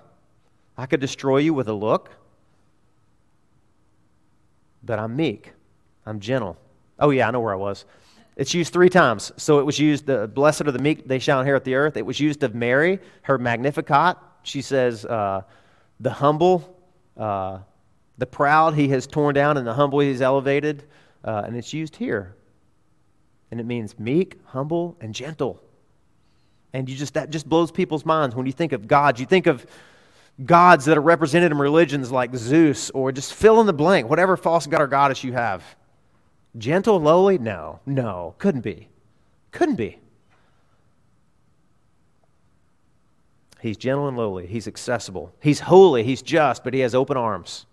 I 0.78 0.86
could 0.86 1.00
destroy 1.00 1.38
you 1.38 1.54
with 1.54 1.68
a 1.68 1.74
look. 1.74 2.12
But 4.84 4.98
I'm 4.98 5.16
meek, 5.16 5.54
I'm 6.06 6.20
gentle. 6.20 6.58
Oh, 7.00 7.12
yeah, 7.12 7.28
I 7.28 7.32
know 7.32 7.40
where 7.40 7.54
I 7.54 7.58
was. 7.58 7.86
It's 8.36 8.54
used 8.54 8.74
three 8.74 8.90
times. 8.90 9.32
So 9.38 9.60
it 9.60 9.66
was 9.66 9.78
used, 9.78 10.06
the 10.06 10.28
blessed 10.28 10.62
are 10.62 10.72
the 10.72 10.80
meek, 10.80 11.08
they 11.08 11.20
shall 11.20 11.40
inherit 11.40 11.64
the 11.64 11.76
earth. 11.76 11.98
It 11.98 12.06
was 12.06 12.20
used 12.20 12.44
of 12.44 12.56
Mary, 12.56 13.00
her 13.24 13.38
Magnificat. 13.38 14.18
She 14.44 14.62
says, 14.62 15.06
uh, 15.06 15.42
the 16.00 16.12
humble, 16.12 16.76
uh, 17.18 17.60
the 18.18 18.26
proud 18.26 18.74
he 18.76 18.90
has 18.90 19.08
torn 19.08 19.34
down, 19.34 19.58
and 19.58 19.66
the 19.66 19.74
humble 19.74 20.00
he 20.00 20.10
has 20.10 20.22
elevated. 20.22 20.84
Uh, 21.24 21.44
and 21.46 21.56
it's 21.56 21.74
used 21.74 21.96
here. 21.96 22.36
And 23.52 23.60
it 23.60 23.66
means 23.66 24.00
meek, 24.00 24.40
humble, 24.46 24.98
and 25.02 25.14
gentle. 25.14 25.62
And 26.74 26.90
you 26.90 26.96
just 26.96 27.14
that 27.16 27.30
just 27.30 27.48
blows 27.48 27.72
people's 27.72 28.06
minds 28.06 28.36
when 28.36 28.46
you 28.46 28.52
think 28.52 28.72
of 28.72 28.88
gods. 28.88 29.20
You 29.20 29.26
think 29.26 29.48
of 29.48 29.66
gods 30.46 30.86
that 30.86 30.98
are 30.98 31.02
represented 31.02 31.52
in 31.52 31.58
religions 31.58 32.12
like 32.12 32.34
Zeus, 32.36 32.90
or 32.92 33.12
just 33.12 33.34
fill 33.34 33.60
in 33.60 33.68
the 33.68 33.74
blank, 33.74 34.10
whatever 34.10 34.38
false 34.38 34.68
god 34.68 34.82
or 34.82 34.88
goddess 34.88 35.24
you 35.24 35.34
have. 35.34 35.64
Gentle, 36.58 37.00
lowly? 37.00 37.38
No, 37.38 37.80
no, 37.86 38.36
couldn't 38.38 38.62
be. 38.62 38.88
Couldn't 39.52 39.76
be. 39.76 40.00
He's 43.62 43.78
gentle 43.78 44.08
and 44.08 44.18
lowly. 44.18 44.48
He's 44.48 44.68
accessible. 44.68 45.34
He's 45.40 45.60
holy. 45.60 46.04
He's 46.04 46.22
just, 46.22 46.64
but 46.64 46.74
he 46.74 46.80
has 46.80 46.96
open 46.96 47.16
arms. 47.16 47.68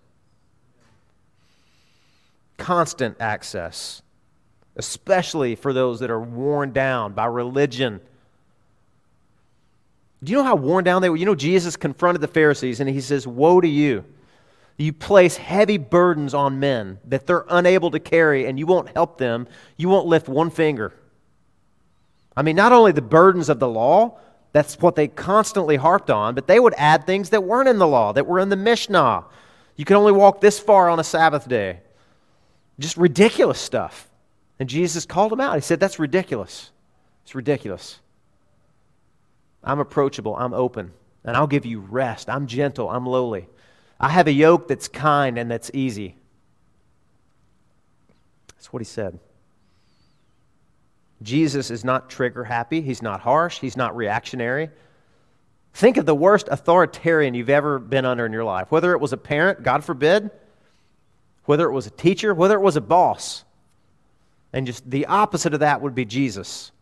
Constant 2.59 3.17
access, 3.19 4.03
especially 4.77 5.55
for 5.55 5.73
those 5.73 6.01
that 6.01 6.11
are 6.11 6.21
worn 6.21 6.73
down 6.73 7.15
by 7.15 7.25
religion. 7.25 8.01
Do 10.23 10.33
you 10.33 10.39
know 10.39 10.45
how 10.45 10.57
worn 10.57 10.85
down 10.85 11.01
they 11.01 11.09
were? 11.09 11.17
You 11.17 11.27
know, 11.27 11.35
Jesus 11.35 11.77
confronted 11.77 12.21
the 12.21 12.29
Pharisees 12.29 12.81
and 12.81 12.91
he 12.91 13.01
says, 13.01 13.27
Woe 13.27 13.61
to 13.61 13.69
you 13.69 14.05
you 14.79 14.93
place 14.93 15.37
heavy 15.37 15.77
burdens 15.77 16.35
on 16.35 16.61
men 16.61 17.01
that 17.05 17.27
they're 17.27 17.45
unable 17.49 17.91
to 17.91 17.99
carry, 17.99 18.47
and 18.47 18.59
you 18.59 18.67
won't 18.67 18.89
help 18.91 19.19
them. 19.19 19.49
You 19.77 19.89
won't 19.89 20.07
lift 20.07 20.29
one 20.29 20.51
finger. 20.51 20.95
I 22.37 22.43
mean, 22.43 22.55
not 22.55 22.71
only 22.71 22.93
the 22.93 23.03
burdens 23.03 23.49
of 23.49 23.59
the 23.59 23.69
law, 23.69 24.19
that's 24.53 24.79
what 24.79 24.95
they 24.95 25.09
constantly 25.09 25.75
harped 25.75 26.11
on, 26.11 26.37
but 26.37 26.47
they 26.47 26.61
would 26.61 26.75
add 26.79 27.05
things 27.05 27.31
that 27.31 27.43
weren't 27.43 27.69
in 27.69 27.79
the 27.79 27.89
law, 27.89 28.13
that 28.13 28.29
were 28.29 28.39
in 28.39 28.51
the 28.51 28.57
Mishnah. 28.57 29.25
You 29.75 29.85
can 29.85 29.97
only 29.97 30.13
walk 30.13 30.41
this 30.41 30.61
far 30.61 30.89
on 30.89 31.01
a 31.01 31.05
Sabbath 31.05 31.49
day. 31.49 31.81
Just 32.79 32.97
ridiculous 32.97 33.59
stuff. 33.59 34.09
And 34.59 34.69
Jesus 34.69 35.07
called 35.07 35.33
him 35.33 35.41
out. 35.41 35.55
He 35.55 35.61
said, 35.61 35.81
That's 35.81 35.99
ridiculous. 35.99 36.71
It's 37.25 37.35
ridiculous. 37.35 38.01
I'm 39.63 39.81
approachable. 39.81 40.37
I'm 40.37 40.55
open. 40.55 40.93
And 41.25 41.37
I'll 41.37 41.47
give 41.47 41.67
you 41.67 41.81
rest. 41.81 42.31
I'm 42.31 42.47
gentle. 42.47 42.89
I'm 42.89 43.07
lowly. 43.07 43.49
I 44.01 44.09
have 44.11 44.29
a 44.29 44.33
yoke 44.33 44.69
that's 44.69 44.89
kind 44.89 45.39
and 45.39 45.51
that's 45.51 45.71
easy. 45.75 46.17
That's 48.55 48.73
what 48.73 48.81
he 48.81 48.85
said. 48.85 49.19
Jesus 51.23 51.71
is 51.71 51.85
not 51.85 52.09
trigger 52.09 52.45
happy. 52.45 52.81
He's 52.81 53.03
not 53.03 53.21
harsh. 53.21 53.59
He's 53.59 53.77
not 53.77 53.97
reactionary. 53.97 54.71
Think 55.75 55.97
of 55.97 56.07
the 56.07 56.15
worst 56.15 56.49
authoritarian 56.51 57.35
you've 57.35 57.51
ever 57.51 57.79
been 57.79 58.05
under 58.05 58.25
in 58.25 58.33
your 58.33 58.45
life, 58.45 58.71
whether 58.71 58.93
it 58.93 59.01
was 59.01 59.13
a 59.13 59.17
parent, 59.17 59.63
God 59.63 59.85
forbid, 59.85 60.31
whether 61.49 61.67
it 61.67 61.73
was 61.73 61.87
a 61.87 61.91
teacher, 61.91 62.35
whether 62.35 62.55
it 62.55 62.61
was 62.61 62.77
a 62.77 62.81
boss. 62.81 63.45
And 64.53 64.67
just 64.67 64.89
the 64.89 65.07
opposite 65.07 65.55
of 65.55 65.61
that 65.61 65.81
would 65.81 65.95
be 65.95 66.05
Jesus. 66.05 66.73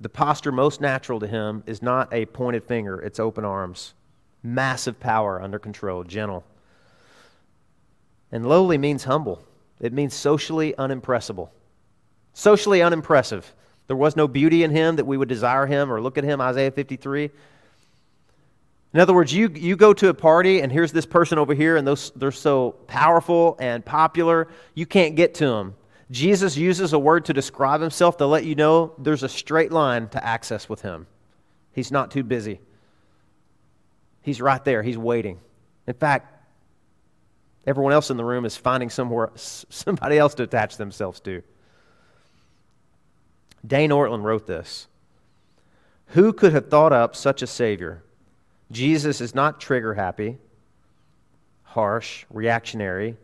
The 0.00 0.08
posture 0.08 0.50
most 0.50 0.80
natural 0.80 1.20
to 1.20 1.26
him 1.26 1.62
is 1.66 1.82
not 1.82 2.12
a 2.12 2.26
pointed 2.26 2.64
finger, 2.64 3.00
it's 3.00 3.20
open 3.20 3.44
arms 3.44 3.94
massive 4.44 5.00
power 5.00 5.40
under 5.40 5.58
control, 5.58 6.04
gentle. 6.04 6.44
And 8.30 8.46
lowly 8.46 8.76
means 8.76 9.04
humble, 9.04 9.42
it 9.80 9.92
means 9.92 10.12
socially 10.12 10.74
unimpressible. 10.76 11.50
Socially 12.34 12.82
unimpressive. 12.82 13.54
There 13.86 13.96
was 13.96 14.16
no 14.16 14.26
beauty 14.26 14.64
in 14.64 14.70
him 14.72 14.96
that 14.96 15.06
we 15.06 15.16
would 15.16 15.28
desire 15.28 15.66
him 15.66 15.92
or 15.92 16.00
look 16.00 16.18
at 16.18 16.24
him, 16.24 16.40
Isaiah 16.40 16.72
53. 16.72 17.30
In 18.94 19.00
other 19.00 19.12
words, 19.12 19.32
you, 19.34 19.50
you 19.52 19.74
go 19.74 19.92
to 19.92 20.08
a 20.08 20.14
party 20.14 20.60
and 20.60 20.70
here's 20.70 20.92
this 20.92 21.04
person 21.04 21.36
over 21.36 21.52
here, 21.52 21.76
and 21.76 21.84
those, 21.84 22.12
they're 22.14 22.30
so 22.30 22.76
powerful 22.86 23.56
and 23.58 23.84
popular, 23.84 24.46
you 24.74 24.86
can't 24.86 25.16
get 25.16 25.34
to 25.34 25.46
them. 25.46 25.74
Jesus 26.12 26.56
uses 26.56 26.92
a 26.92 26.98
word 26.98 27.24
to 27.24 27.32
describe 27.32 27.80
himself 27.80 28.18
to 28.18 28.26
let 28.26 28.44
you 28.44 28.54
know 28.54 28.94
there's 28.98 29.24
a 29.24 29.28
straight 29.28 29.72
line 29.72 30.08
to 30.10 30.24
access 30.24 30.68
with 30.68 30.82
him. 30.82 31.08
He's 31.72 31.90
not 31.90 32.12
too 32.12 32.22
busy. 32.22 32.60
He's 34.22 34.40
right 34.40 34.64
there. 34.64 34.80
He's 34.84 34.96
waiting. 34.96 35.40
In 35.88 35.94
fact, 35.94 36.32
everyone 37.66 37.92
else 37.92 38.10
in 38.10 38.16
the 38.16 38.24
room 38.24 38.44
is 38.44 38.56
finding 38.56 38.90
somewhere, 38.90 39.32
somebody 39.34 40.18
else 40.18 40.34
to 40.36 40.44
attach 40.44 40.76
themselves 40.76 41.18
to. 41.20 41.42
Dane 43.66 43.90
Ortlund 43.90 44.22
wrote 44.22 44.46
this 44.46 44.86
Who 46.08 46.32
could 46.32 46.52
have 46.52 46.70
thought 46.70 46.92
up 46.92 47.16
such 47.16 47.42
a 47.42 47.46
Savior? 47.48 48.03
Jesus 48.70 49.20
is 49.20 49.34
not 49.34 49.60
trigger 49.60 49.94
happy, 49.94 50.38
harsh, 51.62 52.24
reactionary, 52.30 53.16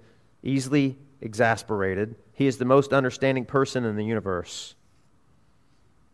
easily 0.43 0.99
exasperated. 1.21 2.15
He 2.33 2.47
is 2.47 2.59
the 2.59 2.65
most 2.65 2.93
understanding 2.93 3.45
person 3.45 3.85
in 3.85 3.97
the 3.97 4.05
universe. 4.05 4.75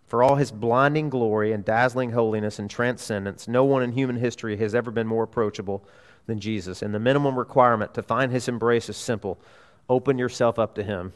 For 0.07 0.23
all 0.23 0.37
his 0.37 0.53
blinding 0.53 1.11
glory 1.11 1.53
and 1.53 1.65
dazzling 1.65 2.13
holiness 2.13 2.59
and 2.59 2.71
transcendence, 2.71 3.49
no 3.49 3.65
one 3.65 3.83
in 3.83 3.93
human 3.93 4.17
history 4.17 4.57
has 4.59 4.75
ever 4.75 4.91
been 4.91 5.07
more 5.07 5.25
approachable 5.25 5.85
than 6.27 6.39
Jesus. 6.39 6.83
And 6.83 6.95
the 6.95 7.01
minimum 7.01 7.37
requirement 7.37 7.95
to 7.95 8.03
find 8.03 8.31
his 8.31 8.49
embrace 8.49 8.89
is 8.89 8.97
simple 8.97 9.39
open 9.89 10.19
yourself 10.19 10.59
up 10.59 10.75
to 10.75 10.83
him. 10.83 11.13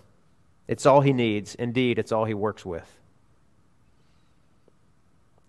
It's 0.69 0.87
all 0.87 1.01
he 1.01 1.13
needs. 1.13 1.57
Indeed, 1.57 1.99
it's 1.99 2.13
all 2.13 2.25
he 2.25 2.35
works 2.35 2.65
with. 2.65 3.00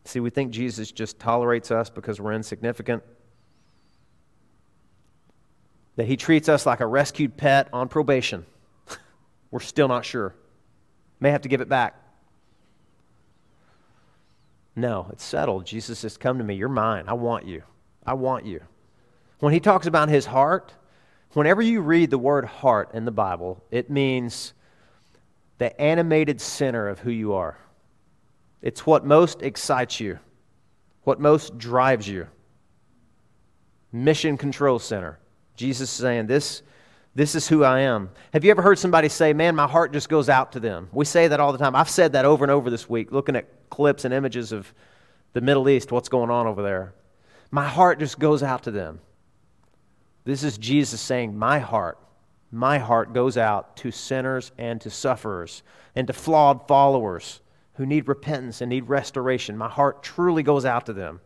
See, 0.06 0.20
we 0.20 0.30
think 0.30 0.52
Jesus 0.52 0.92
just 0.92 1.20
tolerates 1.20 1.72
us 1.72 1.90
because 1.90 2.20
we're 2.20 2.34
insignificant, 2.34 3.04
that 5.96 6.08
he 6.08 6.18
treats 6.18 6.50
us 6.50 6.66
like 6.66 6.80
a 6.80 6.88
rescued 6.88 7.38
pet 7.38 7.70
on 7.72 7.88
probation. 7.88 8.46
we're 9.52 9.60
still 9.60 9.88
not 9.88 10.06
sure. 10.06 10.34
May 11.20 11.32
have 11.32 11.44
to 11.44 11.50
give 11.50 11.62
it 11.62 11.70
back. 11.70 11.98
No, 14.76 15.08
it's 15.12 15.24
settled. 15.24 15.66
Jesus 15.66 16.00
says, 16.00 16.18
Come 16.18 16.38
to 16.38 16.44
me. 16.44 16.56
You're 16.56 16.70
mine. 16.70 17.06
I 17.08 17.14
want 17.14 17.46
you. 17.46 17.64
I 18.06 18.14
want 18.14 18.46
you. 18.46 18.62
When 19.40 19.54
he 19.54 19.60
talks 19.60 19.86
about 19.86 20.10
his 20.10 20.26
heart, 20.26 20.74
whenever 21.34 21.62
you 21.62 21.82
read 21.82 22.10
the 22.10 22.18
word 22.18 22.46
heart 22.46 22.92
in 22.94 23.06
the 23.06 23.12
Bible, 23.12 23.64
it 23.70 23.90
means 23.90 24.54
the 25.58 25.80
animated 25.80 26.42
center 26.42 26.88
of 26.88 27.00
who 27.00 27.12
you 27.12 27.34
are. 27.34 27.58
It's 28.62 28.86
what 28.86 29.06
most 29.06 29.42
excites 29.42 30.00
you, 30.00 30.20
what 31.04 31.20
most 31.20 31.58
drives 31.58 32.08
you. 32.08 32.28
Mission 33.92 34.38
control 34.38 34.80
center. 34.80 35.20
Jesus 35.56 35.90
saying, 35.90 36.28
This, 36.28 36.62
this 37.16 37.36
is 37.36 37.48
who 37.48 37.64
I 37.64 37.82
am. 37.82 38.10
Have 38.34 38.46
you 38.46 38.52
ever 38.52 38.62
heard 38.62 38.80
somebody 38.80 39.10
say, 39.10 39.34
Man, 39.34 39.56
my 39.56 39.68
heart 39.68 39.92
just 39.92 40.10
goes 40.10 40.30
out 40.30 40.54
to 40.54 40.60
them? 40.60 40.90
We 40.92 41.06
say 41.06 41.28
that 41.28 41.40
all 41.40 41.52
the 41.52 41.58
time. 41.58 41.76
I've 41.76 41.90
said 41.90 42.14
that 42.14 42.26
over 42.26 42.44
and 42.44 42.52
over 42.52 42.70
this 42.70 42.90
week, 42.90 43.12
looking 43.12 43.36
at 43.36 43.70
clips 43.70 44.06
and 44.06 44.14
images 44.14 44.52
of 44.52 44.72
the 45.34 45.42
Middle 45.42 45.68
East, 45.68 45.92
what's 45.92 46.10
going 46.10 46.30
on 46.30 46.48
over 46.48 46.62
there. 46.62 46.94
My 47.50 47.68
heart 47.68 48.00
just 48.00 48.20
goes 48.20 48.44
out 48.44 48.64
to 48.64 48.72
them. 48.72 49.00
This 50.24 50.44
is 50.44 50.58
Jesus 50.58 51.02
saying, 51.02 51.38
My 51.38 51.60
heart, 51.60 51.98
my 52.52 52.78
heart 52.78 53.14
goes 53.14 53.38
out 53.38 53.76
to 53.78 53.92
sinners 53.92 54.52
and 54.58 54.80
to 54.82 54.90
sufferers 54.90 55.64
and 55.96 56.08
to 56.08 56.14
flawed 56.14 56.68
followers 56.68 57.41
who 57.76 57.86
need 57.86 58.08
repentance 58.08 58.62
and 58.62 58.70
need 58.70 58.90
restoration. 58.90 59.58
My 59.58 59.70
heart 59.70 60.04
truly 60.04 60.44
goes 60.44 60.66
out 60.66 60.86
to 60.88 60.94
them. 60.94 61.22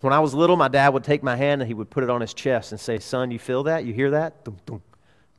When 0.00 0.12
I 0.12 0.20
was 0.20 0.32
little, 0.32 0.56
my 0.56 0.68
dad 0.68 0.90
would 0.90 1.04
take 1.04 1.22
my 1.22 1.36
hand 1.36 1.60
and 1.60 1.68
he 1.68 1.74
would 1.74 1.90
put 1.90 2.02
it 2.02 2.10
on 2.10 2.20
his 2.20 2.32
chest 2.32 2.72
and 2.72 2.80
say, 2.80 2.98
Son, 2.98 3.30
you 3.30 3.38
feel 3.38 3.64
that? 3.64 3.84
You 3.84 3.92
hear 3.92 4.10
that? 4.12 4.44
Dum, 4.44 4.56
dum, 4.64 4.82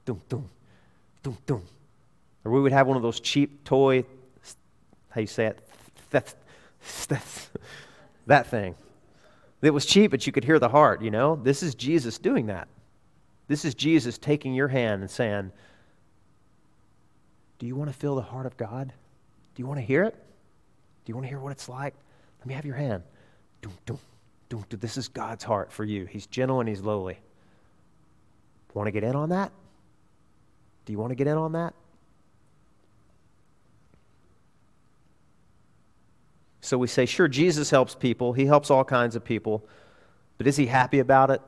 dum, 0.06 0.22
dum, 0.30 0.50
dum, 1.24 1.38
dum. 1.48 1.64
Or 2.46 2.52
we 2.52 2.62
would 2.62 2.72
have 2.72 2.88
one 2.88 2.98
of 2.98 3.04
those 3.04 3.20
cheap 3.20 3.64
toy, 3.64 4.06
how 5.10 5.22
you 5.22 5.28
say 5.28 5.48
it? 5.48 5.68
That, 6.12 6.36
that, 7.08 7.50
that 8.28 8.48
thing. 8.48 8.76
It 9.62 9.72
was 9.72 9.86
cheap, 9.86 10.12
but 10.12 10.26
you 10.26 10.34
could 10.34 10.44
hear 10.44 10.60
the 10.60 10.70
heart, 10.70 11.02
you 11.02 11.12
know? 11.12 11.36
This 11.36 11.64
is 11.64 11.76
Jesus 11.76 12.18
doing 12.18 12.48
that. 12.48 12.68
This 13.48 13.66
is 13.66 13.76
Jesus 13.76 14.18
taking 14.18 14.54
your 14.54 14.68
hand 14.68 15.02
and 15.02 15.10
saying, 15.10 15.52
Do 17.60 17.66
you 17.66 17.76
want 17.76 17.92
to 17.92 17.98
feel 17.98 18.16
the 18.16 18.22
heart 18.22 18.46
of 18.46 18.58
God? 18.58 18.94
Do 19.56 19.62
you 19.62 19.68
want 19.68 19.80
to 19.80 19.86
hear 19.86 20.04
it? 20.04 20.14
Do 20.14 21.10
you 21.10 21.16
want 21.16 21.26
to 21.26 21.30
hear 21.30 21.40
what 21.40 21.52
it's 21.52 21.68
like? 21.68 21.94
Let 22.40 22.48
me 22.48 22.54
have 22.54 22.66
your 22.66 22.76
hand. 22.76 23.04
Dum, 23.62 23.74
dum. 23.86 24.00
This 24.70 24.98
is 24.98 25.08
God's 25.08 25.44
heart 25.44 25.72
for 25.72 25.86
you. 25.86 26.06
He's 26.06 26.26
gentle 26.26 26.60
and 26.60 26.68
he's 26.68 26.82
lowly. 26.82 27.18
Want 28.74 28.88
to 28.88 28.92
get 28.92 29.04
in 29.04 29.16
on 29.16 29.30
that? 29.30 29.52
Do 30.86 30.94
you 30.94 31.00
want 31.00 31.12
to 31.12 31.16
get 31.16 31.28
in 31.28 31.38
on 31.38 31.54
that? 31.54 31.74
So 36.62 36.78
we 36.78 36.88
say, 36.88 37.06
sure, 37.06 37.28
Jesus 37.28 37.70
helps 37.70 37.96
people. 37.96 38.34
He 38.34 38.46
helps 38.46 38.70
all 38.70 38.84
kinds 38.84 39.16
of 39.16 39.24
people. 39.24 39.68
But 40.38 40.48
is 40.48 40.58
he 40.58 40.66
happy 40.66 41.00
about 41.00 41.32
it? 41.32 41.42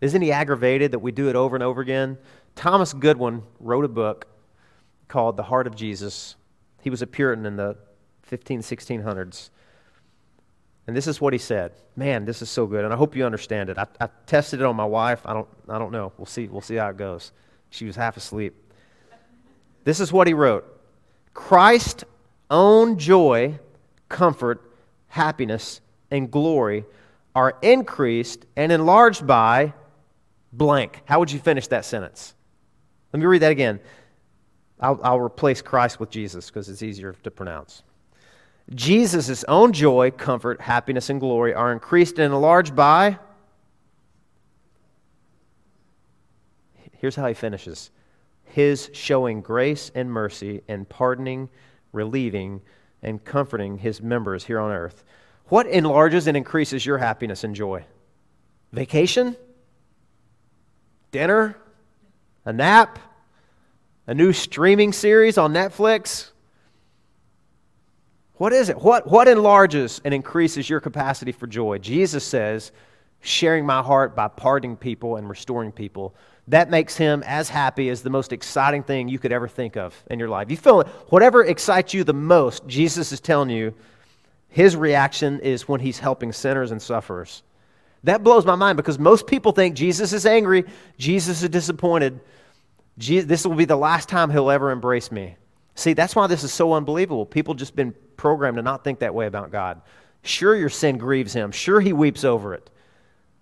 Isn't 0.00 0.22
he 0.22 0.32
aggravated 0.32 0.92
that 0.92 0.98
we 1.00 1.12
do 1.12 1.28
it 1.28 1.36
over 1.36 1.56
and 1.56 1.62
over 1.62 1.80
again? 1.80 2.16
Thomas 2.56 2.92
Goodwin 2.92 3.42
wrote 3.58 3.84
a 3.84 3.88
book 3.88 4.26
called 5.08 5.36
The 5.36 5.42
Heart 5.42 5.66
of 5.66 5.76
Jesus. 5.76 6.36
He 6.82 6.90
was 6.90 7.02
a 7.02 7.06
Puritan 7.06 7.46
in 7.46 7.56
the 7.56 7.76
15, 8.22 8.60
1600s. 8.60 9.50
And 10.86 10.96
this 10.96 11.06
is 11.06 11.20
what 11.20 11.32
he 11.32 11.38
said. 11.38 11.72
Man, 11.94 12.24
this 12.24 12.42
is 12.42 12.50
so 12.50 12.66
good. 12.66 12.84
And 12.84 12.92
I 12.92 12.96
hope 12.96 13.14
you 13.14 13.24
understand 13.24 13.70
it. 13.70 13.78
I, 13.78 13.86
I 14.00 14.08
tested 14.26 14.60
it 14.60 14.66
on 14.66 14.76
my 14.76 14.84
wife. 14.84 15.20
I 15.24 15.34
don't, 15.34 15.48
I 15.68 15.78
don't 15.78 15.92
know. 15.92 16.12
We'll 16.16 16.26
see, 16.26 16.48
we'll 16.48 16.60
see 16.60 16.76
how 16.76 16.88
it 16.88 16.96
goes. 16.96 17.32
She 17.70 17.84
was 17.84 17.96
half 17.96 18.16
asleep. 18.16 18.54
This 19.84 20.00
is 20.00 20.12
what 20.12 20.26
he 20.26 20.34
wrote 20.34 20.66
Christ's 21.34 22.04
own 22.50 22.98
joy, 22.98 23.58
comfort, 24.08 24.74
happiness, 25.08 25.80
and 26.10 26.30
glory 26.30 26.84
are 27.34 27.56
increased 27.62 28.46
and 28.56 28.72
enlarged 28.72 29.26
by 29.26 29.72
blank. 30.52 31.02
How 31.04 31.20
would 31.20 31.30
you 31.30 31.38
finish 31.38 31.68
that 31.68 31.84
sentence? 31.84 32.34
Let 33.12 33.20
me 33.20 33.26
read 33.26 33.42
that 33.42 33.52
again. 33.52 33.80
I'll, 34.80 34.98
I'll 35.02 35.20
replace 35.20 35.62
Christ 35.62 36.00
with 36.00 36.10
Jesus 36.10 36.46
because 36.46 36.68
it's 36.68 36.82
easier 36.82 37.14
to 37.22 37.30
pronounce. 37.30 37.82
Jesus' 38.74 39.44
own 39.44 39.72
joy, 39.72 40.10
comfort, 40.10 40.60
happiness, 40.60 41.10
and 41.10 41.20
glory 41.20 41.54
are 41.54 41.72
increased 41.72 42.18
and 42.18 42.32
enlarged 42.32 42.74
by. 42.74 43.18
Here's 46.92 47.16
how 47.16 47.26
he 47.26 47.34
finishes 47.34 47.90
His 48.44 48.90
showing 48.92 49.40
grace 49.40 49.90
and 49.94 50.10
mercy 50.10 50.62
and 50.68 50.88
pardoning, 50.88 51.48
relieving, 51.92 52.60
and 53.02 53.24
comforting 53.24 53.78
his 53.78 54.02
members 54.02 54.44
here 54.44 54.60
on 54.60 54.70
earth. 54.70 55.04
What 55.46 55.66
enlarges 55.66 56.26
and 56.26 56.36
increases 56.36 56.84
your 56.84 56.98
happiness 56.98 57.44
and 57.44 57.54
joy? 57.54 57.84
Vacation? 58.72 59.36
Dinner? 61.10 61.56
A 62.44 62.52
nap? 62.52 62.98
A 64.10 64.14
new 64.14 64.32
streaming 64.32 64.92
series 64.92 65.38
on 65.38 65.52
Netflix? 65.52 66.30
What 68.38 68.52
is 68.52 68.68
it? 68.68 68.76
What, 68.76 69.08
what 69.08 69.28
enlarges 69.28 70.00
and 70.04 70.12
increases 70.12 70.68
your 70.68 70.80
capacity 70.80 71.30
for 71.30 71.46
joy? 71.46 71.78
Jesus 71.78 72.24
says, 72.24 72.72
sharing 73.20 73.64
my 73.64 73.80
heart 73.80 74.16
by 74.16 74.26
pardoning 74.26 74.76
people 74.76 75.14
and 75.14 75.28
restoring 75.28 75.70
people. 75.70 76.12
That 76.48 76.70
makes 76.70 76.96
him 76.96 77.22
as 77.24 77.48
happy 77.48 77.88
as 77.88 78.02
the 78.02 78.10
most 78.10 78.32
exciting 78.32 78.82
thing 78.82 79.06
you 79.06 79.20
could 79.20 79.30
ever 79.30 79.46
think 79.46 79.76
of 79.76 79.94
in 80.10 80.18
your 80.18 80.28
life. 80.28 80.50
You 80.50 80.56
feel 80.56 80.80
it. 80.80 80.88
Whatever 81.10 81.44
excites 81.44 81.94
you 81.94 82.02
the 82.02 82.12
most, 82.12 82.66
Jesus 82.66 83.12
is 83.12 83.20
telling 83.20 83.50
you 83.50 83.72
his 84.48 84.74
reaction 84.74 85.38
is 85.38 85.68
when 85.68 85.78
he's 85.78 86.00
helping 86.00 86.32
sinners 86.32 86.72
and 86.72 86.82
sufferers. 86.82 87.44
That 88.02 88.24
blows 88.24 88.44
my 88.44 88.56
mind 88.56 88.76
because 88.76 88.98
most 88.98 89.28
people 89.28 89.52
think 89.52 89.76
Jesus 89.76 90.12
is 90.12 90.26
angry, 90.26 90.64
Jesus 90.98 91.44
is 91.44 91.48
disappointed. 91.48 92.18
This 93.00 93.46
will 93.46 93.54
be 93.54 93.64
the 93.64 93.76
last 93.76 94.08
time 94.08 94.30
he'll 94.30 94.50
ever 94.50 94.70
embrace 94.70 95.10
me. 95.10 95.36
See, 95.74 95.94
that's 95.94 96.14
why 96.14 96.26
this 96.26 96.44
is 96.44 96.52
so 96.52 96.74
unbelievable. 96.74 97.24
People 97.24 97.54
just 97.54 97.74
been 97.74 97.94
programmed 98.16 98.56
to 98.56 98.62
not 98.62 98.84
think 98.84 98.98
that 98.98 99.14
way 99.14 99.26
about 99.26 99.50
God. 99.50 99.80
Sure, 100.22 100.54
your 100.54 100.68
sin 100.68 100.98
grieves 100.98 101.32
him. 101.32 101.50
Sure, 101.50 101.80
he 101.80 101.94
weeps 101.94 102.24
over 102.24 102.52
it. 102.52 102.70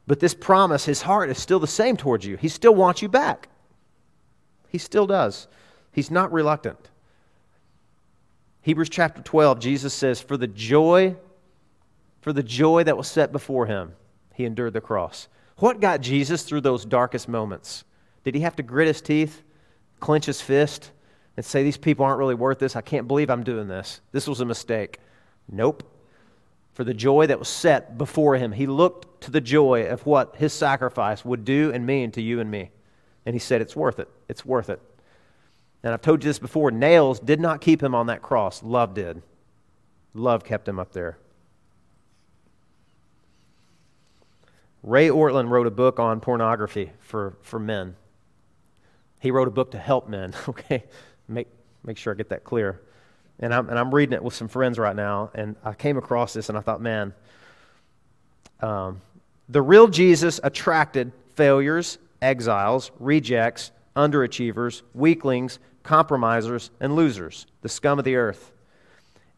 But 0.06 0.20
this 0.20 0.34
promise, 0.34 0.84
his 0.84 1.02
heart 1.02 1.28
is 1.28 1.38
still 1.38 1.58
the 1.58 1.66
same 1.66 1.96
towards 1.96 2.24
you. 2.24 2.36
He 2.36 2.48
still 2.48 2.74
wants 2.74 3.02
you 3.02 3.08
back. 3.08 3.48
He 4.68 4.78
still 4.78 5.06
does. 5.06 5.48
He's 5.92 6.10
not 6.10 6.32
reluctant. 6.32 6.90
Hebrews 8.62 8.90
chapter 8.90 9.22
12, 9.22 9.58
Jesus 9.58 9.92
says, 9.92 10.20
For 10.20 10.36
the 10.36 10.46
joy, 10.46 11.16
for 12.20 12.32
the 12.32 12.42
joy 12.42 12.84
that 12.84 12.96
was 12.96 13.08
set 13.08 13.32
before 13.32 13.66
him, 13.66 13.94
he 14.34 14.44
endured 14.44 14.74
the 14.74 14.80
cross. 14.80 15.26
What 15.56 15.80
got 15.80 16.00
Jesus 16.00 16.44
through 16.44 16.60
those 16.60 16.84
darkest 16.84 17.28
moments? 17.28 17.84
Did 18.22 18.34
he 18.34 18.42
have 18.42 18.56
to 18.56 18.62
grit 18.62 18.86
his 18.86 19.00
teeth, 19.00 19.42
clench 20.00 20.26
his 20.26 20.40
fist? 20.40 20.90
and 21.38 21.44
say, 21.44 21.62
These 21.62 21.76
people 21.76 22.04
aren't 22.04 22.18
really 22.18 22.34
worth 22.34 22.58
this. 22.58 22.74
I 22.74 22.80
can't 22.80 23.06
believe 23.06 23.30
I'm 23.30 23.44
doing 23.44 23.68
this. 23.68 24.00
This 24.10 24.26
was 24.26 24.40
a 24.40 24.44
mistake. 24.44 24.98
Nope. 25.48 25.84
For 26.72 26.82
the 26.82 26.92
joy 26.92 27.28
that 27.28 27.38
was 27.38 27.46
set 27.46 27.96
before 27.96 28.34
him, 28.34 28.50
he 28.50 28.66
looked 28.66 29.20
to 29.22 29.30
the 29.30 29.40
joy 29.40 29.86
of 29.86 30.04
what 30.04 30.34
his 30.34 30.52
sacrifice 30.52 31.24
would 31.24 31.44
do 31.44 31.70
and 31.72 31.86
mean 31.86 32.10
to 32.10 32.20
you 32.20 32.40
and 32.40 32.50
me. 32.50 32.72
And 33.24 33.36
he 33.36 33.38
said, 33.38 33.60
It's 33.60 33.76
worth 33.76 34.00
it. 34.00 34.08
It's 34.28 34.44
worth 34.44 34.68
it. 34.68 34.82
And 35.84 35.92
I've 35.92 36.02
told 36.02 36.24
you 36.24 36.28
this 36.28 36.40
before 36.40 36.72
nails 36.72 37.20
did 37.20 37.38
not 37.38 37.60
keep 37.60 37.84
him 37.84 37.94
on 37.94 38.08
that 38.08 38.20
cross, 38.20 38.60
love 38.64 38.94
did. 38.94 39.22
Love 40.14 40.42
kept 40.42 40.66
him 40.66 40.80
up 40.80 40.92
there. 40.92 41.18
Ray 44.82 45.06
Ortlund 45.06 45.50
wrote 45.50 45.68
a 45.68 45.70
book 45.70 46.00
on 46.00 46.18
pornography 46.18 46.90
for, 46.98 47.36
for 47.42 47.60
men. 47.60 47.94
He 49.20 49.30
wrote 49.30 49.48
a 49.48 49.50
book 49.50 49.72
to 49.72 49.78
help 49.78 50.08
men, 50.08 50.34
okay? 50.48 50.84
Make, 51.28 51.48
make 51.84 51.96
sure 51.96 52.12
I 52.12 52.16
get 52.16 52.30
that 52.30 52.44
clear. 52.44 52.80
And 53.40 53.54
I'm, 53.54 53.68
and 53.68 53.78
I'm 53.78 53.94
reading 53.94 54.14
it 54.14 54.22
with 54.22 54.34
some 54.34 54.48
friends 54.48 54.78
right 54.78 54.96
now, 54.96 55.30
and 55.34 55.56
I 55.64 55.72
came 55.72 55.96
across 55.96 56.32
this 56.32 56.48
and 56.48 56.58
I 56.58 56.60
thought, 56.60 56.80
man, 56.80 57.14
um, 58.60 59.00
the 59.48 59.62
real 59.62 59.86
Jesus 59.86 60.40
attracted 60.42 61.12
failures, 61.36 61.98
exiles, 62.20 62.90
rejects, 62.98 63.70
underachievers, 63.94 64.82
weaklings, 64.94 65.58
compromisers, 65.82 66.70
and 66.80 66.94
losers, 66.94 67.46
the 67.62 67.68
scum 67.68 67.98
of 67.98 68.04
the 68.04 68.16
earth. 68.16 68.52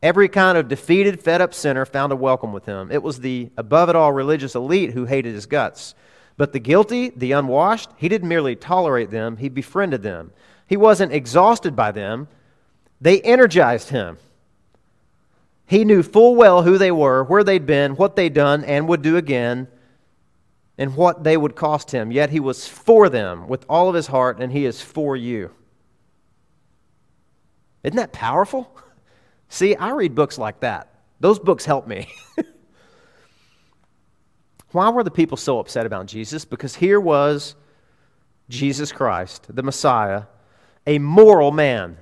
Every 0.03 0.29
kind 0.29 0.57
of 0.57 0.69
defeated, 0.69 1.21
fed 1.21 1.43
up 1.43 1.53
sinner 1.53 1.85
found 1.85 2.13
a 2.13 2.17
welcome 2.17 2.53
with 2.53 2.65
him. 2.65 2.91
It 2.91 3.03
was 3.03 3.21
the 3.21 3.51
above 3.57 3.91
it 3.91 3.97
all 3.97 4.13
religious 4.13 4.55
elite 4.55 4.93
who 4.93 5.05
hated 5.05 5.35
his 5.35 5.45
guts. 5.45 5.95
But 6.41 6.55
the 6.55 6.59
guilty, 6.59 7.11
the 7.11 7.33
unwashed, 7.33 7.91
he 7.99 8.09
didn't 8.09 8.31
merely 8.31 8.57
tolerate 8.57 9.11
them, 9.11 9.37
he 9.37 9.51
befriended 9.51 10.03
them. 10.03 10.33
He 10.67 10.75
wasn't 10.75 11.13
exhausted 11.13 11.77
by 11.77 11.93
them, 11.93 12.29
they 12.99 13.21
energized 13.21 13.91
him. 13.91 14.17
He 15.67 15.85
knew 15.85 16.03
full 16.03 16.37
well 16.37 16.63
who 16.63 16.79
they 16.79 16.93
were, 16.93 17.23
where 17.25 17.45
they'd 17.45 17.67
been, 17.67 17.95
what 17.95 18.17
they'd 18.17 18.33
done, 18.33 18.65
and 18.65 18.89
would 18.89 19.03
do 19.03 19.19
again, 19.19 19.69
and 20.79 20.97
what 20.97 21.25
they 21.25 21.37
would 21.37 21.57
cost 21.57 21.91
him. 21.91 22.11
Yet 22.11 22.31
he 22.31 22.41
was 22.41 22.67
for 22.67 23.11
them 23.11 23.47
with 23.47 23.67
all 23.69 23.91
of 23.91 23.95
his 23.95 24.07
heart, 24.07 24.41
and 24.41 24.51
he 24.51 24.65
is 24.65 24.81
for 24.81 25.19
you. 25.19 25.51
Isn't 27.83 27.99
that 27.99 28.15
powerful? 28.15 28.75
See, 29.51 29.77
I 29.77 29.91
read 29.91 30.15
books 30.15 30.39
like 30.39 30.61
that. 30.61 30.89
Those 31.21 31.39
books 31.39 31.67
help 31.67 31.87
me. 31.87 32.11
Why 34.73 34.89
were 34.91 35.03
the 35.03 35.11
people 35.11 35.37
so 35.37 35.59
upset 35.59 35.87
about 35.87 36.07
Jesus? 36.07 36.45
Because 36.45 36.77
here 36.77 37.01
was 37.01 37.57
Jesus 38.49 38.93
Christ, 38.93 39.47
the 39.49 39.63
Messiah, 39.63 40.25
a 40.87 40.99
moral 40.99 41.51
man. 41.51 41.97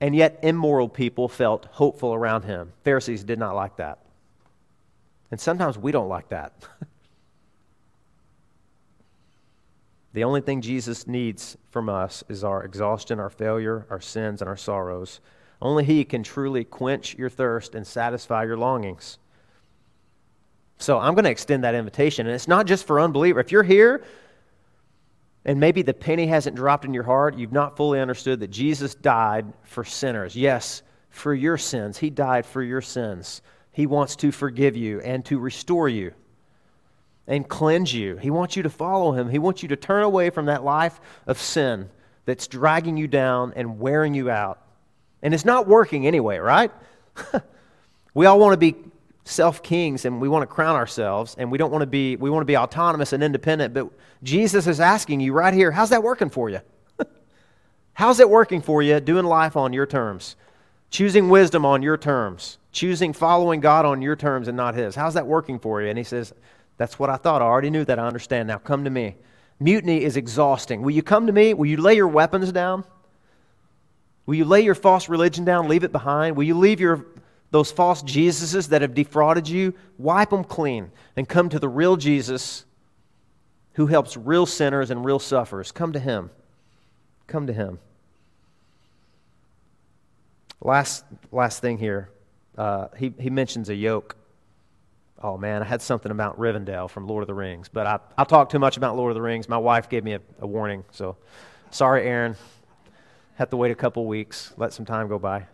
And 0.00 0.16
yet, 0.16 0.38
immoral 0.42 0.88
people 0.88 1.28
felt 1.28 1.66
hopeful 1.66 2.14
around 2.14 2.44
him. 2.44 2.72
Pharisees 2.84 3.22
did 3.22 3.38
not 3.38 3.54
like 3.54 3.76
that. 3.76 3.98
And 5.30 5.38
sometimes 5.38 5.76
we 5.76 5.92
don't 5.92 6.08
like 6.08 6.30
that. 6.30 6.54
the 10.14 10.24
only 10.24 10.40
thing 10.40 10.62
Jesus 10.62 11.06
needs 11.06 11.58
from 11.70 11.90
us 11.90 12.24
is 12.30 12.42
our 12.42 12.64
exhaustion, 12.64 13.20
our 13.20 13.28
failure, 13.28 13.86
our 13.90 14.00
sins, 14.00 14.40
and 14.40 14.48
our 14.48 14.56
sorrows. 14.56 15.20
Only 15.60 15.84
He 15.84 16.04
can 16.04 16.22
truly 16.22 16.64
quench 16.64 17.16
your 17.18 17.28
thirst 17.28 17.74
and 17.74 17.86
satisfy 17.86 18.44
your 18.44 18.56
longings. 18.56 19.18
So 20.80 20.98
I'm 20.98 21.14
going 21.14 21.24
to 21.24 21.30
extend 21.30 21.64
that 21.64 21.74
invitation. 21.74 22.26
And 22.26 22.34
it's 22.34 22.48
not 22.48 22.66
just 22.66 22.86
for 22.86 22.98
unbelievers. 22.98 23.44
If 23.44 23.52
you're 23.52 23.62
here 23.62 24.02
and 25.44 25.60
maybe 25.60 25.82
the 25.82 25.94
penny 25.94 26.26
hasn't 26.26 26.56
dropped 26.56 26.86
in 26.86 26.94
your 26.94 27.04
heart, 27.04 27.36
you've 27.36 27.52
not 27.52 27.76
fully 27.76 28.00
understood 28.00 28.40
that 28.40 28.50
Jesus 28.50 28.94
died 28.94 29.52
for 29.62 29.84
sinners. 29.84 30.34
Yes, 30.34 30.82
for 31.10 31.34
your 31.34 31.58
sins. 31.58 31.98
He 31.98 32.08
died 32.08 32.46
for 32.46 32.62
your 32.62 32.80
sins. 32.80 33.42
He 33.72 33.86
wants 33.86 34.16
to 34.16 34.32
forgive 34.32 34.74
you 34.74 35.00
and 35.00 35.24
to 35.26 35.38
restore 35.38 35.88
you 35.88 36.12
and 37.26 37.46
cleanse 37.46 37.92
you. 37.92 38.16
He 38.16 38.30
wants 38.30 38.56
you 38.56 38.62
to 38.62 38.70
follow 38.70 39.12
him. 39.12 39.28
He 39.28 39.38
wants 39.38 39.62
you 39.62 39.68
to 39.68 39.76
turn 39.76 40.02
away 40.02 40.30
from 40.30 40.46
that 40.46 40.64
life 40.64 40.98
of 41.26 41.38
sin 41.38 41.90
that's 42.24 42.46
dragging 42.46 42.96
you 42.96 43.06
down 43.06 43.52
and 43.54 43.78
wearing 43.78 44.14
you 44.14 44.30
out. 44.30 44.60
And 45.22 45.34
it's 45.34 45.44
not 45.44 45.68
working 45.68 46.06
anyway, 46.06 46.38
right? 46.38 46.72
we 48.14 48.24
all 48.24 48.38
want 48.38 48.54
to 48.54 48.56
be 48.56 48.89
self 49.24 49.62
kings 49.62 50.04
and 50.04 50.20
we 50.20 50.28
want 50.28 50.42
to 50.42 50.46
crown 50.46 50.76
ourselves 50.76 51.36
and 51.38 51.50
we 51.50 51.58
don't 51.58 51.70
want 51.70 51.82
to 51.82 51.86
be 51.86 52.16
we 52.16 52.30
want 52.30 52.40
to 52.40 52.46
be 52.46 52.56
autonomous 52.56 53.12
and 53.12 53.22
independent 53.22 53.74
but 53.74 53.88
jesus 54.22 54.66
is 54.66 54.80
asking 54.80 55.20
you 55.20 55.32
right 55.32 55.54
here 55.54 55.70
how's 55.70 55.90
that 55.90 56.02
working 56.02 56.30
for 56.30 56.48
you? 56.48 56.60
How's 57.94 58.18
it 58.18 58.30
working 58.30 58.62
for 58.62 58.82
you 58.82 58.98
doing 59.00 59.26
life 59.26 59.56
on 59.56 59.74
your 59.74 59.84
terms? 59.84 60.36
Choosing 60.90 61.28
wisdom 61.28 61.66
on 61.66 61.82
your 61.82 61.98
terms? 61.98 62.56
Choosing 62.72 63.12
following 63.12 63.60
god 63.60 63.84
on 63.84 64.00
your 64.00 64.16
terms 64.16 64.48
and 64.48 64.56
not 64.56 64.74
his? 64.74 64.94
How's 64.94 65.14
that 65.14 65.26
working 65.26 65.58
for 65.58 65.82
you? 65.82 65.88
And 65.88 65.98
he 65.98 66.04
says 66.04 66.32
that's 66.80 66.98
what 66.98 67.10
i 67.10 67.16
thought. 67.16 67.42
I 67.42 67.44
already 67.44 67.68
knew 67.68 67.84
that. 67.84 67.98
I 67.98 68.06
understand. 68.06 68.48
Now 68.48 68.56
come 68.56 68.84
to 68.84 68.90
me. 68.90 69.16
Mutiny 69.58 70.02
is 70.02 70.16
exhausting. 70.16 70.80
Will 70.80 70.92
you 70.92 71.02
come 71.02 71.26
to 71.26 71.32
me? 71.32 71.52
Will 71.52 71.66
you 71.66 71.76
lay 71.76 71.94
your 71.94 72.08
weapons 72.08 72.50
down? 72.52 72.84
Will 74.24 74.36
you 74.36 74.46
lay 74.46 74.62
your 74.62 74.74
false 74.74 75.06
religion 75.06 75.44
down? 75.44 75.68
Leave 75.68 75.84
it 75.84 75.92
behind? 75.92 76.36
Will 76.36 76.44
you 76.44 76.56
leave 76.56 76.80
your 76.80 77.04
those 77.50 77.72
false 77.72 78.02
Jesuses 78.02 78.68
that 78.68 78.82
have 78.82 78.94
defrauded 78.94 79.48
you, 79.48 79.74
wipe 79.98 80.30
them 80.30 80.44
clean 80.44 80.90
and 81.16 81.28
come 81.28 81.48
to 81.48 81.58
the 81.58 81.68
real 81.68 81.96
Jesus 81.96 82.64
who 83.74 83.86
helps 83.86 84.16
real 84.16 84.46
sinners 84.46 84.90
and 84.90 85.04
real 85.04 85.18
sufferers. 85.18 85.72
Come 85.72 85.92
to 85.92 85.98
him. 85.98 86.30
Come 87.26 87.46
to 87.46 87.52
him. 87.52 87.78
Last, 90.60 91.04
last 91.32 91.60
thing 91.60 91.78
here, 91.78 92.10
uh, 92.58 92.88
he, 92.96 93.12
he 93.18 93.30
mentions 93.30 93.68
a 93.68 93.74
yoke. 93.74 94.16
Oh 95.22 95.36
man, 95.36 95.62
I 95.62 95.64
had 95.64 95.82
something 95.82 96.12
about 96.12 96.38
Rivendell 96.38 96.88
from 96.88 97.06
Lord 97.06 97.22
of 97.22 97.26
the 97.26 97.34
Rings, 97.34 97.68
but 97.68 97.86
I, 97.86 97.98
I 98.16 98.24
talked 98.24 98.52
too 98.52 98.58
much 98.58 98.76
about 98.76 98.96
Lord 98.96 99.10
of 99.10 99.14
the 99.14 99.22
Rings. 99.22 99.48
My 99.48 99.58
wife 99.58 99.88
gave 99.88 100.04
me 100.04 100.14
a, 100.14 100.20
a 100.40 100.46
warning, 100.46 100.84
so 100.90 101.16
sorry, 101.70 102.06
Aaron. 102.06 102.36
Have 103.36 103.50
to 103.50 103.56
wait 103.56 103.70
a 103.70 103.74
couple 103.74 104.06
weeks, 104.06 104.52
let 104.56 104.72
some 104.72 104.84
time 104.84 105.08
go 105.08 105.18
by. 105.18 105.46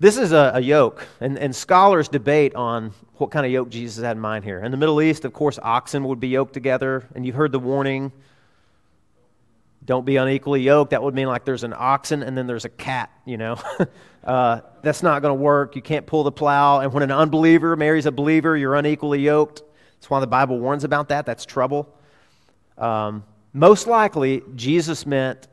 This 0.00 0.16
is 0.16 0.32
a, 0.32 0.52
a 0.54 0.60
yoke, 0.60 1.06
and, 1.20 1.38
and 1.38 1.54
scholars 1.54 2.08
debate 2.08 2.54
on 2.54 2.92
what 3.16 3.30
kind 3.30 3.46
of 3.46 3.52
yoke 3.52 3.70
Jesus 3.70 4.02
had 4.02 4.16
in 4.16 4.20
mind 4.20 4.44
here. 4.44 4.58
In 4.58 4.70
the 4.70 4.76
Middle 4.76 5.00
East, 5.00 5.24
of 5.24 5.32
course, 5.32 5.58
oxen 5.62 6.04
would 6.04 6.20
be 6.20 6.28
yoked 6.28 6.52
together, 6.52 7.08
and 7.14 7.24
you've 7.24 7.36
heard 7.36 7.52
the 7.52 7.60
warning 7.60 8.12
don't 9.84 10.06
be 10.06 10.16
unequally 10.16 10.62
yoked. 10.62 10.90
That 10.90 11.02
would 11.02 11.14
mean 11.14 11.26
like 11.26 11.44
there's 11.44 11.64
an 11.64 11.74
oxen 11.76 12.22
and 12.22 12.36
then 12.36 12.46
there's 12.46 12.64
a 12.64 12.70
cat, 12.70 13.10
you 13.26 13.36
know. 13.36 13.58
uh, 14.24 14.60
that's 14.82 15.02
not 15.02 15.20
going 15.20 15.36
to 15.36 15.42
work. 15.42 15.76
You 15.76 15.82
can't 15.82 16.06
pull 16.06 16.24
the 16.24 16.32
plow. 16.32 16.80
And 16.80 16.92
when 16.92 17.02
an 17.02 17.10
unbeliever 17.10 17.76
marries 17.76 18.06
a 18.06 18.12
believer, 18.12 18.56
you're 18.56 18.74
unequally 18.76 19.20
yoked. 19.20 19.62
That's 19.96 20.08
why 20.08 20.20
the 20.20 20.26
Bible 20.26 20.58
warns 20.58 20.84
about 20.84 21.08
that. 21.10 21.26
That's 21.26 21.44
trouble. 21.44 21.94
Um, 22.78 23.24
most 23.52 23.86
likely, 23.86 24.42
Jesus 24.54 25.04
meant 25.04 25.48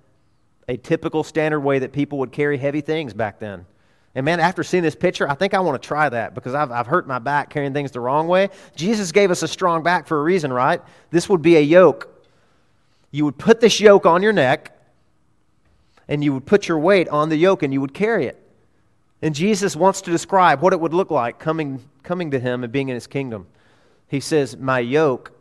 a 0.69 0.77
typical 0.77 1.23
standard 1.23 1.59
way 1.59 1.79
that 1.79 1.91
people 1.91 2.19
would 2.19 2.31
carry 2.31 2.57
heavy 2.57 2.81
things 2.81 3.13
back 3.13 3.39
then. 3.39 3.65
And 4.13 4.25
man, 4.25 4.39
after 4.39 4.63
seeing 4.63 4.83
this 4.83 4.95
picture, 4.95 5.29
I 5.29 5.35
think 5.35 5.53
I 5.53 5.59
want 5.61 5.81
to 5.81 5.87
try 5.87 6.09
that 6.09 6.35
because 6.35 6.53
I've, 6.53 6.71
I've 6.71 6.87
hurt 6.87 7.07
my 7.07 7.19
back 7.19 7.49
carrying 7.49 7.73
things 7.73 7.91
the 7.91 8.01
wrong 8.01 8.27
way. 8.27 8.49
Jesus 8.75 9.11
gave 9.11 9.31
us 9.31 9.41
a 9.41 9.47
strong 9.47 9.83
back 9.83 10.05
for 10.05 10.19
a 10.19 10.23
reason, 10.23 10.51
right? 10.51 10.81
This 11.11 11.29
would 11.29 11.41
be 11.41 11.55
a 11.55 11.61
yoke. 11.61 12.09
You 13.11 13.23
would 13.25 13.37
put 13.37 13.61
this 13.61 13.79
yoke 13.79 14.05
on 14.05 14.21
your 14.21 14.33
neck, 14.33 14.77
and 16.07 16.23
you 16.23 16.33
would 16.33 16.45
put 16.45 16.67
your 16.67 16.79
weight 16.79 17.07
on 17.07 17.29
the 17.29 17.37
yoke, 17.37 17.63
and 17.63 17.71
you 17.71 17.79
would 17.79 17.93
carry 17.93 18.25
it. 18.25 18.37
And 19.21 19.33
Jesus 19.33 19.75
wants 19.75 20.01
to 20.01 20.11
describe 20.11 20.61
what 20.61 20.73
it 20.73 20.79
would 20.79 20.93
look 20.93 21.11
like 21.11 21.39
coming, 21.39 21.81
coming 22.03 22.31
to 22.31 22.39
him 22.39 22.63
and 22.63 22.73
being 22.73 22.89
in 22.89 22.95
his 22.95 23.07
kingdom. 23.07 23.47
He 24.07 24.19
says, 24.19 24.57
My 24.57 24.79
yoke, 24.79 25.31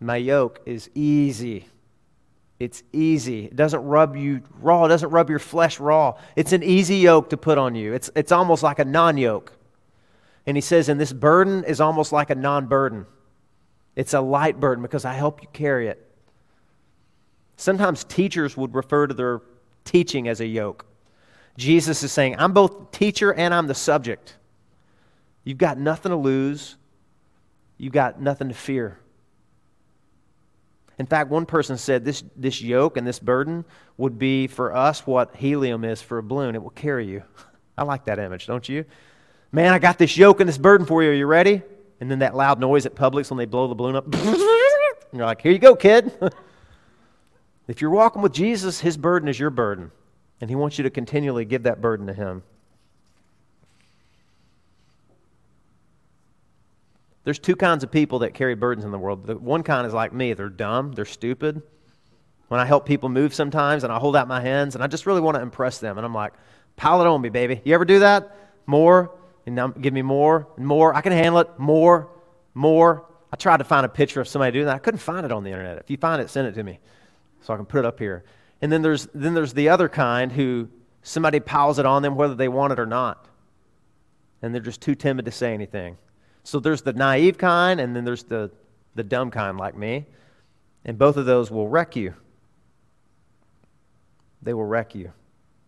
my 0.00 0.16
yoke 0.16 0.60
is 0.64 0.88
easy 0.94 1.66
it's 2.58 2.82
easy. 2.92 3.46
It 3.46 3.56
doesn't 3.56 3.84
rub 3.84 4.16
you 4.16 4.42
raw. 4.60 4.86
It 4.86 4.88
doesn't 4.88 5.10
rub 5.10 5.28
your 5.28 5.38
flesh 5.38 5.78
raw. 5.78 6.18
It's 6.36 6.52
an 6.52 6.62
easy 6.62 6.96
yoke 6.96 7.30
to 7.30 7.36
put 7.36 7.58
on 7.58 7.74
you. 7.74 7.92
It's, 7.92 8.10
it's 8.16 8.32
almost 8.32 8.62
like 8.62 8.78
a 8.78 8.84
non 8.84 9.18
yoke. 9.18 9.52
And 10.46 10.56
he 10.56 10.60
says, 10.60 10.88
and 10.88 11.00
this 11.00 11.12
burden 11.12 11.64
is 11.64 11.80
almost 11.80 12.12
like 12.12 12.30
a 12.30 12.34
non 12.34 12.66
burden. 12.66 13.06
It's 13.94 14.14
a 14.14 14.20
light 14.20 14.58
burden 14.58 14.82
because 14.82 15.04
I 15.04 15.14
help 15.14 15.42
you 15.42 15.48
carry 15.52 15.88
it. 15.88 16.02
Sometimes 17.56 18.04
teachers 18.04 18.56
would 18.56 18.74
refer 18.74 19.06
to 19.06 19.14
their 19.14 19.40
teaching 19.84 20.28
as 20.28 20.40
a 20.40 20.46
yoke. 20.46 20.86
Jesus 21.56 22.02
is 22.02 22.12
saying, 22.12 22.36
I'm 22.38 22.52
both 22.52 22.90
teacher 22.90 23.32
and 23.32 23.52
I'm 23.52 23.66
the 23.66 23.74
subject. 23.74 24.36
You've 25.44 25.58
got 25.58 25.78
nothing 25.78 26.10
to 26.10 26.16
lose, 26.16 26.76
you've 27.78 27.92
got 27.92 28.20
nothing 28.20 28.48
to 28.48 28.54
fear. 28.54 28.98
In 30.98 31.06
fact, 31.06 31.30
one 31.30 31.44
person 31.44 31.76
said 31.76 32.04
this, 32.04 32.24
this 32.36 32.62
yoke 32.62 32.96
and 32.96 33.06
this 33.06 33.18
burden 33.18 33.64
would 33.98 34.18
be 34.18 34.46
for 34.46 34.74
us 34.74 35.06
what 35.06 35.36
helium 35.36 35.84
is 35.84 36.00
for 36.00 36.18
a 36.18 36.22
balloon. 36.22 36.54
It 36.54 36.62
will 36.62 36.70
carry 36.70 37.06
you. 37.06 37.22
I 37.78 37.84
like 37.84 38.06
that 38.06 38.18
image, 38.18 38.46
don't 38.46 38.66
you? 38.68 38.84
Man, 39.52 39.72
I 39.72 39.78
got 39.78 39.98
this 39.98 40.16
yoke 40.16 40.40
and 40.40 40.48
this 40.48 40.58
burden 40.58 40.86
for 40.86 41.02
you. 41.02 41.10
Are 41.10 41.14
you 41.14 41.26
ready? 41.26 41.62
And 42.00 42.10
then 42.10 42.20
that 42.20 42.34
loud 42.34 42.60
noise 42.60 42.86
at 42.86 42.94
Publix 42.94 43.30
when 43.30 43.38
they 43.38 43.44
blow 43.44 43.68
the 43.68 43.74
balloon 43.74 43.96
up. 43.96 44.06
you're 45.12 45.26
like, 45.26 45.42
here 45.42 45.52
you 45.52 45.58
go, 45.58 45.76
kid. 45.76 46.12
if 47.68 47.80
you're 47.80 47.90
walking 47.90 48.22
with 48.22 48.32
Jesus, 48.32 48.80
his 48.80 48.96
burden 48.96 49.28
is 49.28 49.38
your 49.38 49.50
burden. 49.50 49.90
And 50.40 50.50
he 50.50 50.56
wants 50.56 50.78
you 50.78 50.84
to 50.84 50.90
continually 50.90 51.44
give 51.44 51.62
that 51.64 51.80
burden 51.80 52.06
to 52.06 52.12
him. 52.14 52.42
There's 57.26 57.40
two 57.40 57.56
kinds 57.56 57.82
of 57.82 57.90
people 57.90 58.20
that 58.20 58.34
carry 58.34 58.54
burdens 58.54 58.84
in 58.84 58.92
the 58.92 59.00
world. 59.00 59.26
The 59.26 59.36
one 59.36 59.64
kind 59.64 59.84
is 59.84 59.92
like 59.92 60.12
me, 60.12 60.32
they're 60.32 60.48
dumb, 60.48 60.92
they're 60.92 61.04
stupid. 61.04 61.60
When 62.46 62.60
I 62.60 62.64
help 62.64 62.86
people 62.86 63.08
move 63.08 63.34
sometimes 63.34 63.82
and 63.82 63.92
I 63.92 63.98
hold 63.98 64.14
out 64.14 64.28
my 64.28 64.40
hands 64.40 64.76
and 64.76 64.84
I 64.84 64.86
just 64.86 65.06
really 65.06 65.20
want 65.20 65.34
to 65.34 65.42
impress 65.42 65.78
them, 65.78 65.98
and 65.98 66.06
I'm 66.06 66.14
like, 66.14 66.34
pile 66.76 67.00
it 67.00 67.06
on 67.08 67.20
me, 67.20 67.28
baby. 67.28 67.60
You 67.64 67.74
ever 67.74 67.84
do 67.84 67.98
that? 67.98 68.36
More, 68.66 69.10
and 69.44 69.56
now 69.56 69.66
give 69.66 69.92
me 69.92 70.02
more 70.02 70.46
and 70.56 70.64
more. 70.64 70.94
I 70.94 71.00
can 71.00 71.10
handle 71.10 71.40
it. 71.40 71.50
More, 71.58 72.12
more. 72.54 73.04
I 73.32 73.36
tried 73.36 73.56
to 73.56 73.64
find 73.64 73.84
a 73.84 73.88
picture 73.88 74.20
of 74.20 74.28
somebody 74.28 74.52
doing 74.52 74.66
that. 74.66 74.76
I 74.76 74.78
couldn't 74.78 75.00
find 75.00 75.26
it 75.26 75.32
on 75.32 75.42
the 75.42 75.50
internet. 75.50 75.78
If 75.78 75.90
you 75.90 75.96
find 75.96 76.22
it, 76.22 76.30
send 76.30 76.46
it 76.46 76.52
to 76.52 76.62
me 76.62 76.78
so 77.40 77.52
I 77.52 77.56
can 77.56 77.66
put 77.66 77.80
it 77.80 77.84
up 77.84 77.98
here. 77.98 78.22
And 78.62 78.70
then 78.70 78.82
there's, 78.82 79.08
then 79.12 79.34
there's 79.34 79.52
the 79.52 79.68
other 79.68 79.88
kind 79.88 80.30
who 80.30 80.68
somebody 81.02 81.40
piles 81.40 81.80
it 81.80 81.86
on 81.86 82.02
them 82.02 82.14
whether 82.14 82.36
they 82.36 82.46
want 82.46 82.72
it 82.72 82.78
or 82.78 82.86
not. 82.86 83.26
And 84.42 84.54
they're 84.54 84.62
just 84.62 84.80
too 84.80 84.94
timid 84.94 85.24
to 85.24 85.32
say 85.32 85.52
anything. 85.52 85.96
So 86.46 86.60
there's 86.60 86.82
the 86.82 86.92
naive 86.92 87.38
kind, 87.38 87.80
and 87.80 87.94
then 87.96 88.04
there's 88.04 88.22
the, 88.22 88.52
the 88.94 89.02
dumb 89.02 89.32
kind 89.32 89.58
like 89.58 89.76
me. 89.76 90.06
And 90.84 90.96
both 90.96 91.16
of 91.16 91.26
those 91.26 91.50
will 91.50 91.66
wreck 91.66 91.96
you. 91.96 92.14
They 94.42 94.54
will 94.54 94.64
wreck 94.64 94.94
you. 94.94 95.12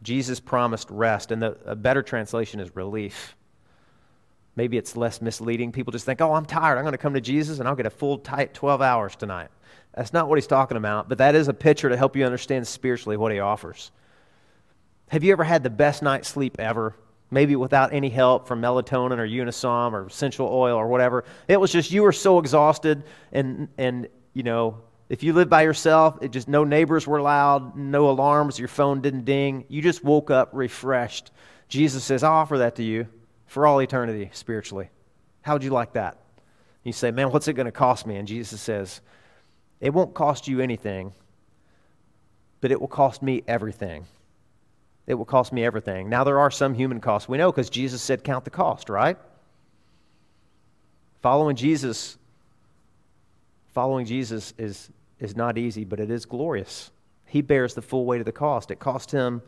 Jesus 0.04 0.38
promised 0.38 0.88
rest, 0.88 1.32
and 1.32 1.42
the, 1.42 1.56
a 1.66 1.74
better 1.74 2.00
translation 2.00 2.60
is 2.60 2.76
relief. 2.76 3.34
Maybe 4.54 4.76
it's 4.78 4.96
less 4.96 5.20
misleading. 5.20 5.72
People 5.72 5.90
just 5.90 6.06
think, 6.06 6.20
oh, 6.20 6.32
I'm 6.32 6.46
tired. 6.46 6.78
I'm 6.78 6.84
going 6.84 6.92
to 6.92 6.98
come 6.98 7.14
to 7.14 7.20
Jesus 7.20 7.58
and 7.58 7.68
I'll 7.68 7.74
get 7.74 7.86
a 7.86 7.90
full, 7.90 8.18
tight 8.18 8.54
12 8.54 8.80
hours 8.80 9.16
tonight. 9.16 9.48
That's 9.96 10.12
not 10.12 10.28
what 10.28 10.38
he's 10.38 10.46
talking 10.46 10.76
about, 10.76 11.08
but 11.08 11.18
that 11.18 11.34
is 11.34 11.48
a 11.48 11.54
picture 11.54 11.88
to 11.88 11.96
help 11.96 12.14
you 12.14 12.24
understand 12.24 12.68
spiritually 12.68 13.16
what 13.16 13.32
he 13.32 13.40
offers. 13.40 13.90
Have 15.08 15.24
you 15.24 15.32
ever 15.32 15.44
had 15.44 15.64
the 15.64 15.70
best 15.70 16.02
night's 16.02 16.28
sleep 16.28 16.56
ever? 16.60 16.94
Maybe 17.30 17.56
without 17.56 17.92
any 17.92 18.08
help 18.08 18.48
from 18.48 18.62
melatonin 18.62 19.18
or 19.18 19.26
Unisom 19.26 19.92
or 19.92 20.06
essential 20.06 20.48
oil 20.48 20.76
or 20.76 20.88
whatever. 20.88 21.24
It 21.46 21.60
was 21.60 21.70
just 21.70 21.90
you 21.90 22.02
were 22.02 22.12
so 22.12 22.38
exhausted 22.38 23.04
and 23.32 23.68
and 23.76 24.08
you 24.32 24.42
know, 24.42 24.78
if 25.08 25.22
you 25.22 25.32
lived 25.32 25.50
by 25.50 25.62
yourself, 25.62 26.18
it 26.22 26.30
just 26.30 26.48
no 26.48 26.64
neighbors 26.64 27.06
were 27.06 27.20
loud, 27.20 27.76
no 27.76 28.08
alarms, 28.08 28.58
your 28.58 28.68
phone 28.68 29.00
didn't 29.00 29.24
ding. 29.24 29.64
You 29.68 29.82
just 29.82 30.04
woke 30.04 30.30
up 30.30 30.50
refreshed. 30.52 31.30
Jesus 31.68 32.04
says, 32.04 32.22
I'll 32.22 32.32
offer 32.32 32.58
that 32.58 32.76
to 32.76 32.82
you 32.82 33.08
for 33.46 33.66
all 33.66 33.80
eternity 33.80 34.30
spiritually. 34.32 34.90
How 35.42 35.54
would 35.54 35.64
you 35.64 35.70
like 35.70 35.94
that? 35.94 36.18
You 36.84 36.92
say, 36.92 37.10
Man, 37.10 37.30
what's 37.30 37.48
it 37.48 37.54
going 37.54 37.66
to 37.66 37.72
cost 37.72 38.06
me? 38.06 38.16
And 38.16 38.28
Jesus 38.28 38.60
says, 38.60 39.00
It 39.80 39.92
won't 39.92 40.14
cost 40.14 40.48
you 40.48 40.60
anything, 40.60 41.12
but 42.60 42.70
it 42.70 42.80
will 42.80 42.88
cost 42.88 43.22
me 43.22 43.42
everything. 43.46 44.06
It 45.08 45.14
will 45.14 45.24
cost 45.24 45.54
me 45.54 45.64
everything. 45.64 46.10
Now, 46.10 46.22
there 46.22 46.38
are 46.38 46.50
some 46.50 46.74
human 46.74 47.00
costs. 47.00 47.30
We 47.30 47.38
know 47.38 47.50
because 47.50 47.70
Jesus 47.70 48.02
said, 48.02 48.22
Count 48.22 48.44
the 48.44 48.50
cost, 48.50 48.90
right? 48.90 49.16
Following 51.22 51.56
Jesus, 51.56 52.18
following 53.72 54.04
Jesus 54.04 54.52
is, 54.58 54.90
is 55.18 55.34
not 55.34 55.56
easy, 55.56 55.84
but 55.84 55.98
it 55.98 56.10
is 56.10 56.26
glorious. 56.26 56.90
He 57.24 57.40
bears 57.40 57.72
the 57.72 57.80
full 57.80 58.04
weight 58.04 58.20
of 58.20 58.26
the 58.26 58.32
cost. 58.32 58.70
It 58.70 58.80
cost 58.80 59.10
him 59.10 59.40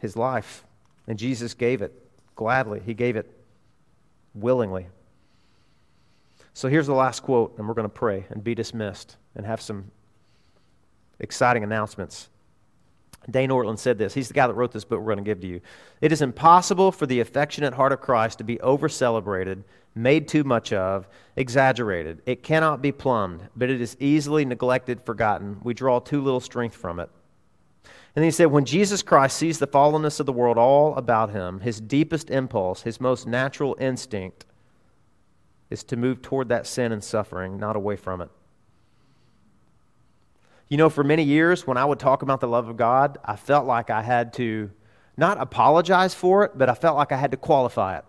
his 0.00 0.16
life, 0.16 0.64
and 1.06 1.16
Jesus 1.16 1.54
gave 1.54 1.82
it 1.82 1.92
gladly. 2.34 2.82
He 2.84 2.92
gave 2.92 3.14
it 3.14 3.30
willingly. 4.34 4.88
So 6.52 6.68
here's 6.68 6.88
the 6.88 6.94
last 6.94 7.20
quote, 7.20 7.56
and 7.58 7.68
we're 7.68 7.74
going 7.74 7.88
to 7.88 7.94
pray 7.94 8.26
and 8.30 8.42
be 8.42 8.56
dismissed 8.56 9.16
and 9.36 9.46
have 9.46 9.60
some 9.60 9.92
exciting 11.20 11.62
announcements. 11.62 12.28
Dane 13.30 13.50
Ortlund 13.50 13.78
said 13.78 13.98
this. 13.98 14.14
He's 14.14 14.28
the 14.28 14.34
guy 14.34 14.46
that 14.46 14.54
wrote 14.54 14.72
this 14.72 14.84
book 14.84 15.00
we're 15.00 15.14
going 15.14 15.24
to 15.24 15.28
give 15.28 15.40
to 15.40 15.46
you. 15.46 15.60
It 16.00 16.12
is 16.12 16.22
impossible 16.22 16.92
for 16.92 17.06
the 17.06 17.20
affectionate 17.20 17.74
heart 17.74 17.92
of 17.92 18.00
Christ 18.00 18.38
to 18.38 18.44
be 18.44 18.60
over 18.60 18.88
celebrated, 18.88 19.64
made 19.94 20.28
too 20.28 20.44
much 20.44 20.72
of, 20.72 21.08
exaggerated. 21.34 22.22
It 22.26 22.42
cannot 22.42 22.82
be 22.82 22.92
plumbed, 22.92 23.48
but 23.56 23.70
it 23.70 23.80
is 23.80 23.96
easily 23.98 24.44
neglected, 24.44 25.00
forgotten. 25.02 25.58
We 25.64 25.74
draw 25.74 25.98
too 25.98 26.22
little 26.22 26.40
strength 26.40 26.76
from 26.76 27.00
it. 27.00 27.10
And 27.84 28.22
then 28.22 28.24
he 28.24 28.30
said, 28.30 28.46
when 28.46 28.64
Jesus 28.64 29.02
Christ 29.02 29.36
sees 29.36 29.58
the 29.58 29.66
fallenness 29.66 30.20
of 30.20 30.26
the 30.26 30.32
world 30.32 30.56
all 30.56 30.94
about 30.96 31.30
him, 31.30 31.60
his 31.60 31.80
deepest 31.80 32.30
impulse, 32.30 32.82
his 32.82 33.00
most 33.00 33.26
natural 33.26 33.76
instinct, 33.78 34.46
is 35.68 35.84
to 35.84 35.96
move 35.96 36.22
toward 36.22 36.48
that 36.48 36.66
sin 36.66 36.92
and 36.92 37.02
suffering, 37.04 37.58
not 37.58 37.76
away 37.76 37.96
from 37.96 38.20
it. 38.20 38.30
You 40.68 40.76
know, 40.76 40.90
for 40.90 41.04
many 41.04 41.22
years, 41.22 41.66
when 41.66 41.76
I 41.76 41.84
would 41.84 42.00
talk 42.00 42.22
about 42.22 42.40
the 42.40 42.48
love 42.48 42.68
of 42.68 42.76
God, 42.76 43.18
I 43.24 43.36
felt 43.36 43.66
like 43.66 43.88
I 43.88 44.02
had 44.02 44.32
to 44.34 44.70
not 45.16 45.40
apologize 45.40 46.12
for 46.12 46.44
it, 46.44 46.52
but 46.56 46.68
I 46.68 46.74
felt 46.74 46.96
like 46.96 47.12
I 47.12 47.16
had 47.16 47.30
to 47.30 47.36
qualify 47.36 47.98
it. 47.98 48.04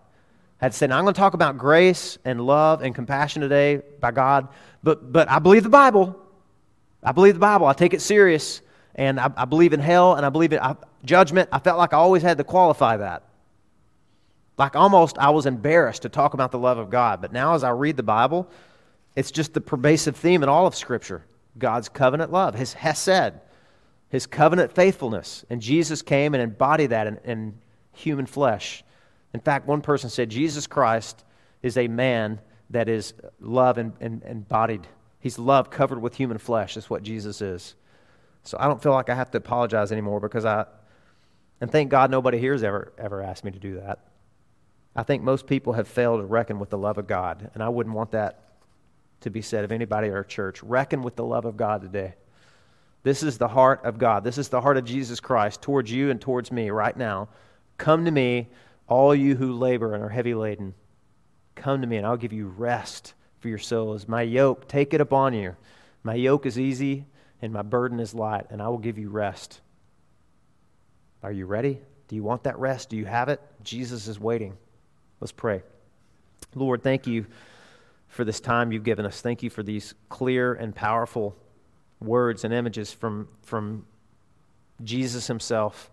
I 0.60 0.64
had 0.64 0.72
to 0.72 0.78
say, 0.78 0.88
now 0.88 0.98
I'm 0.98 1.04
going 1.04 1.14
to 1.14 1.18
talk 1.18 1.34
about 1.34 1.56
grace 1.56 2.18
and 2.24 2.40
love 2.40 2.82
and 2.82 2.94
compassion 2.94 3.42
today 3.42 3.80
by 4.00 4.10
God, 4.10 4.48
but, 4.82 5.12
but 5.12 5.30
I 5.30 5.38
believe 5.38 5.62
the 5.62 5.68
Bible. 5.68 6.20
I 7.00 7.12
believe 7.12 7.34
the 7.34 7.40
Bible. 7.40 7.66
I 7.66 7.74
take 7.74 7.94
it 7.94 8.02
serious 8.02 8.60
and 8.96 9.20
I, 9.20 9.30
I 9.36 9.44
believe 9.44 9.72
in 9.72 9.78
hell 9.78 10.16
and 10.16 10.26
I 10.26 10.28
believe 10.28 10.52
in 10.52 10.58
I, 10.58 10.74
judgment. 11.04 11.48
I 11.52 11.60
felt 11.60 11.78
like 11.78 11.92
I 11.92 11.98
always 11.98 12.24
had 12.24 12.38
to 12.38 12.44
qualify 12.44 12.96
that. 12.96 13.22
Like 14.58 14.74
almost 14.74 15.16
I 15.18 15.30
was 15.30 15.46
embarrassed 15.46 16.02
to 16.02 16.08
talk 16.08 16.34
about 16.34 16.50
the 16.50 16.58
love 16.58 16.78
of 16.78 16.90
God. 16.90 17.20
But 17.20 17.32
now 17.32 17.54
as 17.54 17.62
I 17.62 17.70
read 17.70 17.96
the 17.96 18.02
Bible, 18.02 18.50
it's 19.14 19.30
just 19.30 19.54
the 19.54 19.60
pervasive 19.60 20.16
theme 20.16 20.42
in 20.42 20.48
all 20.48 20.66
of 20.66 20.74
Scripture 20.74 21.24
God's 21.58 21.88
covenant 21.88 22.32
love, 22.32 22.54
His 22.54 22.74
Hesed, 22.74 23.34
His 24.08 24.26
covenant 24.26 24.72
faithfulness. 24.72 25.44
And 25.50 25.60
Jesus 25.60 26.02
came 26.02 26.34
and 26.34 26.42
embodied 26.42 26.90
that 26.90 27.06
in, 27.06 27.18
in 27.24 27.58
human 27.92 28.26
flesh. 28.26 28.84
In 29.34 29.40
fact, 29.40 29.66
one 29.66 29.82
person 29.82 30.10
said, 30.10 30.30
Jesus 30.30 30.66
Christ 30.66 31.24
is 31.62 31.76
a 31.76 31.88
man 31.88 32.40
that 32.70 32.88
is 32.88 33.14
love 33.40 33.78
and, 33.78 33.92
and, 34.00 34.22
embodied. 34.22 34.86
He's 35.20 35.38
love 35.38 35.70
covered 35.70 36.00
with 36.00 36.14
human 36.14 36.38
flesh, 36.38 36.76
is 36.76 36.88
what 36.88 37.02
Jesus 37.02 37.42
is. 37.42 37.74
So 38.44 38.56
I 38.60 38.66
don't 38.66 38.82
feel 38.82 38.92
like 38.92 39.10
I 39.10 39.14
have 39.14 39.30
to 39.32 39.38
apologize 39.38 39.90
anymore 39.90 40.20
because 40.20 40.44
I, 40.44 40.66
and 41.60 41.70
thank 41.70 41.90
God 41.90 42.10
nobody 42.10 42.38
here 42.38 42.52
has 42.52 42.62
ever, 42.62 42.92
ever 42.98 43.22
asked 43.22 43.44
me 43.44 43.50
to 43.50 43.58
do 43.58 43.80
that. 43.80 43.98
I 44.94 45.02
think 45.02 45.22
most 45.22 45.46
people 45.46 45.74
have 45.74 45.88
failed 45.88 46.20
to 46.20 46.26
reckon 46.26 46.58
with 46.58 46.70
the 46.70 46.78
love 46.78 46.98
of 46.98 47.06
God, 47.06 47.50
and 47.54 47.62
I 47.62 47.68
wouldn't 47.68 47.94
want 47.94 48.12
that 48.12 48.47
to 49.20 49.30
be 49.30 49.42
said 49.42 49.64
of 49.64 49.72
anybody 49.72 50.08
at 50.08 50.14
our 50.14 50.24
church. 50.24 50.62
Reckon 50.62 51.02
with 51.02 51.16
the 51.16 51.24
love 51.24 51.44
of 51.44 51.56
God 51.56 51.82
today. 51.82 52.14
This 53.02 53.22
is 53.22 53.38
the 53.38 53.48
heart 53.48 53.84
of 53.84 53.98
God. 53.98 54.24
This 54.24 54.38
is 54.38 54.48
the 54.48 54.60
heart 54.60 54.76
of 54.76 54.84
Jesus 54.84 55.20
Christ 55.20 55.62
towards 55.62 55.90
you 55.90 56.10
and 56.10 56.20
towards 56.20 56.52
me 56.52 56.70
right 56.70 56.96
now. 56.96 57.28
Come 57.76 58.04
to 58.04 58.10
me, 58.10 58.48
all 58.88 59.14
you 59.14 59.36
who 59.36 59.52
labor 59.52 59.94
and 59.94 60.02
are 60.02 60.08
heavy 60.08 60.34
laden. 60.34 60.74
Come 61.54 61.80
to 61.80 61.86
me, 61.86 61.96
and 61.96 62.06
I'll 62.06 62.16
give 62.16 62.32
you 62.32 62.48
rest 62.48 63.14
for 63.40 63.48
your 63.48 63.58
souls. 63.58 64.08
My 64.08 64.22
yoke, 64.22 64.68
take 64.68 64.94
it 64.94 65.00
upon 65.00 65.34
you. 65.34 65.56
My 66.02 66.14
yoke 66.14 66.46
is 66.46 66.58
easy 66.58 67.06
and 67.40 67.52
my 67.52 67.62
burden 67.62 68.00
is 68.00 68.14
light, 68.14 68.46
and 68.50 68.60
I 68.60 68.68
will 68.68 68.78
give 68.78 68.98
you 68.98 69.10
rest. 69.10 69.60
Are 71.22 71.32
you 71.32 71.46
ready? 71.46 71.80
Do 72.08 72.16
you 72.16 72.22
want 72.22 72.44
that 72.44 72.58
rest? 72.58 72.88
Do 72.88 72.96
you 72.96 73.04
have 73.04 73.28
it? 73.28 73.40
Jesus 73.62 74.08
is 74.08 74.18
waiting. 74.18 74.56
Let's 75.20 75.32
pray. 75.32 75.62
Lord, 76.54 76.82
thank 76.82 77.06
you 77.06 77.26
for 78.08 78.24
this 78.24 78.40
time 78.40 78.72
you've 78.72 78.84
given 78.84 79.06
us. 79.06 79.20
Thank 79.20 79.42
you 79.42 79.50
for 79.50 79.62
these 79.62 79.94
clear 80.08 80.54
and 80.54 80.74
powerful 80.74 81.36
words 82.00 82.44
and 82.44 82.52
images 82.52 82.92
from, 82.92 83.28
from 83.42 83.86
Jesus 84.82 85.26
himself. 85.26 85.90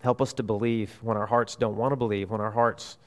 Help 0.00 0.20
us 0.20 0.32
to 0.34 0.42
believe 0.42 0.92
when 1.02 1.16
our 1.16 1.26
hearts 1.26 1.56
don't 1.56 1.76
want 1.76 1.92
to 1.92 1.96
believe, 1.96 2.30
when 2.30 2.40
our 2.40 2.50
hearts 2.50 2.98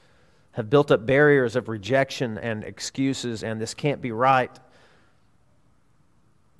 have 0.52 0.68
built 0.68 0.90
up 0.90 1.06
barriers 1.06 1.54
of 1.54 1.68
rejection 1.68 2.36
and 2.38 2.64
excuses, 2.64 3.44
and 3.44 3.60
this 3.60 3.74
can't 3.74 4.02
be 4.02 4.10
right. 4.10 4.50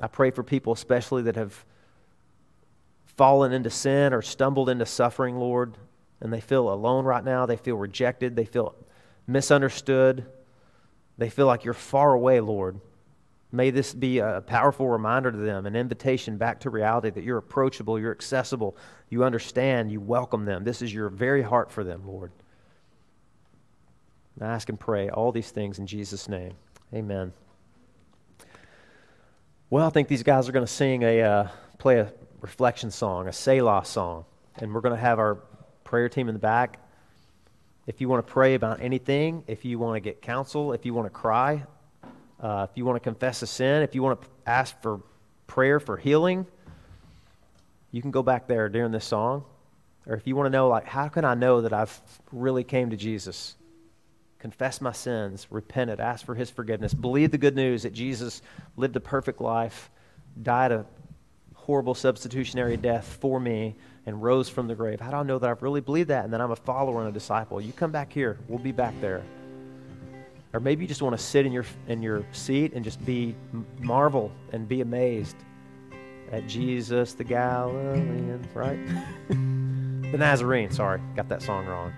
I 0.01 0.07
pray 0.07 0.31
for 0.31 0.43
people, 0.43 0.73
especially 0.73 1.23
that 1.23 1.37
have 1.37 1.65
fallen 3.17 3.53
into 3.53 3.71
sin 3.71 4.15
or 4.15 4.23
stumbled 4.23 4.69
into 4.69 4.87
suffering, 4.87 5.37
Lord, 5.37 5.77
and 6.21 6.33
they 6.33 6.41
feel 6.41 6.73
alone 6.73 7.05
right 7.05 7.25
now. 7.25 7.47
They 7.47 7.57
feel 7.57 7.77
rejected. 7.77 8.37
They 8.37 8.45
feel 8.45 8.75
misunderstood. 9.27 10.27
They 11.21 11.29
feel 11.29 11.45
like 11.45 11.67
you're 11.67 11.75
far 11.75 12.15
away, 12.15 12.41
Lord. 12.41 12.81
May 13.53 13.69
this 13.69 13.93
be 13.93 14.21
a 14.21 14.41
powerful 14.41 14.89
reminder 14.89 15.31
to 15.31 15.37
them, 15.37 15.67
an 15.67 15.77
invitation 15.77 16.39
back 16.39 16.61
to 16.61 16.71
reality 16.71 17.11
that 17.11 17.23
you're 17.23 17.37
approachable, 17.37 17.99
you're 17.99 18.11
accessible, 18.11 18.75
you 19.11 19.23
understand, 19.23 19.93
you 19.93 20.01
welcome 20.01 20.47
them. 20.47 20.65
This 20.65 20.81
is 20.81 20.95
your 20.95 21.11
very 21.11 21.43
heart 21.43 21.71
for 21.71 21.85
them, 21.85 22.05
Lord. 22.07 22.33
I 24.41 24.47
ask 24.47 24.71
and 24.71 24.81
pray 24.81 25.11
all 25.11 25.31
these 25.31 25.51
things 25.51 25.79
in 25.79 25.87
Jesus' 25.87 26.27
name. 26.27 26.55
Amen. 26.95 27.35
Well, 29.69 29.87
I 29.87 29.91
think 29.91 30.09
these 30.09 30.23
guys 30.23 30.49
are 30.49 30.53
going 30.53 30.65
to 30.65 30.73
sing 30.73 31.03
a, 31.03 31.21
uh, 31.21 31.49
play 31.79 31.99
a 31.99 32.11
reflection 32.41 32.91
song, 32.91 33.29
a 33.29 33.33
Selah 33.33 33.85
song. 33.85 34.25
And 34.57 34.73
we're 34.73 34.81
going 34.81 34.95
to 34.95 35.01
have 35.01 35.19
our 35.19 35.35
prayer 35.85 36.09
team 36.09 36.31
in 36.31 36.35
the 36.35 36.41
back. 36.41 36.79
If 37.87 38.01
you 38.01 38.09
want 38.09 38.27
to 38.27 38.33
pray 38.33 38.55
about 38.55 38.81
anything, 38.81 39.45
if 39.47 39.65
you 39.65 39.79
want 39.79 39.97
to 39.97 40.01
get 40.01 40.23
counsel, 40.23 40.73
if 40.73 40.85
you 40.87 40.95
want 40.95 41.07
to 41.07 41.11
cry, 41.11 41.65
uh, 42.41 42.67
if 42.71 42.77
you 42.77 42.85
want 42.85 42.97
to 42.97 43.01
confess 43.01 43.43
a 43.43 43.47
sin, 43.47 43.83
if 43.83 43.95
you 43.95 44.03
want 44.03 44.21
to 44.21 44.29
ask 44.47 44.81
for 44.83 45.01
prayer 45.47 45.81
for 45.81 45.97
healing, 45.97 46.47
you 47.91 48.01
can 48.01 48.11
go 48.11 48.23
back 48.23 48.47
there 48.47 48.69
during 48.69 48.93
this 48.93 49.05
song. 49.05 49.45
Or 50.07 50.15
if 50.15 50.27
you 50.27 50.37
want 50.37 50.47
to 50.47 50.51
know, 50.51 50.69
like, 50.69 50.87
how 50.87 51.09
can 51.09 51.25
I 51.25 51.35
know 51.35 51.61
that 51.63 51.73
I've 51.73 52.01
really 52.33 52.65
came 52.65 52.91
to 52.91 52.97
Jesus? 52.97 53.57
confess 54.41 54.81
my 54.81 54.91
sins, 54.91 55.47
repented, 55.51 56.01
ask 56.01 56.25
for 56.25 56.35
his 56.35 56.51
forgiveness, 56.51 56.95
believe 56.95 57.31
the 57.31 57.39
good 57.39 57.55
news 57.55 57.83
that 57.83 57.93
Jesus 57.93 58.43
lived 58.77 58.97
a 58.97 59.01
perfect 59.01 59.41
life, 59.41 59.91
died 60.43 60.73
a 60.73 60.87
horrible 61.55 61.95
substitutionary 61.95 62.77
death 62.77 63.19
for 63.21 63.39
me, 63.39 63.77
and 64.07 64.23
rose 64.23 64.49
from 64.49 64.67
the 64.67 64.75
grave. 64.75 65.01
How 65.01 65.11
do 65.11 65.17
I 65.17 65.23
know 65.23 65.39
that 65.39 65.49
I've 65.49 65.63
really 65.63 65.81
believed 65.81 66.09
that 66.09 66.25
and 66.25 66.33
that 66.33 66.41
I'm 66.41 66.51
a 66.51 66.57
follower 66.57 67.01
and 67.01 67.09
a 67.09 67.13
disciple? 67.13 67.61
You 67.61 67.73
come 67.73 67.91
back 67.91 68.13
here. 68.13 68.39
We'll 68.49 68.59
be 68.59 68.73
back 68.73 68.95
there. 69.01 69.23
Or 70.53 70.61
maybe 70.61 70.83
you 70.83 70.89
just 70.89 71.03
want 71.03 71.17
to 71.17 71.23
sit 71.23 71.47
in 71.47 71.53
your, 71.53 71.65
in 71.87 72.03
your 72.03 72.25
seat 72.33 72.73
and 72.73 72.85
just 72.85 73.05
be 73.05 73.37
marvel 73.79 74.33
and 74.53 74.67
be 74.67 74.81
amazed 74.81 75.37
at 76.33 76.47
Jesus 76.47 77.13
the 77.13 77.25
Galilean, 77.25 78.47
right? 78.55 78.79
the 79.29 80.19
Nazarene, 80.19 80.71
sorry, 80.71 81.01
got 81.15 81.29
that 81.29 81.43
song 81.43 81.67
wrong. 81.67 81.93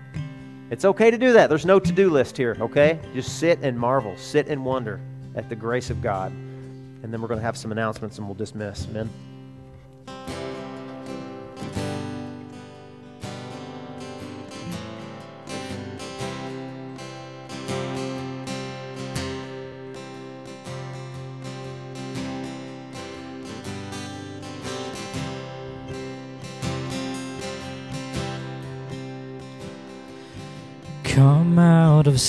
It's 0.69 0.85
okay 0.85 1.11
to 1.11 1.17
do 1.17 1.33
that. 1.33 1.49
There's 1.49 1.65
no 1.65 1.79
to 1.79 1.91
do 1.91 2.09
list 2.09 2.37
here, 2.37 2.57
okay? 2.59 2.99
Just 3.13 3.39
sit 3.39 3.59
and 3.61 3.77
marvel, 3.77 4.15
sit 4.17 4.47
and 4.47 4.63
wonder 4.63 4.99
at 5.35 5.49
the 5.49 5.55
grace 5.55 5.89
of 5.89 6.01
God. 6.01 6.31
And 6.31 7.11
then 7.11 7.21
we're 7.21 7.27
going 7.27 7.39
to 7.39 7.45
have 7.45 7.57
some 7.57 7.71
announcements 7.71 8.17
and 8.17 8.27
we'll 8.27 8.35
dismiss. 8.35 8.87
Amen. 8.87 9.09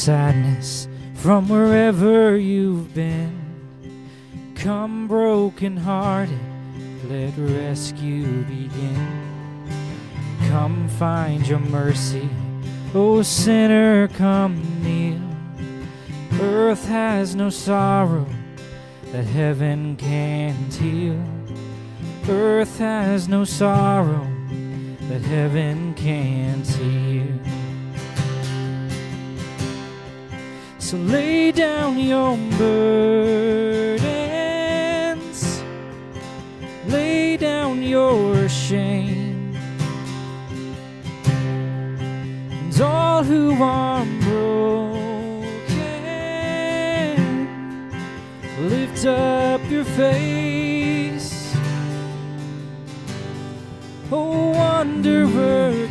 Sadness 0.05 0.87
from 1.15 1.49
wherever 1.49 2.37
you've 2.37 2.93
been. 2.93 4.05
Come 4.55 5.09
broken 5.09 5.79
hearted, 5.79 6.39
let 7.09 7.33
rescue 7.39 8.43
begin. 8.43 9.65
Come 10.49 10.91
find 10.91 11.49
your 11.49 11.59
mercy, 11.59 12.29
O 12.95 13.23
sinner, 13.23 14.09
come 14.09 14.63
kneel. 14.83 15.23
Earth 16.39 16.87
has 16.87 17.35
no 17.35 17.49
sorrow 17.49 18.27
that 19.11 19.25
heaven 19.25 19.97
can't 19.97 20.75
heal. 20.75 21.25
Earth 22.29 22.79
has 22.79 23.27
no 23.27 23.45
sorrow 23.45 24.29
that 25.09 25.23
heaven 25.23 25.95
can't 25.95 26.67
heal. 26.67 27.14
So 30.85 30.99
lay 30.99 31.51
down 31.51 31.99
your 31.99 32.37
burdens, 32.59 34.03
lay 36.87 37.39
down 37.39 37.83
your 37.83 38.47
shame, 38.51 39.57
and 41.25 42.81
all 42.83 43.25
who 43.25 43.55
are 43.63 44.05
broken, 44.21 45.49
lift 48.69 49.07
up 49.07 49.63
your 49.71 49.85
face. 49.85 51.57
Oh, 54.13 54.51
wanderer, 54.51 55.84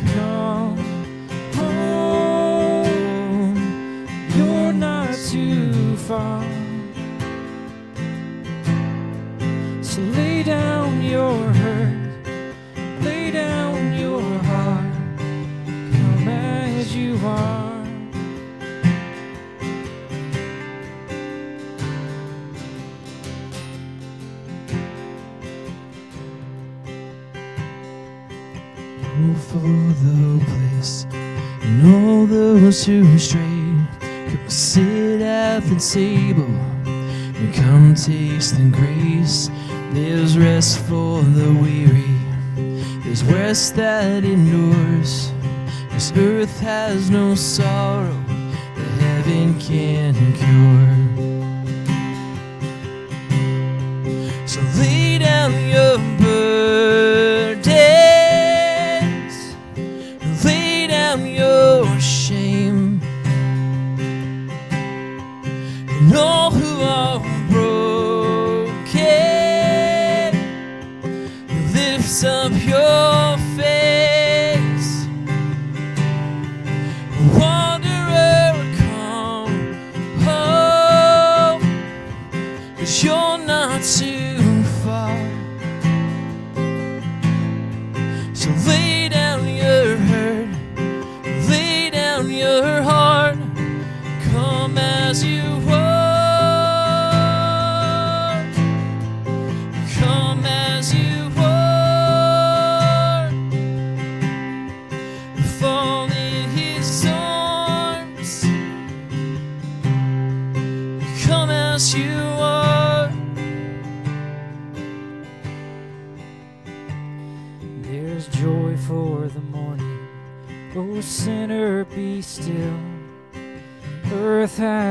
far. 6.08 6.44
So 9.82 10.02
lay 10.02 10.42
down 10.42 11.02
your 11.02 11.38
hurt, 11.60 12.26
lay 13.02 13.30
down 13.30 13.98
your 13.98 14.20
heart. 14.20 14.94
Come 15.66 16.28
as 16.28 16.94
you 16.94 17.18
are. 17.24 17.86
Oh, 29.16 29.34
for 29.48 29.74
the 30.04 30.44
place 30.44 31.06
and 31.62 31.86
all 31.94 32.26
those 32.26 32.84
who 32.84 33.18
stray, 33.18 33.40
come 34.28 34.50
sit 34.50 35.03
at 35.34 35.60
the 35.64 35.80
table 35.80 36.54
and 36.86 37.52
come 37.54 37.94
taste 37.94 38.56
the 38.56 38.68
grace. 38.70 39.50
There's 39.92 40.38
rest 40.38 40.78
for 40.86 41.22
the 41.22 41.50
weary, 41.62 42.14
there's 43.02 43.24
rest 43.24 43.74
that 43.76 44.24
endures. 44.24 45.32
This 45.90 46.12
earth 46.16 46.60
has 46.60 47.10
no 47.10 47.34
sorrow 47.34 48.20
that 48.76 48.92
heaven 49.04 49.58
can 49.58 50.14
cure. 50.40 50.94
So 54.46 54.60
lay 54.78 55.18
down 55.18 55.52
your 55.74 55.98
burdens, 56.18 56.73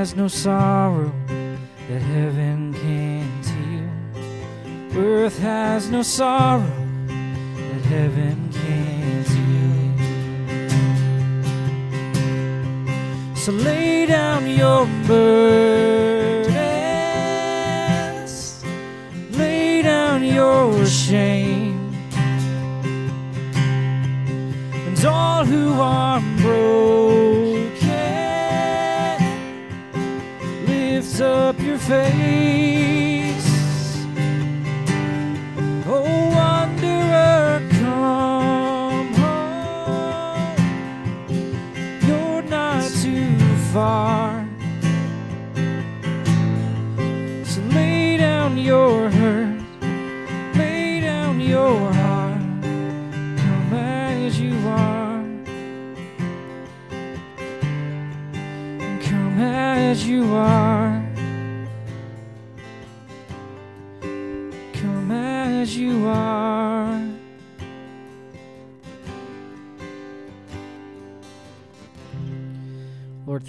has 0.03 0.15
no 0.17 0.27
sorrow 0.27 1.11
that 1.87 2.01
heaven 2.01 2.73
can't 2.73 3.45
heal. 3.55 3.89
Earth 5.01 5.39
has 5.39 5.89
no 5.89 6.01
sorrow 6.01 6.75
that 7.07 7.85
heaven 7.85 8.49
can't 8.51 9.27
heal. 9.37 9.91
So 13.37 13.53
lay 13.53 14.05
down 14.05 14.45
your 14.45 14.85
burdens, 15.07 16.51
lay 19.37 19.81
down 19.83 20.21
your 20.25 20.85
shame 20.85 21.95
and 24.85 25.05
all 25.05 25.45
who 25.45 25.79
are 25.79 26.19
broken, 26.41 27.32
up 31.23 31.59
your 31.59 31.77
face. 31.77 32.92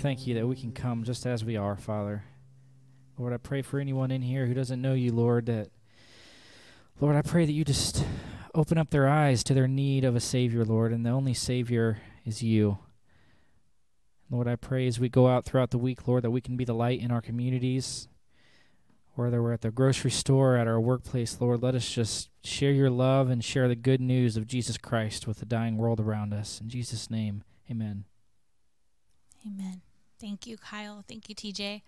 Thank 0.04 0.26
you 0.26 0.34
that 0.34 0.46
we 0.46 0.54
can 0.54 0.70
come 0.70 1.02
just 1.02 1.24
as 1.24 1.46
we 1.46 1.56
are, 1.56 1.78
Father. 1.78 2.24
Lord, 3.16 3.32
I 3.32 3.38
pray 3.38 3.62
for 3.62 3.80
anyone 3.80 4.10
in 4.10 4.20
here 4.20 4.44
who 4.44 4.52
doesn't 4.52 4.82
know 4.82 4.92
you, 4.92 5.10
Lord, 5.10 5.46
that, 5.46 5.70
Lord, 7.00 7.16
I 7.16 7.22
pray 7.22 7.46
that 7.46 7.52
you 7.52 7.64
just 7.64 8.04
open 8.54 8.76
up 8.76 8.90
their 8.90 9.08
eyes 9.08 9.42
to 9.44 9.54
their 9.54 9.66
need 9.66 10.04
of 10.04 10.14
a 10.14 10.20
Savior, 10.20 10.62
Lord, 10.62 10.92
and 10.92 11.06
the 11.06 11.10
only 11.10 11.32
Savior 11.32 12.02
is 12.26 12.42
you. 12.42 12.80
Lord, 14.28 14.46
I 14.46 14.56
pray 14.56 14.86
as 14.86 15.00
we 15.00 15.08
go 15.08 15.26
out 15.26 15.46
throughout 15.46 15.70
the 15.70 15.78
week, 15.78 16.06
Lord, 16.06 16.22
that 16.24 16.30
we 16.30 16.42
can 16.42 16.58
be 16.58 16.66
the 16.66 16.74
light 16.74 17.00
in 17.00 17.10
our 17.10 17.22
communities, 17.22 18.06
whether 19.14 19.42
we're 19.42 19.54
at 19.54 19.62
the 19.62 19.70
grocery 19.70 20.10
store 20.10 20.56
or 20.56 20.58
at 20.58 20.68
our 20.68 20.80
workplace, 20.80 21.40
Lord, 21.40 21.62
let 21.62 21.74
us 21.74 21.90
just 21.90 22.28
share 22.44 22.72
your 22.72 22.90
love 22.90 23.30
and 23.30 23.42
share 23.42 23.68
the 23.68 23.74
good 23.74 24.02
news 24.02 24.36
of 24.36 24.46
Jesus 24.46 24.76
Christ 24.76 25.26
with 25.26 25.38
the 25.38 25.46
dying 25.46 25.78
world 25.78 25.98
around 25.98 26.34
us. 26.34 26.60
In 26.60 26.68
Jesus' 26.68 27.10
name, 27.10 27.42
amen. 27.70 28.04
Amen. 29.46 29.80
Thank 30.20 30.46
you, 30.46 30.56
Kyle. 30.56 31.04
Thank 31.08 31.28
you, 31.28 31.34
TJ. 31.34 31.82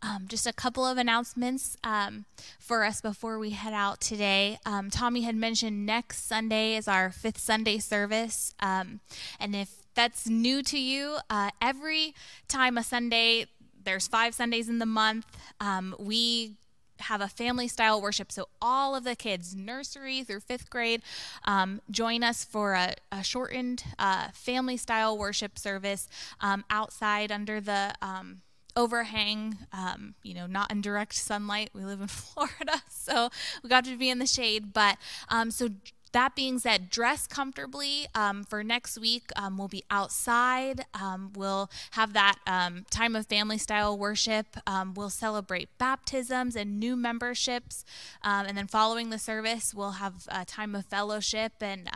Um, 0.00 0.26
just 0.28 0.46
a 0.46 0.52
couple 0.52 0.86
of 0.86 0.98
announcements 0.98 1.76
um, 1.82 2.24
for 2.58 2.84
us 2.84 3.00
before 3.00 3.38
we 3.38 3.50
head 3.50 3.72
out 3.74 4.00
today. 4.00 4.58
Um, 4.64 4.88
Tommy 4.88 5.22
had 5.22 5.36
mentioned 5.36 5.84
next 5.84 6.26
Sunday 6.26 6.76
is 6.76 6.86
our 6.88 7.10
fifth 7.10 7.38
Sunday 7.38 7.78
service. 7.78 8.54
Um, 8.60 9.00
and 9.40 9.54
if 9.56 9.82
that's 9.94 10.28
new 10.28 10.62
to 10.62 10.78
you, 10.78 11.18
uh, 11.28 11.50
every 11.60 12.14
time 12.48 12.78
a 12.78 12.82
Sunday, 12.82 13.46
there's 13.84 14.06
five 14.06 14.34
Sundays 14.34 14.68
in 14.68 14.78
the 14.78 14.86
month, 14.86 15.26
um, 15.60 15.94
we 15.98 16.54
have 17.02 17.20
a 17.20 17.28
family 17.28 17.68
style 17.68 18.00
worship. 18.00 18.32
So 18.32 18.48
all 18.60 18.94
of 18.94 19.04
the 19.04 19.16
kids, 19.16 19.54
nursery 19.54 20.22
through 20.22 20.40
fifth 20.40 20.70
grade, 20.70 21.02
um, 21.44 21.80
join 21.90 22.22
us 22.22 22.44
for 22.44 22.74
a, 22.74 22.94
a 23.10 23.22
shortened 23.22 23.84
uh, 23.98 24.28
family 24.32 24.76
style 24.76 25.16
worship 25.16 25.58
service 25.58 26.08
um, 26.40 26.64
outside 26.70 27.30
under 27.30 27.60
the 27.60 27.94
um, 28.00 28.42
overhang, 28.76 29.58
um, 29.72 30.14
you 30.22 30.34
know, 30.34 30.46
not 30.46 30.70
in 30.70 30.80
direct 30.80 31.14
sunlight. 31.14 31.70
We 31.72 31.84
live 31.84 32.00
in 32.00 32.06
Florida, 32.08 32.82
so 32.88 33.30
we 33.62 33.68
got 33.68 33.84
to 33.84 33.96
be 33.96 34.10
in 34.10 34.18
the 34.18 34.26
shade. 34.26 34.72
But 34.72 34.96
um, 35.28 35.50
so 35.50 35.68
that 36.12 36.34
being 36.34 36.58
said, 36.58 36.90
dress 36.90 37.26
comfortably 37.26 38.06
um, 38.14 38.44
for 38.44 38.62
next 38.62 38.98
week. 38.98 39.30
Um, 39.36 39.58
we'll 39.58 39.68
be 39.68 39.84
outside. 39.90 40.84
Um, 40.94 41.32
we'll 41.34 41.70
have 41.92 42.12
that 42.12 42.36
um, 42.46 42.84
time 42.90 43.16
of 43.16 43.26
family 43.26 43.58
style 43.58 43.96
worship. 43.96 44.46
Um, 44.66 44.94
we'll 44.94 45.10
celebrate 45.10 45.68
baptisms 45.78 46.56
and 46.56 46.78
new 46.78 46.96
memberships. 46.96 47.84
Um, 48.22 48.46
and 48.46 48.56
then 48.56 48.66
following 48.66 49.10
the 49.10 49.18
service, 49.18 49.74
we'll 49.74 49.92
have 49.92 50.26
a 50.28 50.44
time 50.44 50.74
of 50.74 50.86
fellowship 50.86 51.52
and 51.60 51.88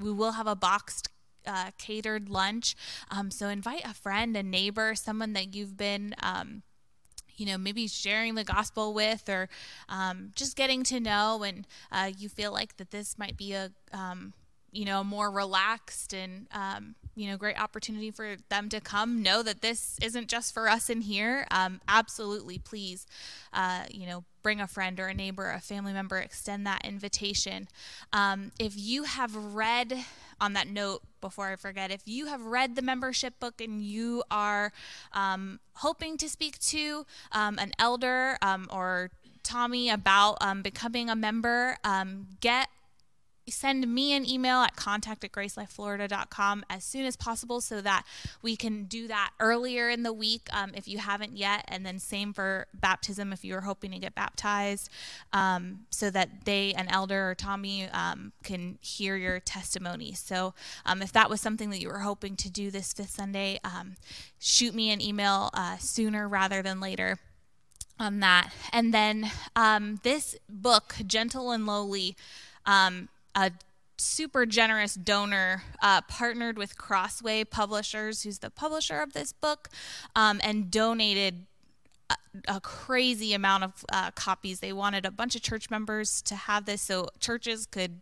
we 0.00 0.12
will 0.12 0.32
have 0.32 0.46
a 0.46 0.56
boxed 0.56 1.08
uh, 1.46 1.70
catered 1.78 2.28
lunch. 2.28 2.74
so 3.30 3.48
invite 3.48 3.84
a 3.84 3.94
friend, 3.94 4.36
a 4.36 4.42
neighbor, 4.42 4.94
someone 4.94 5.32
that 5.32 5.54
you've 5.54 5.76
been 5.76 6.14
you 7.38 7.46
know, 7.46 7.56
maybe 7.56 7.86
sharing 7.86 8.34
the 8.34 8.44
gospel 8.44 8.92
with 8.92 9.28
or 9.28 9.48
um, 9.88 10.32
just 10.34 10.56
getting 10.56 10.82
to 10.84 11.00
know, 11.00 11.42
and 11.42 11.66
uh, 11.90 12.10
you 12.18 12.28
feel 12.28 12.52
like 12.52 12.76
that 12.76 12.90
this 12.90 13.18
might 13.18 13.36
be 13.36 13.52
a, 13.52 13.70
um, 13.92 14.34
you 14.70 14.84
know, 14.84 15.02
more 15.02 15.30
relaxed 15.30 16.12
and, 16.12 16.46
um, 16.52 16.94
you 17.14 17.30
know, 17.30 17.36
great 17.38 17.58
opportunity 17.58 18.10
for 18.10 18.36
them 18.50 18.68
to 18.68 18.80
come 18.80 19.22
know 19.22 19.42
that 19.42 19.62
this 19.62 19.98
isn't 20.02 20.28
just 20.28 20.52
for 20.52 20.68
us 20.68 20.90
in 20.90 21.00
here. 21.00 21.46
Um, 21.50 21.80
absolutely, 21.88 22.58
please, 22.58 23.06
uh, 23.52 23.84
you 23.90 24.06
know, 24.06 24.24
bring 24.42 24.60
a 24.60 24.66
friend 24.66 25.00
or 25.00 25.06
a 25.06 25.14
neighbor, 25.14 25.50
a 25.50 25.60
family 25.60 25.92
member, 25.92 26.18
extend 26.18 26.66
that 26.66 26.84
invitation. 26.84 27.68
Um, 28.12 28.52
if 28.58 28.74
you 28.76 29.04
have 29.04 29.34
read, 29.34 30.04
on 30.40 30.52
that 30.54 30.68
note, 30.68 31.02
before 31.20 31.48
I 31.48 31.56
forget, 31.56 31.90
if 31.90 32.02
you 32.06 32.26
have 32.26 32.44
read 32.44 32.76
the 32.76 32.82
membership 32.82 33.38
book 33.40 33.60
and 33.60 33.82
you 33.82 34.22
are 34.30 34.72
um, 35.12 35.60
hoping 35.74 36.16
to 36.18 36.28
speak 36.28 36.58
to 36.60 37.06
um, 37.32 37.58
an 37.58 37.72
elder 37.78 38.38
um, 38.42 38.68
or 38.70 39.10
Tommy 39.42 39.88
about 39.88 40.36
um, 40.40 40.62
becoming 40.62 41.08
a 41.08 41.16
member, 41.16 41.78
um, 41.82 42.28
get 42.40 42.68
send 43.50 43.86
me 43.92 44.12
an 44.12 44.28
email 44.28 44.58
at 44.58 44.76
contact 44.76 45.24
at 45.24 45.32
gracelifeflorida.com 45.32 46.64
as 46.68 46.84
soon 46.84 47.04
as 47.04 47.16
possible 47.16 47.60
so 47.60 47.80
that 47.80 48.04
we 48.42 48.56
can 48.56 48.84
do 48.84 49.08
that 49.08 49.30
earlier 49.40 49.88
in 49.88 50.02
the 50.02 50.12
week 50.12 50.48
um, 50.52 50.72
if 50.74 50.88
you 50.88 50.98
haven't 50.98 51.36
yet. 51.36 51.64
And 51.68 51.84
then 51.84 51.98
same 51.98 52.32
for 52.32 52.66
baptism 52.74 53.32
if 53.32 53.44
you're 53.44 53.62
hoping 53.62 53.90
to 53.92 53.98
get 53.98 54.14
baptized 54.14 54.90
um, 55.32 55.80
so 55.90 56.10
that 56.10 56.44
they, 56.44 56.74
an 56.74 56.88
elder 56.88 57.30
or 57.30 57.34
Tommy, 57.34 57.88
um, 57.88 58.32
can 58.42 58.78
hear 58.80 59.16
your 59.16 59.40
testimony. 59.40 60.12
So 60.12 60.54
um, 60.86 61.02
if 61.02 61.12
that 61.12 61.30
was 61.30 61.40
something 61.40 61.70
that 61.70 61.80
you 61.80 61.88
were 61.88 62.00
hoping 62.00 62.36
to 62.36 62.50
do 62.50 62.70
this 62.70 62.92
fifth 62.92 63.10
Sunday, 63.10 63.58
um, 63.64 63.96
shoot 64.38 64.74
me 64.74 64.90
an 64.90 65.00
email 65.00 65.50
uh, 65.54 65.76
sooner 65.78 66.28
rather 66.28 66.62
than 66.62 66.80
later 66.80 67.18
on 67.98 68.20
that. 68.20 68.52
And 68.72 68.94
then 68.94 69.30
um, 69.56 70.00
this 70.02 70.36
book, 70.48 70.96
Gentle 71.06 71.50
and 71.50 71.66
Lowly, 71.66 72.16
um, 72.66 73.08
a 73.38 73.52
super 73.96 74.46
generous 74.46 74.94
donor 74.94 75.62
uh, 75.80 76.00
partnered 76.02 76.58
with 76.58 76.76
Crossway 76.76 77.44
Publishers, 77.44 78.22
who's 78.22 78.40
the 78.40 78.50
publisher 78.50 79.00
of 79.00 79.12
this 79.12 79.32
book, 79.32 79.68
um, 80.16 80.40
and 80.42 80.70
donated 80.70 81.46
a, 82.10 82.16
a, 82.48 82.60
crazy 82.60 83.34
amount 83.34 83.64
of 83.64 83.84
uh, 83.92 84.10
copies. 84.12 84.60
They 84.60 84.72
wanted 84.72 85.06
a 85.06 85.10
bunch 85.10 85.36
of 85.36 85.42
church 85.42 85.70
members 85.70 86.20
to 86.22 86.34
have 86.34 86.64
this 86.64 86.82
so 86.82 87.08
churches 87.20 87.66
could 87.66 88.00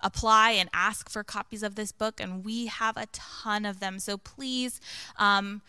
apply 0.00 0.52
and 0.52 0.68
ask 0.72 1.08
for 1.08 1.24
copies 1.24 1.62
of 1.62 1.74
this 1.74 1.90
book, 1.90 2.20
and 2.20 2.44
we 2.44 2.66
have 2.66 2.96
a 2.96 3.06
ton 3.12 3.64
of 3.64 3.80
them. 3.80 3.98
So 3.98 4.16
please, 4.16 4.80
um, 5.18 5.62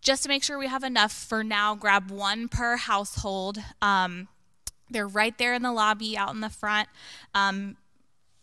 just 0.00 0.22
to 0.22 0.28
make 0.28 0.44
sure 0.44 0.58
we 0.58 0.68
have 0.68 0.84
enough 0.84 1.12
for 1.12 1.42
now, 1.42 1.74
grab 1.74 2.10
one 2.10 2.48
per 2.48 2.76
household. 2.76 3.58
Um, 3.82 4.28
they're 4.88 5.08
right 5.08 5.36
there 5.38 5.54
in 5.54 5.62
the 5.62 5.72
lobby 5.72 6.16
out 6.16 6.34
in 6.34 6.40
the 6.40 6.50
front. 6.50 6.88
Um, 7.34 7.76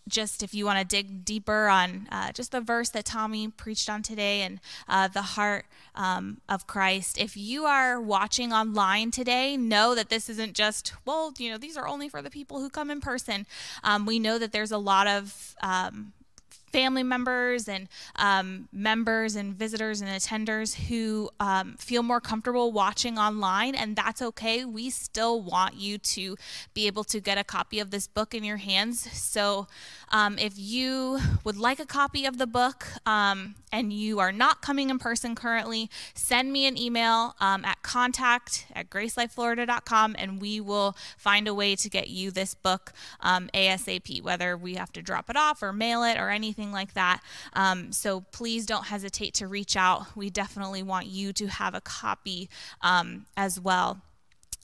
just 0.08 0.44
if 0.44 0.54
you 0.54 0.66
want 0.66 0.80
to 0.80 0.86
dig 0.86 1.26
deeper 1.26 1.68
on 1.68 2.08
uh, 2.12 2.32
just 2.32 2.52
the 2.52 2.62
verse 2.62 2.90
that 2.90 3.06
Tommy 3.06 3.48
preached 3.50 3.90
on 3.90 4.02
today 4.02 4.42
and 4.42 4.60
uh, 4.88 5.08
the 5.08 5.22
heart 5.22 5.66
um, 5.96 6.42
of 6.48 6.68
Christ. 6.68 7.18
If 7.18 7.36
you 7.36 7.66
are 7.66 8.00
watching 8.00 8.54
online 8.54 9.12
today, 9.12 9.58
know 9.58 9.96
that 9.96 10.10
this 10.10 10.30
isn't 10.30 10.54
just, 10.54 10.94
well, 11.06 11.34
you 11.38 11.52
know, 11.52 11.58
these 11.58 11.78
are 11.78 11.88
only 11.88 12.10
for 12.10 12.22
the 12.22 12.30
people 12.30 12.60
who 12.60 12.70
come 12.70 12.90
in 12.92 13.02
person. 13.02 13.46
Um, 13.84 14.06
we 14.06 14.20
know 14.20 14.38
that 14.38 14.52
there's 14.52 14.72
a 14.72 14.78
lot 14.78 15.08
of 15.08 15.56
um, 15.62 16.14
family 16.72 17.04
members 17.04 17.68
and 17.68 17.88
um, 18.16 18.68
members 18.72 19.36
and 19.36 19.56
visitors 19.56 20.02
and 20.02 20.10
attenders 20.10 20.88
who 20.88 21.30
um, 21.40 21.76
feel 21.78 22.04
more 22.04 22.22
comfortable 22.22 22.72
watching 22.72 23.18
online, 23.18 23.76
and 23.76 23.96
that's 23.96 24.22
okay. 24.22 24.66
We 24.66 24.90
still 24.90 25.42
want 25.42 25.76
you 25.76 25.98
to 25.98 26.36
be 26.74 26.88
able 26.88 27.04
to 27.06 27.20
get 27.20 27.38
a 27.38 27.44
copy 27.44 27.80
of 27.80 27.92
this 27.92 28.08
book 28.08 28.34
in 28.34 28.44
your 28.44 28.58
hands. 28.58 29.12
So, 29.12 29.68
um, 30.10 30.38
if 30.40 30.54
you 30.56 31.20
would 31.44 31.58
like 31.58 31.80
a 31.80 31.86
copy 31.86 32.26
of 32.26 32.38
the 32.38 32.48
book 32.48 32.88
um, 33.06 33.56
and 33.72 33.92
you 33.92 34.20
are 34.20 34.32
not 34.32 34.62
coming 34.62 34.90
in 34.90 35.00
person 35.00 35.36
currently, 35.36 35.90
send 36.14 36.54
me 36.54 36.66
an 36.66 36.78
email 36.78 37.36
um, 37.42 37.66
at 37.66 37.82
contact 37.82 38.68
at 38.74 38.90
gracelifeflorida.com 38.90 40.16
and 40.18 40.42
we 40.42 40.62
will 40.62 40.96
find 41.18 41.48
a 41.48 41.54
way 41.54 41.76
to 41.76 41.90
get 41.90 42.08
you 42.08 42.32
this 42.32 42.54
book 42.54 42.94
um, 43.20 43.50
ASAP, 43.54 44.22
whether 44.22 44.56
we 44.56 44.76
have 44.76 44.94
to 44.94 45.02
drop 45.02 45.30
it 45.30 45.36
off 45.36 45.62
or 45.62 45.74
mail 45.74 46.04
it 46.04 46.18
or 46.18 46.30
anything 46.30 46.57
anything 46.58 46.74
like 46.74 46.94
that. 46.94 47.22
Um, 47.54 47.92
so 47.92 48.22
please 48.32 48.66
don't 48.66 48.86
hesitate 48.86 49.34
to 49.36 49.48
reach 49.48 49.76
out. 49.76 50.16
We 50.16 50.30
definitely 50.30 50.84
want 50.84 51.08
you 51.08 51.34
to 51.34 51.48
have 51.48 51.74
a 51.74 51.82
copy 51.82 52.50
um, 52.82 53.26
as 53.36 53.60
well. 53.60 54.02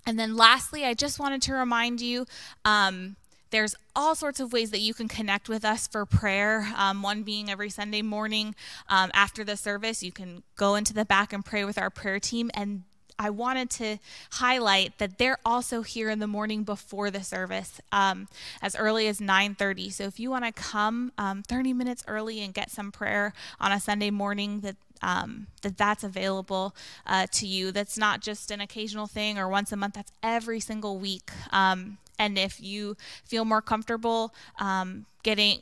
And 0.05 0.19
then 0.19 0.35
lastly, 0.35 0.85
I 0.85 0.93
just 0.93 1.19
wanted 1.19 1.41
to 1.43 1.53
remind 1.53 2.01
you. 2.01 2.25
Um, 2.65 3.15
there's 3.51 3.75
all 3.95 4.15
sorts 4.15 4.39
of 4.39 4.51
ways 4.51 4.71
that 4.71 4.79
you 4.79 4.95
can 4.95 5.07
connect 5.07 5.47
with 5.47 5.63
us 5.63 5.87
for 5.87 6.07
prayer. 6.07 6.67
Um, 6.75 7.03
one 7.03 7.21
being 7.21 7.51
every 7.51 7.69
Sunday 7.69 8.01
morning 8.01 8.55
um, 8.89 9.11
after 9.13 9.43
the 9.43 9.55
service, 9.55 10.01
you 10.01 10.11
can 10.11 10.41
go 10.55 10.73
into 10.73 10.91
the 10.91 11.05
back 11.05 11.31
and 11.31 11.45
pray 11.45 11.63
with 11.63 11.77
our 11.77 11.91
prayer 11.91 12.19
team. 12.19 12.49
And 12.55 12.83
I 13.19 13.29
wanted 13.29 13.69
to 13.71 13.97
highlight 14.31 14.97
that 14.97 15.17
they're 15.17 15.37
also 15.45 15.81
here 15.81 16.09
in 16.09 16.19
the 16.19 16.27
morning 16.27 16.63
before 16.63 17.11
the 17.11 17.23
service, 17.23 17.79
um, 17.91 18.27
as 18.61 18.75
early 18.75 19.07
as 19.07 19.19
9:30. 19.19 19.91
So 19.91 20.03
if 20.03 20.19
you 20.19 20.29
want 20.29 20.45
to 20.45 20.51
come 20.51 21.11
um, 21.17 21.43
30 21.43 21.73
minutes 21.73 22.03
early 22.07 22.41
and 22.41 22.53
get 22.53 22.71
some 22.71 22.91
prayer 22.91 23.33
on 23.59 23.71
a 23.71 23.79
Sunday 23.79 24.11
morning, 24.11 24.61
that 24.61 24.75
um, 25.03 25.47
that 25.61 25.77
that's 25.77 26.03
available 26.03 26.73
uh, 27.05 27.27
to 27.33 27.45
you. 27.45 27.71
That's 27.71 27.97
not 27.97 28.21
just 28.21 28.49
an 28.51 28.61
occasional 28.61 29.05
thing 29.05 29.37
or 29.37 29.49
once 29.49 29.71
a 29.71 29.75
month. 29.75 29.95
That's 29.95 30.11
every 30.23 30.59
single 30.59 30.97
week. 30.97 31.29
Um, 31.51 31.97
and 32.17 32.37
if 32.37 32.61
you 32.61 32.95
feel 33.25 33.43
more 33.43 33.61
comfortable 33.61 34.33
um, 34.59 35.05
getting 35.23 35.61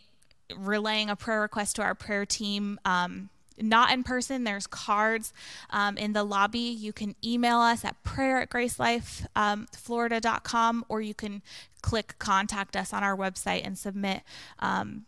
relaying 0.56 1.10
a 1.10 1.16
prayer 1.16 1.42
request 1.42 1.78
to 1.78 1.82
our 1.82 1.96
prayer 1.96 2.26
team 2.26 2.80
um, 2.86 3.30
not 3.62 3.92
in 3.92 4.04
person, 4.04 4.44
there's 4.44 4.68
cards 4.68 5.34
um, 5.70 5.98
in 5.98 6.12
the 6.14 6.24
lobby. 6.24 6.60
You 6.60 6.94
can 6.94 7.16
email 7.24 7.60
us 7.60 7.86
at 7.86 8.02
prayer 8.04 8.42
at 8.42 8.50
gracelifeflorida.com 8.50 10.76
um, 10.76 10.86
or 10.90 11.02
you 11.02 11.14
can 11.14 11.42
click 11.82 12.16
contact 12.20 12.76
us 12.76 12.94
on 12.94 13.04
our 13.04 13.18
website 13.18 13.66
and 13.66 13.78
submit 13.78 14.22
um, 14.60 15.06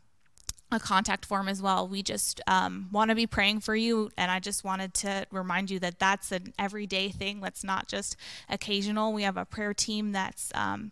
a 0.72 0.80
contact 0.80 1.26
form 1.26 1.48
as 1.48 1.62
well. 1.62 1.88
We 1.88 2.04
just 2.04 2.42
um, 2.48 2.90
want 2.92 3.10
to 3.10 3.16
be 3.16 3.28
praying 3.28 3.62
for 3.62 3.76
you, 3.76 4.12
and 4.18 4.32
I 4.32 4.40
just 4.40 4.64
wanted 4.64 4.94
to 4.96 5.26
remind 5.32 5.70
you 5.70 5.80
that 5.80 6.00
that's 6.00 6.32
an 6.32 6.54
everyday 6.58 7.10
thing. 7.10 7.42
That's 7.42 7.64
not 7.64 7.88
just 7.88 8.16
occasional. 8.50 9.14
We 9.14 9.24
have 9.24 9.38
a 9.38 9.46
prayer 9.46 9.74
team 9.74 10.12
that's, 10.12 10.52
um, 10.56 10.92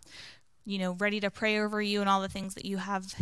you 0.65 0.77
know, 0.77 0.93
ready 0.93 1.19
to 1.19 1.31
pray 1.31 1.59
over 1.59 1.81
you 1.81 2.01
and 2.01 2.09
all 2.09 2.21
the 2.21 2.29
things 2.29 2.53
that 2.55 2.65
you 2.65 2.77
have 2.77 3.15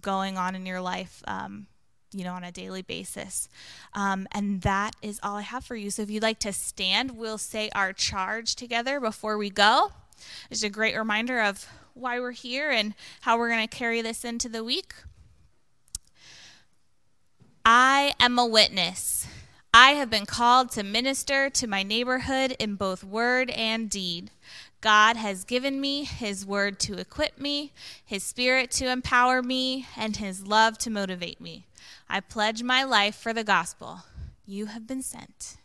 going 0.00 0.36
on 0.36 0.54
in 0.54 0.66
your 0.66 0.80
life. 0.80 1.22
Um, 1.26 1.66
you 2.12 2.24
know, 2.24 2.32
on 2.32 2.44
a 2.44 2.52
daily 2.52 2.82
basis. 2.82 3.48
Um, 3.94 4.26
and 4.32 4.62
that 4.62 4.96
is 5.02 5.20
all 5.22 5.36
I 5.36 5.42
have 5.42 5.64
for 5.64 5.76
you. 5.76 5.90
So 5.90 6.02
if 6.02 6.10
you'd 6.10 6.22
like 6.22 6.38
to 6.40 6.52
stand, 6.52 7.16
we'll 7.16 7.38
say 7.38 7.70
our 7.74 7.92
charge 7.92 8.56
together 8.56 9.00
before 9.00 9.36
we 9.36 9.50
go. 9.50 9.92
It's 10.50 10.62
a 10.62 10.70
great 10.70 10.96
reminder 10.96 11.40
of 11.40 11.66
why 11.94 12.18
we're 12.20 12.32
here 12.32 12.70
and 12.70 12.94
how 13.22 13.38
we're 13.38 13.50
going 13.50 13.66
to 13.66 13.76
carry 13.76 14.00
this 14.02 14.24
into 14.24 14.48
the 14.48 14.64
week. 14.64 14.94
I 17.64 18.14
am 18.18 18.38
a 18.38 18.46
witness. 18.46 19.26
I 19.74 19.90
have 19.90 20.08
been 20.08 20.24
called 20.24 20.70
to 20.72 20.82
minister 20.82 21.50
to 21.50 21.66
my 21.66 21.82
neighborhood 21.82 22.56
in 22.58 22.76
both 22.76 23.04
word 23.04 23.50
and 23.50 23.90
deed. 23.90 24.30
God 24.80 25.16
has 25.16 25.44
given 25.44 25.80
me 25.80 26.04
His 26.04 26.46
word 26.46 26.80
to 26.80 26.98
equip 26.98 27.38
me, 27.38 27.72
His 28.04 28.22
spirit 28.22 28.70
to 28.72 28.90
empower 28.90 29.42
me, 29.42 29.86
and 29.96 30.16
His 30.16 30.46
love 30.46 30.78
to 30.78 30.90
motivate 30.90 31.40
me. 31.40 31.67
I 32.08 32.20
pledge 32.20 32.62
my 32.62 32.82
life 32.84 33.14
for 33.14 33.32
the 33.32 33.44
gospel. 33.44 34.00
You 34.46 34.66
have 34.66 34.86
been 34.86 35.02
sent. 35.02 35.57